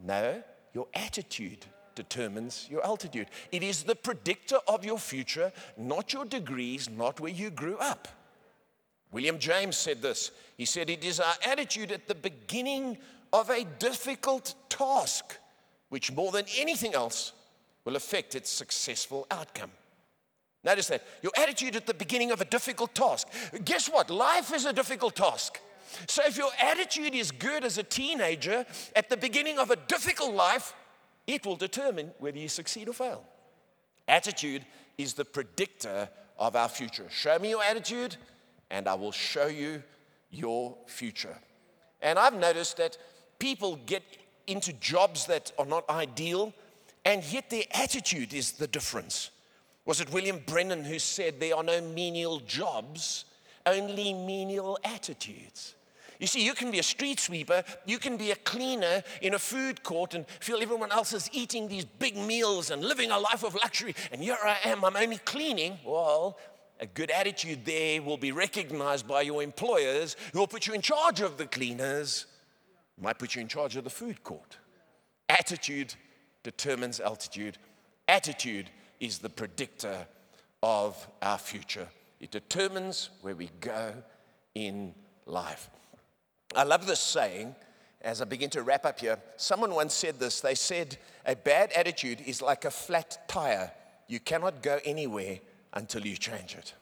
No, 0.01 0.43
your 0.75 0.87
attitude 0.95 1.67
determines 1.95 2.67
your 2.71 2.85
altitude. 2.85 3.29
It 3.53 3.63
is 3.63 3.83
the 3.83 3.95
predictor 3.95 4.59
of 4.69 4.85
your 4.85 4.99
future, 4.99 5.53
not 5.77 6.13
your 6.13 6.25
degrees, 6.25 6.89
not 6.89 7.21
where 7.21 7.33
you 7.33 7.51
grew 7.51 7.77
up. 7.79 8.09
William 9.13 9.39
James 9.39 9.77
said 9.77 10.03
this. 10.03 10.31
He 10.57 10.65
said, 10.65 10.89
It 10.89 11.05
is 11.05 11.21
our 11.21 11.35
attitude 11.45 11.93
at 11.93 12.07
the 12.07 12.15
beginning 12.15 12.99
of 13.33 13.51
a 13.51 13.65
difficult 13.79 14.55
task, 14.69 15.37
which 15.89 16.13
more 16.13 16.33
than 16.33 16.47
anything 16.57 16.95
else 16.95 17.33
will 17.85 17.97
affect 17.97 18.35
its 18.35 18.51
successful 18.51 19.27
outcome. 19.31 19.71
Notice 20.63 20.89
that. 20.89 21.05
Your 21.23 21.33
attitude 21.37 21.77
at 21.77 21.87
the 21.87 21.95
beginning 21.95 22.31
of 22.31 22.41
a 22.41 22.45
difficult 22.45 22.95
task. 22.95 23.29
Guess 23.65 23.89
what? 23.89 24.11
Life 24.11 24.55
is 24.55 24.67
a 24.67 24.73
difficult 24.73 25.17
task. 25.17 25.59
So 26.07 26.23
if 26.25 26.37
your 26.37 26.51
attitude 26.61 27.15
is 27.15 27.31
good 27.31 27.65
as 27.65 27.79
a 27.79 27.83
teenager 27.83 28.65
at 28.95 29.09
the 29.09 29.17
beginning 29.17 29.59
of 29.59 29.71
a 29.71 29.77
difficult 29.77 30.35
life, 30.35 30.75
it 31.27 31.47
will 31.47 31.57
determine 31.57 32.11
whether 32.19 32.39
you 32.39 32.49
succeed 32.49 32.89
or 32.89 32.93
fail. 32.93 33.25
Attitude 34.09 34.65
is 34.99 35.15
the 35.15 35.25
predictor 35.25 36.09
of 36.39 36.57
our 36.57 36.69
future. 36.69 37.07
Show 37.11 37.39
me 37.39 37.51
your 37.51 37.63
attitude, 37.63 38.17
and 38.71 38.89
I 38.89 38.95
will 38.95 39.13
show 39.13 39.47
you 39.47 39.83
your 40.31 40.77
future. 40.87 41.37
And 42.03 42.19
I've 42.19 42.35
noticed 42.35 42.77
that 42.79 42.97
people 43.39 43.77
get 43.87 44.03
into 44.47 44.73
jobs 44.75 45.27
that 45.27 45.53
are 45.59 45.67
not 45.67 45.89
ideal, 45.89 46.53
and 47.05 47.23
yet 47.25 47.51
their 47.51 47.65
attitude 47.73 48.35
is 48.35 48.53
the 48.53 48.67
difference. 48.67 49.31
Was 49.85 50.01
it 50.01 50.13
William 50.13 50.41
Brennan 50.47 50.85
who 50.85 50.99
said 50.99 51.41
there 51.41 51.57
are 51.57 51.63
no 51.63 51.81
menial 51.81 52.41
jobs, 52.41 53.25
only 53.67 54.13
menial 54.13 54.79
attitudes? 54.85 55.75
You 56.21 56.27
see, 56.27 56.45
you 56.45 56.53
can 56.53 56.71
be 56.71 56.79
a 56.79 56.83
street 56.83 57.19
sweeper, 57.19 57.65
you 57.87 57.99
can 57.99 58.19
be 58.19 58.31
a 58.31 58.37
cleaner 58.37 59.03
in 59.23 59.33
a 59.33 59.39
food 59.39 59.83
court 59.83 60.13
and 60.13 60.27
feel 60.39 60.61
everyone 60.61 60.93
else 60.93 61.15
is 61.15 61.31
eating 61.33 61.67
these 61.67 61.87
big 61.87 62.15
meals 62.15 62.71
and 62.71 62.85
living 62.85 63.11
a 63.11 63.19
life 63.19 63.43
of 63.43 63.55
luxury, 63.55 63.95
and 64.13 64.21
here 64.21 64.37
I 64.45 64.59
am, 64.67 64.85
I'm 64.85 64.97
only 64.97 65.17
cleaning. 65.17 65.79
Well, 65.83 66.39
a 66.79 66.87
good 66.87 67.11
attitude 67.11 67.65
there 67.65 68.03
will 68.03 68.19
be 68.19 68.33
recognized 68.33 69.09
by 69.09 69.23
your 69.23 69.43
employers 69.43 70.15
who 70.35 70.41
will 70.41 70.47
put 70.47 70.67
you 70.67 70.75
in 70.75 70.83
charge 70.83 71.23
of 71.23 71.39
the 71.39 71.47
cleaners, 71.47 72.27
might 73.01 73.19
put 73.19 73.35
you 73.35 73.41
in 73.41 73.49
charge 73.49 73.77
of 73.77 73.85
the 73.85 73.91
food 73.91 74.23
court. 74.23 74.59
Attitude 75.31 75.95
determines 76.43 77.01
altitude. 77.01 77.57
Attitude 78.09 78.69
is 78.99 79.19
the 79.19 79.31
predictor 79.31 80.07
of 80.63 81.09
our 81.23 81.39
future. 81.39 81.89
It 82.21 82.31
determines 82.31 83.09
where 83.23 83.35
we 83.35 83.49
go 83.61 83.95
in 84.55 84.95
life. 85.25 85.71
I 86.55 86.65
love 86.65 86.87
this 86.87 87.01
saying 87.01 87.55
as 88.03 88.23
I 88.23 88.25
begin 88.25 88.51
to 88.51 88.63
wrap 88.63 88.85
up 88.85 89.01
here. 89.01 89.19
Someone 89.37 89.75
once 89.75 89.95
said 89.95 90.19
this. 90.19 90.41
They 90.41 90.55
said, 90.55 90.97
A 91.27 91.37
bad 91.37 91.73
attitude 91.73 92.21
is 92.27 92.43
like 92.43 92.65
a 92.65 92.71
flat 92.71 93.19
tire. 93.29 93.71
You 94.09 94.21
cannot 94.21 94.63
go 94.63 94.81
anywhere 94.85 95.39
until 95.75 96.05
you 96.07 96.17
change 96.17 96.57
it. 96.57 96.75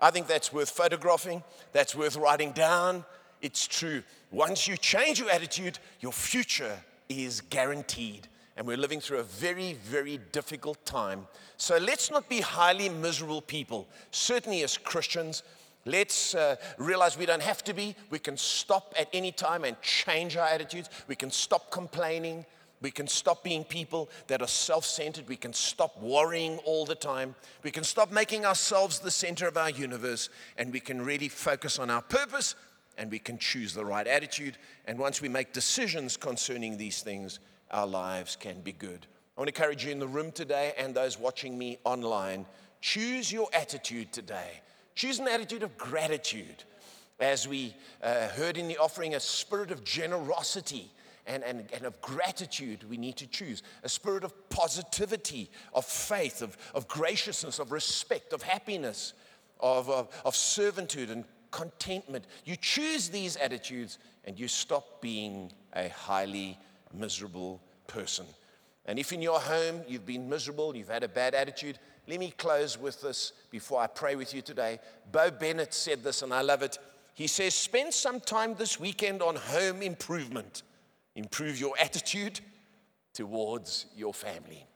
I 0.00 0.10
think 0.10 0.26
that's 0.26 0.52
worth 0.52 0.70
photographing, 0.70 1.44
that's 1.72 1.94
worth 1.94 2.16
writing 2.16 2.52
down. 2.52 3.04
It's 3.40 3.66
true. 3.66 4.02
Once 4.30 4.66
you 4.66 4.76
change 4.76 5.20
your 5.20 5.30
attitude, 5.30 5.78
your 6.00 6.12
future 6.12 6.76
is 7.08 7.40
guaranteed. 7.40 8.28
And 8.56 8.66
we're 8.66 8.76
living 8.76 9.00
through 9.00 9.18
a 9.18 9.24
very, 9.24 9.74
very 9.74 10.18
difficult 10.32 10.84
time. 10.84 11.26
So 11.56 11.78
let's 11.78 12.10
not 12.10 12.28
be 12.28 12.40
highly 12.40 12.88
miserable 12.88 13.40
people. 13.40 13.88
Certainly, 14.10 14.62
as 14.62 14.76
Christians, 14.76 15.42
Let's 15.84 16.34
uh, 16.34 16.56
realize 16.78 17.18
we 17.18 17.26
don't 17.26 17.42
have 17.42 17.64
to 17.64 17.74
be. 17.74 17.96
We 18.10 18.18
can 18.18 18.36
stop 18.36 18.94
at 18.98 19.08
any 19.12 19.32
time 19.32 19.64
and 19.64 19.80
change 19.82 20.36
our 20.36 20.46
attitudes. 20.46 20.88
We 21.08 21.16
can 21.16 21.30
stop 21.30 21.70
complaining. 21.70 22.46
We 22.80 22.90
can 22.90 23.06
stop 23.06 23.42
being 23.42 23.64
people 23.64 24.08
that 24.28 24.42
are 24.42 24.48
self 24.48 24.84
centered. 24.84 25.28
We 25.28 25.36
can 25.36 25.52
stop 25.52 26.00
worrying 26.00 26.58
all 26.58 26.84
the 26.84 26.94
time. 26.94 27.34
We 27.62 27.70
can 27.70 27.84
stop 27.84 28.12
making 28.12 28.44
ourselves 28.44 29.00
the 29.00 29.10
center 29.10 29.48
of 29.48 29.56
our 29.56 29.70
universe. 29.70 30.28
And 30.56 30.72
we 30.72 30.80
can 30.80 31.04
really 31.04 31.28
focus 31.28 31.78
on 31.78 31.90
our 31.90 32.02
purpose 32.02 32.54
and 32.98 33.10
we 33.10 33.18
can 33.18 33.38
choose 33.38 33.74
the 33.74 33.84
right 33.84 34.06
attitude. 34.06 34.58
And 34.86 34.98
once 34.98 35.20
we 35.20 35.28
make 35.28 35.52
decisions 35.52 36.16
concerning 36.16 36.76
these 36.76 37.02
things, 37.02 37.40
our 37.70 37.86
lives 37.86 38.36
can 38.36 38.60
be 38.60 38.72
good. 38.72 39.06
I 39.36 39.40
want 39.40 39.52
to 39.52 39.60
encourage 39.60 39.84
you 39.84 39.92
in 39.92 39.98
the 39.98 40.06
room 40.06 40.30
today 40.30 40.74
and 40.76 40.94
those 40.94 41.18
watching 41.18 41.56
me 41.56 41.78
online 41.84 42.46
choose 42.80 43.32
your 43.32 43.48
attitude 43.54 44.12
today. 44.12 44.60
Choose 44.94 45.18
an 45.18 45.28
attitude 45.28 45.62
of 45.62 45.76
gratitude. 45.78 46.64
As 47.20 47.46
we 47.46 47.74
uh, 48.02 48.28
heard 48.28 48.58
in 48.58 48.68
the 48.68 48.78
offering, 48.78 49.14
a 49.14 49.20
spirit 49.20 49.70
of 49.70 49.84
generosity 49.84 50.90
and, 51.26 51.44
and, 51.44 51.68
and 51.72 51.84
of 51.84 52.00
gratitude 52.00 52.88
we 52.88 52.96
need 52.96 53.16
to 53.16 53.26
choose. 53.26 53.62
A 53.84 53.88
spirit 53.88 54.24
of 54.24 54.48
positivity, 54.48 55.50
of 55.72 55.84
faith, 55.84 56.42
of, 56.42 56.56
of 56.74 56.88
graciousness, 56.88 57.58
of 57.58 57.70
respect, 57.70 58.32
of 58.32 58.42
happiness, 58.42 59.12
of, 59.60 59.88
of, 59.88 60.08
of 60.24 60.34
servitude 60.34 61.10
and 61.10 61.24
contentment. 61.50 62.24
You 62.44 62.56
choose 62.56 63.08
these 63.08 63.36
attitudes 63.36 63.98
and 64.24 64.38
you 64.38 64.48
stop 64.48 65.00
being 65.00 65.52
a 65.74 65.88
highly 65.88 66.58
miserable 66.92 67.60
person. 67.86 68.26
And 68.86 68.98
if 68.98 69.12
in 69.12 69.22
your 69.22 69.38
home 69.38 69.82
you've 69.86 70.06
been 70.06 70.28
miserable, 70.28 70.74
you've 70.74 70.88
had 70.88 71.04
a 71.04 71.08
bad 71.08 71.34
attitude, 71.34 71.78
let 72.08 72.18
me 72.18 72.32
close 72.36 72.78
with 72.78 73.00
this 73.00 73.32
before 73.50 73.80
I 73.80 73.86
pray 73.86 74.16
with 74.16 74.34
you 74.34 74.42
today. 74.42 74.80
Bo 75.12 75.30
Bennett 75.30 75.72
said 75.72 76.02
this, 76.02 76.22
and 76.22 76.34
I 76.34 76.40
love 76.40 76.62
it. 76.62 76.78
He 77.14 77.26
says, 77.26 77.54
Spend 77.54 77.94
some 77.94 78.20
time 78.20 78.54
this 78.54 78.80
weekend 78.80 79.22
on 79.22 79.36
home 79.36 79.82
improvement. 79.82 80.62
Improve 81.14 81.60
your 81.60 81.74
attitude 81.78 82.40
towards 83.12 83.86
your 83.96 84.14
family. 84.14 84.66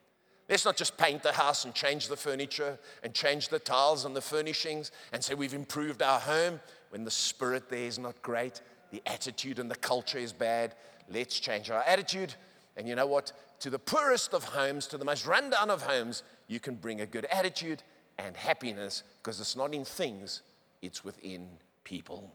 Let's 0.48 0.64
not 0.64 0.76
just 0.76 0.96
paint 0.96 1.22
the 1.22 1.32
house 1.32 1.64
and 1.64 1.74
change 1.74 2.06
the 2.06 2.16
furniture 2.16 2.78
and 3.02 3.12
change 3.12 3.48
the 3.48 3.58
tiles 3.58 4.04
and 4.04 4.14
the 4.14 4.20
furnishings 4.20 4.92
and 5.12 5.24
say 5.24 5.34
we've 5.34 5.54
improved 5.54 6.02
our 6.02 6.20
home 6.20 6.60
when 6.90 7.04
the 7.04 7.10
spirit 7.10 7.68
there 7.68 7.80
is 7.80 7.98
not 7.98 8.22
great, 8.22 8.60
the 8.92 9.02
attitude 9.06 9.58
and 9.58 9.68
the 9.68 9.76
culture 9.76 10.18
is 10.18 10.32
bad. 10.32 10.76
Let's 11.10 11.40
change 11.40 11.70
our 11.70 11.82
attitude. 11.82 12.34
And 12.76 12.86
you 12.86 12.94
know 12.94 13.06
what? 13.06 13.32
To 13.60 13.70
the 13.70 13.78
poorest 13.78 14.34
of 14.34 14.44
homes, 14.44 14.86
to 14.88 14.98
the 14.98 15.04
most 15.04 15.26
rundown 15.26 15.70
of 15.70 15.82
homes, 15.82 16.22
you 16.48 16.60
can 16.60 16.74
bring 16.74 17.00
a 17.00 17.06
good 17.06 17.26
attitude 17.26 17.82
and 18.18 18.36
happiness 18.36 19.02
because 19.18 19.40
it's 19.40 19.56
not 19.56 19.74
in 19.74 19.84
things, 19.84 20.42
it's 20.82 21.04
within 21.04 21.48
people. 21.84 22.32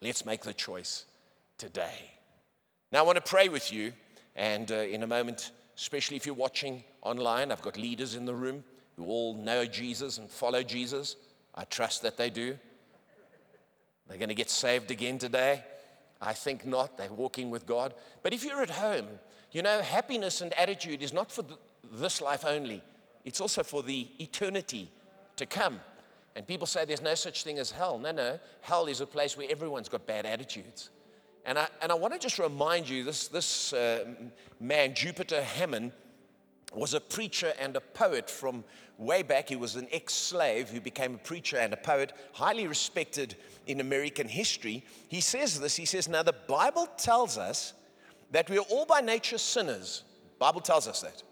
Let's 0.00 0.24
make 0.24 0.42
the 0.42 0.54
choice 0.54 1.04
today. 1.58 2.12
Now, 2.92 3.00
I 3.00 3.02
want 3.02 3.16
to 3.16 3.22
pray 3.22 3.48
with 3.48 3.72
you, 3.72 3.92
and 4.34 4.70
uh, 4.70 4.76
in 4.76 5.02
a 5.02 5.06
moment, 5.06 5.52
especially 5.76 6.16
if 6.16 6.26
you're 6.26 6.34
watching 6.34 6.82
online, 7.02 7.52
I've 7.52 7.62
got 7.62 7.76
leaders 7.76 8.14
in 8.14 8.24
the 8.24 8.34
room 8.34 8.64
who 8.96 9.06
all 9.06 9.34
know 9.34 9.64
Jesus 9.64 10.18
and 10.18 10.28
follow 10.28 10.62
Jesus. 10.62 11.16
I 11.54 11.64
trust 11.64 12.02
that 12.02 12.16
they 12.16 12.30
do. 12.30 12.58
They're 14.08 14.18
going 14.18 14.28
to 14.28 14.34
get 14.34 14.50
saved 14.50 14.90
again 14.90 15.18
today. 15.18 15.62
I 16.20 16.32
think 16.32 16.66
not. 16.66 16.98
They're 16.98 17.12
walking 17.12 17.48
with 17.48 17.64
God. 17.64 17.94
But 18.22 18.32
if 18.34 18.44
you're 18.44 18.62
at 18.62 18.70
home, 18.70 19.06
you 19.52 19.62
know, 19.62 19.80
happiness 19.80 20.40
and 20.40 20.52
attitude 20.54 21.02
is 21.02 21.12
not 21.12 21.30
for 21.30 21.44
this 21.92 22.20
life 22.20 22.44
only, 22.44 22.82
it's 23.24 23.40
also 23.40 23.62
for 23.62 23.82
the 23.82 24.08
eternity 24.18 24.90
to 25.36 25.46
come. 25.46 25.80
And 26.36 26.46
people 26.46 26.66
say 26.66 26.84
there's 26.84 27.02
no 27.02 27.14
such 27.14 27.44
thing 27.44 27.58
as 27.58 27.70
hell. 27.70 27.98
No, 27.98 28.12
no. 28.12 28.38
Hell 28.60 28.86
is 28.86 29.00
a 29.00 29.06
place 29.06 29.36
where 29.36 29.50
everyone's 29.50 29.88
got 29.88 30.06
bad 30.06 30.26
attitudes. 30.26 30.90
And 31.44 31.58
I, 31.58 31.68
and 31.82 31.90
I 31.90 31.94
want 31.94 32.14
to 32.14 32.20
just 32.20 32.38
remind 32.38 32.88
you 32.88 33.02
this, 33.02 33.28
this 33.28 33.72
uh, 33.72 34.04
man, 34.60 34.94
Jupiter 34.94 35.42
Hammon, 35.42 35.92
was 36.74 36.94
a 36.94 37.00
preacher 37.00 37.52
and 37.58 37.74
a 37.76 37.80
poet 37.80 38.30
from 38.30 38.62
way 38.98 39.22
back. 39.22 39.48
He 39.48 39.56
was 39.56 39.76
an 39.76 39.88
ex 39.90 40.14
slave 40.14 40.70
who 40.70 40.80
became 40.80 41.14
a 41.14 41.18
preacher 41.18 41.56
and 41.56 41.72
a 41.72 41.76
poet, 41.76 42.12
highly 42.32 42.66
respected 42.68 43.34
in 43.66 43.80
American 43.80 44.28
history. 44.28 44.84
He 45.08 45.20
says 45.20 45.58
this 45.58 45.76
He 45.76 45.86
says, 45.86 46.08
Now 46.08 46.22
the 46.22 46.34
Bible 46.46 46.86
tells 46.96 47.38
us 47.38 47.72
that 48.30 48.48
we 48.48 48.58
are 48.58 48.66
all 48.70 48.86
by 48.86 49.00
nature 49.00 49.38
sinners. 49.38 50.04
Bible 50.38 50.60
tells 50.60 50.86
us 50.86 51.00
that 51.00 51.22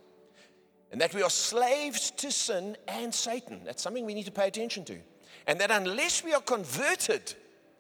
and 0.90 1.00
that 1.00 1.14
we 1.14 1.22
are 1.22 1.30
slaves 1.30 2.10
to 2.12 2.30
sin 2.30 2.76
and 2.86 3.14
Satan. 3.14 3.60
That's 3.64 3.82
something 3.82 4.06
we 4.06 4.14
need 4.14 4.26
to 4.26 4.32
pay 4.32 4.48
attention 4.48 4.84
to. 4.86 4.98
And 5.46 5.60
that 5.60 5.70
unless 5.70 6.24
we 6.24 6.34
are 6.34 6.40
converted 6.40 7.34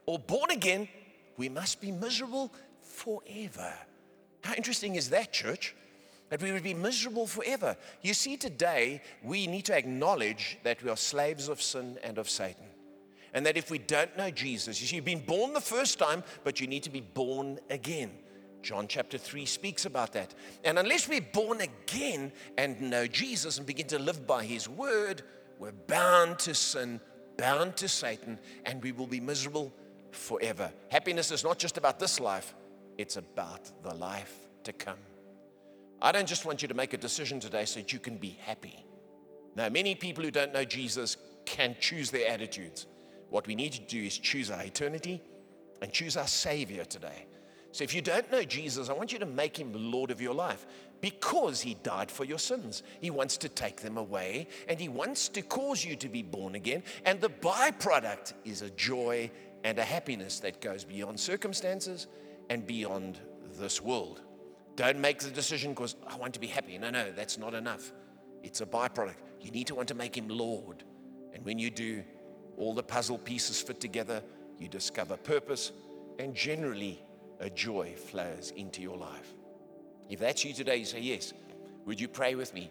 or 0.06 0.18
born 0.18 0.50
again, 0.50 0.88
we 1.36 1.48
must 1.48 1.80
be 1.80 1.90
miserable 1.92 2.52
forever. 2.82 3.72
How 4.42 4.54
interesting 4.54 4.96
is 4.96 5.10
that, 5.10 5.32
church? 5.32 5.74
That 6.30 6.42
we 6.42 6.52
would 6.52 6.62
be 6.62 6.74
miserable 6.74 7.26
forever. 7.26 7.76
You 8.02 8.12
see, 8.12 8.36
today 8.36 9.02
we 9.22 9.46
need 9.46 9.64
to 9.66 9.76
acknowledge 9.76 10.58
that 10.62 10.82
we 10.82 10.90
are 10.90 10.96
slaves 10.96 11.48
of 11.48 11.62
sin 11.62 11.98
and 12.02 12.18
of 12.18 12.28
Satan. 12.28 12.64
And 13.32 13.46
that 13.46 13.56
if 13.56 13.70
we 13.70 13.78
don't 13.78 14.16
know 14.16 14.30
Jesus, 14.30 14.80
you 14.80 14.86
see, 14.86 14.96
you've 14.96 15.04
been 15.04 15.24
born 15.24 15.52
the 15.52 15.60
first 15.60 15.98
time, 15.98 16.24
but 16.44 16.60
you 16.60 16.66
need 16.66 16.82
to 16.82 16.90
be 16.90 17.00
born 17.00 17.58
again. 17.70 18.10
John 18.62 18.88
chapter 18.88 19.18
3 19.18 19.46
speaks 19.46 19.86
about 19.86 20.12
that. 20.12 20.34
And 20.64 20.78
unless 20.78 21.08
we're 21.08 21.20
born 21.20 21.60
again 21.60 22.32
and 22.56 22.80
know 22.80 23.06
Jesus 23.06 23.58
and 23.58 23.66
begin 23.66 23.86
to 23.88 23.98
live 23.98 24.26
by 24.26 24.44
his 24.44 24.68
word, 24.68 25.22
we're 25.58 25.72
bound 25.72 26.38
to 26.40 26.54
sin, 26.54 27.00
bound 27.36 27.76
to 27.76 27.88
Satan, 27.88 28.38
and 28.66 28.82
we 28.82 28.92
will 28.92 29.06
be 29.06 29.20
miserable 29.20 29.72
forever. 30.10 30.72
Happiness 30.90 31.30
is 31.30 31.44
not 31.44 31.58
just 31.58 31.76
about 31.76 31.98
this 31.98 32.20
life, 32.20 32.54
it's 32.96 33.16
about 33.16 33.70
the 33.82 33.94
life 33.94 34.34
to 34.64 34.72
come. 34.72 34.98
I 36.00 36.12
don't 36.12 36.28
just 36.28 36.44
want 36.44 36.62
you 36.62 36.68
to 36.68 36.74
make 36.74 36.92
a 36.92 36.98
decision 36.98 37.40
today 37.40 37.64
so 37.64 37.80
that 37.80 37.92
you 37.92 37.98
can 37.98 38.16
be 38.16 38.38
happy. 38.44 38.84
Now, 39.56 39.68
many 39.68 39.94
people 39.94 40.22
who 40.22 40.30
don't 40.30 40.52
know 40.52 40.64
Jesus 40.64 41.16
can 41.44 41.74
choose 41.80 42.10
their 42.10 42.28
attitudes. 42.30 42.86
What 43.30 43.46
we 43.46 43.54
need 43.54 43.72
to 43.72 43.80
do 43.80 44.02
is 44.02 44.16
choose 44.16 44.50
our 44.50 44.62
eternity 44.62 45.20
and 45.82 45.92
choose 45.92 46.16
our 46.16 46.26
Savior 46.26 46.84
today. 46.84 47.26
So 47.78 47.84
if 47.84 47.94
you 47.94 48.02
don't 48.02 48.28
know 48.32 48.42
Jesus, 48.42 48.88
I 48.88 48.92
want 48.92 49.12
you 49.12 49.20
to 49.20 49.24
make 49.24 49.56
him 49.56 49.70
Lord 49.72 50.10
of 50.10 50.20
your 50.20 50.34
life 50.34 50.66
because 51.00 51.60
he 51.60 51.74
died 51.84 52.10
for 52.10 52.24
your 52.24 52.40
sins. 52.40 52.82
He 53.00 53.08
wants 53.08 53.36
to 53.36 53.48
take 53.48 53.82
them 53.82 53.96
away 53.96 54.48
and 54.66 54.80
he 54.80 54.88
wants 54.88 55.28
to 55.28 55.42
cause 55.42 55.84
you 55.84 55.94
to 55.94 56.08
be 56.08 56.24
born 56.24 56.56
again. 56.56 56.82
And 57.04 57.20
the 57.20 57.28
byproduct 57.28 58.32
is 58.44 58.62
a 58.62 58.70
joy 58.70 59.30
and 59.62 59.78
a 59.78 59.84
happiness 59.84 60.40
that 60.40 60.60
goes 60.60 60.82
beyond 60.82 61.20
circumstances 61.20 62.08
and 62.50 62.66
beyond 62.66 63.20
this 63.60 63.80
world. 63.80 64.22
Don't 64.74 64.98
make 64.98 65.20
the 65.20 65.30
decision 65.30 65.70
because 65.70 65.94
I 66.04 66.16
want 66.16 66.34
to 66.34 66.40
be 66.40 66.48
happy. 66.48 66.76
No, 66.78 66.90
no, 66.90 67.12
that's 67.12 67.38
not 67.38 67.54
enough. 67.54 67.92
It's 68.42 68.60
a 68.60 68.66
byproduct. 68.66 69.18
You 69.40 69.52
need 69.52 69.68
to 69.68 69.76
want 69.76 69.86
to 69.86 69.94
make 69.94 70.16
him 70.16 70.26
Lord. 70.26 70.82
And 71.32 71.44
when 71.44 71.60
you 71.60 71.70
do, 71.70 72.02
all 72.56 72.74
the 72.74 72.82
puzzle 72.82 73.18
pieces 73.18 73.62
fit 73.62 73.78
together, 73.78 74.20
you 74.58 74.66
discover 74.66 75.16
purpose, 75.16 75.70
and 76.18 76.34
generally, 76.34 77.04
a 77.40 77.50
joy 77.50 77.94
flows 77.96 78.52
into 78.56 78.82
your 78.82 78.96
life. 78.96 79.34
If 80.08 80.20
that's 80.20 80.44
you 80.44 80.52
today, 80.52 80.76
you 80.76 80.84
say, 80.84 81.00
Yes, 81.00 81.32
would 81.84 82.00
you 82.00 82.08
pray 82.08 82.34
with 82.34 82.54
me? 82.54 82.70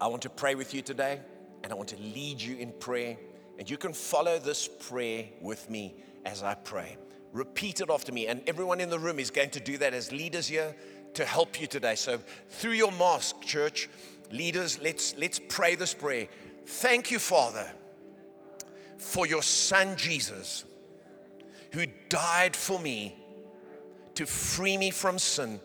I 0.00 0.06
want 0.08 0.22
to 0.22 0.30
pray 0.30 0.54
with 0.54 0.74
you 0.74 0.82
today, 0.82 1.20
and 1.62 1.72
I 1.72 1.76
want 1.76 1.90
to 1.90 1.96
lead 1.96 2.40
you 2.40 2.56
in 2.56 2.72
prayer. 2.72 3.16
And 3.58 3.68
you 3.70 3.76
can 3.76 3.92
follow 3.92 4.38
this 4.38 4.66
prayer 4.66 5.26
with 5.40 5.68
me 5.70 5.94
as 6.24 6.42
I 6.42 6.54
pray. 6.54 6.96
Repeat 7.32 7.80
it 7.80 7.90
after 7.90 8.12
me, 8.12 8.26
and 8.26 8.42
everyone 8.46 8.80
in 8.80 8.90
the 8.90 8.98
room 8.98 9.18
is 9.18 9.30
going 9.30 9.50
to 9.50 9.60
do 9.60 9.78
that 9.78 9.94
as 9.94 10.12
leaders 10.12 10.48
here 10.48 10.74
to 11.14 11.24
help 11.24 11.60
you 11.60 11.66
today. 11.66 11.94
So, 11.94 12.18
through 12.48 12.72
your 12.72 12.92
mask, 12.92 13.40
church, 13.42 13.88
leaders, 14.30 14.80
let's, 14.80 15.16
let's 15.16 15.38
pray 15.38 15.74
this 15.74 15.94
prayer. 15.94 16.28
Thank 16.66 17.10
you, 17.10 17.18
Father, 17.18 17.70
for 18.98 19.26
your 19.26 19.42
Son 19.42 19.96
Jesus, 19.96 20.64
who 21.72 21.86
died 22.08 22.54
for 22.54 22.78
me 22.78 23.16
to 24.14 24.26
free 24.26 24.76
me 24.76 24.90
from 24.90 25.18
sin 25.18 25.60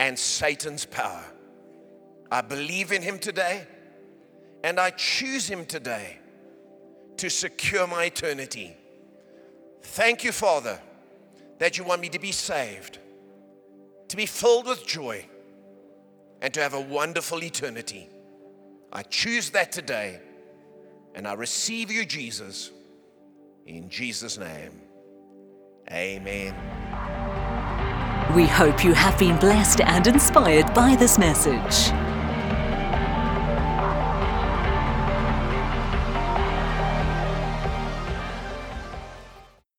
and 0.00 0.18
Satan's 0.18 0.84
power. 0.86 1.24
I 2.30 2.40
believe 2.40 2.92
in 2.92 3.02
him 3.02 3.18
today, 3.18 3.66
and 4.64 4.80
I 4.80 4.90
choose 4.90 5.46
him 5.46 5.66
today 5.66 6.18
to 7.18 7.28
secure 7.28 7.86
my 7.86 8.04
eternity. 8.06 8.76
Thank 9.82 10.24
you, 10.24 10.32
Father, 10.32 10.80
that 11.58 11.76
you 11.76 11.84
want 11.84 12.00
me 12.00 12.08
to 12.08 12.18
be 12.18 12.32
saved, 12.32 12.98
to 14.08 14.16
be 14.16 14.26
filled 14.26 14.66
with 14.66 14.86
joy, 14.86 15.26
and 16.40 16.52
to 16.54 16.60
have 16.60 16.74
a 16.74 16.80
wonderful 16.80 17.44
eternity. 17.44 18.08
I 18.92 19.02
choose 19.02 19.50
that 19.50 19.70
today, 19.70 20.20
and 21.14 21.28
I 21.28 21.34
receive 21.34 21.90
you, 21.90 22.04
Jesus, 22.04 22.70
in 23.66 23.88
Jesus' 23.88 24.38
name. 24.38 24.82
Amen. 25.90 26.54
We 28.34 28.46
hope 28.46 28.84
you 28.84 28.94
have 28.94 29.18
been 29.18 29.38
blessed 29.38 29.80
and 29.80 30.06
inspired 30.06 30.72
by 30.72 30.96
this 30.96 31.18
message. 31.18 32.11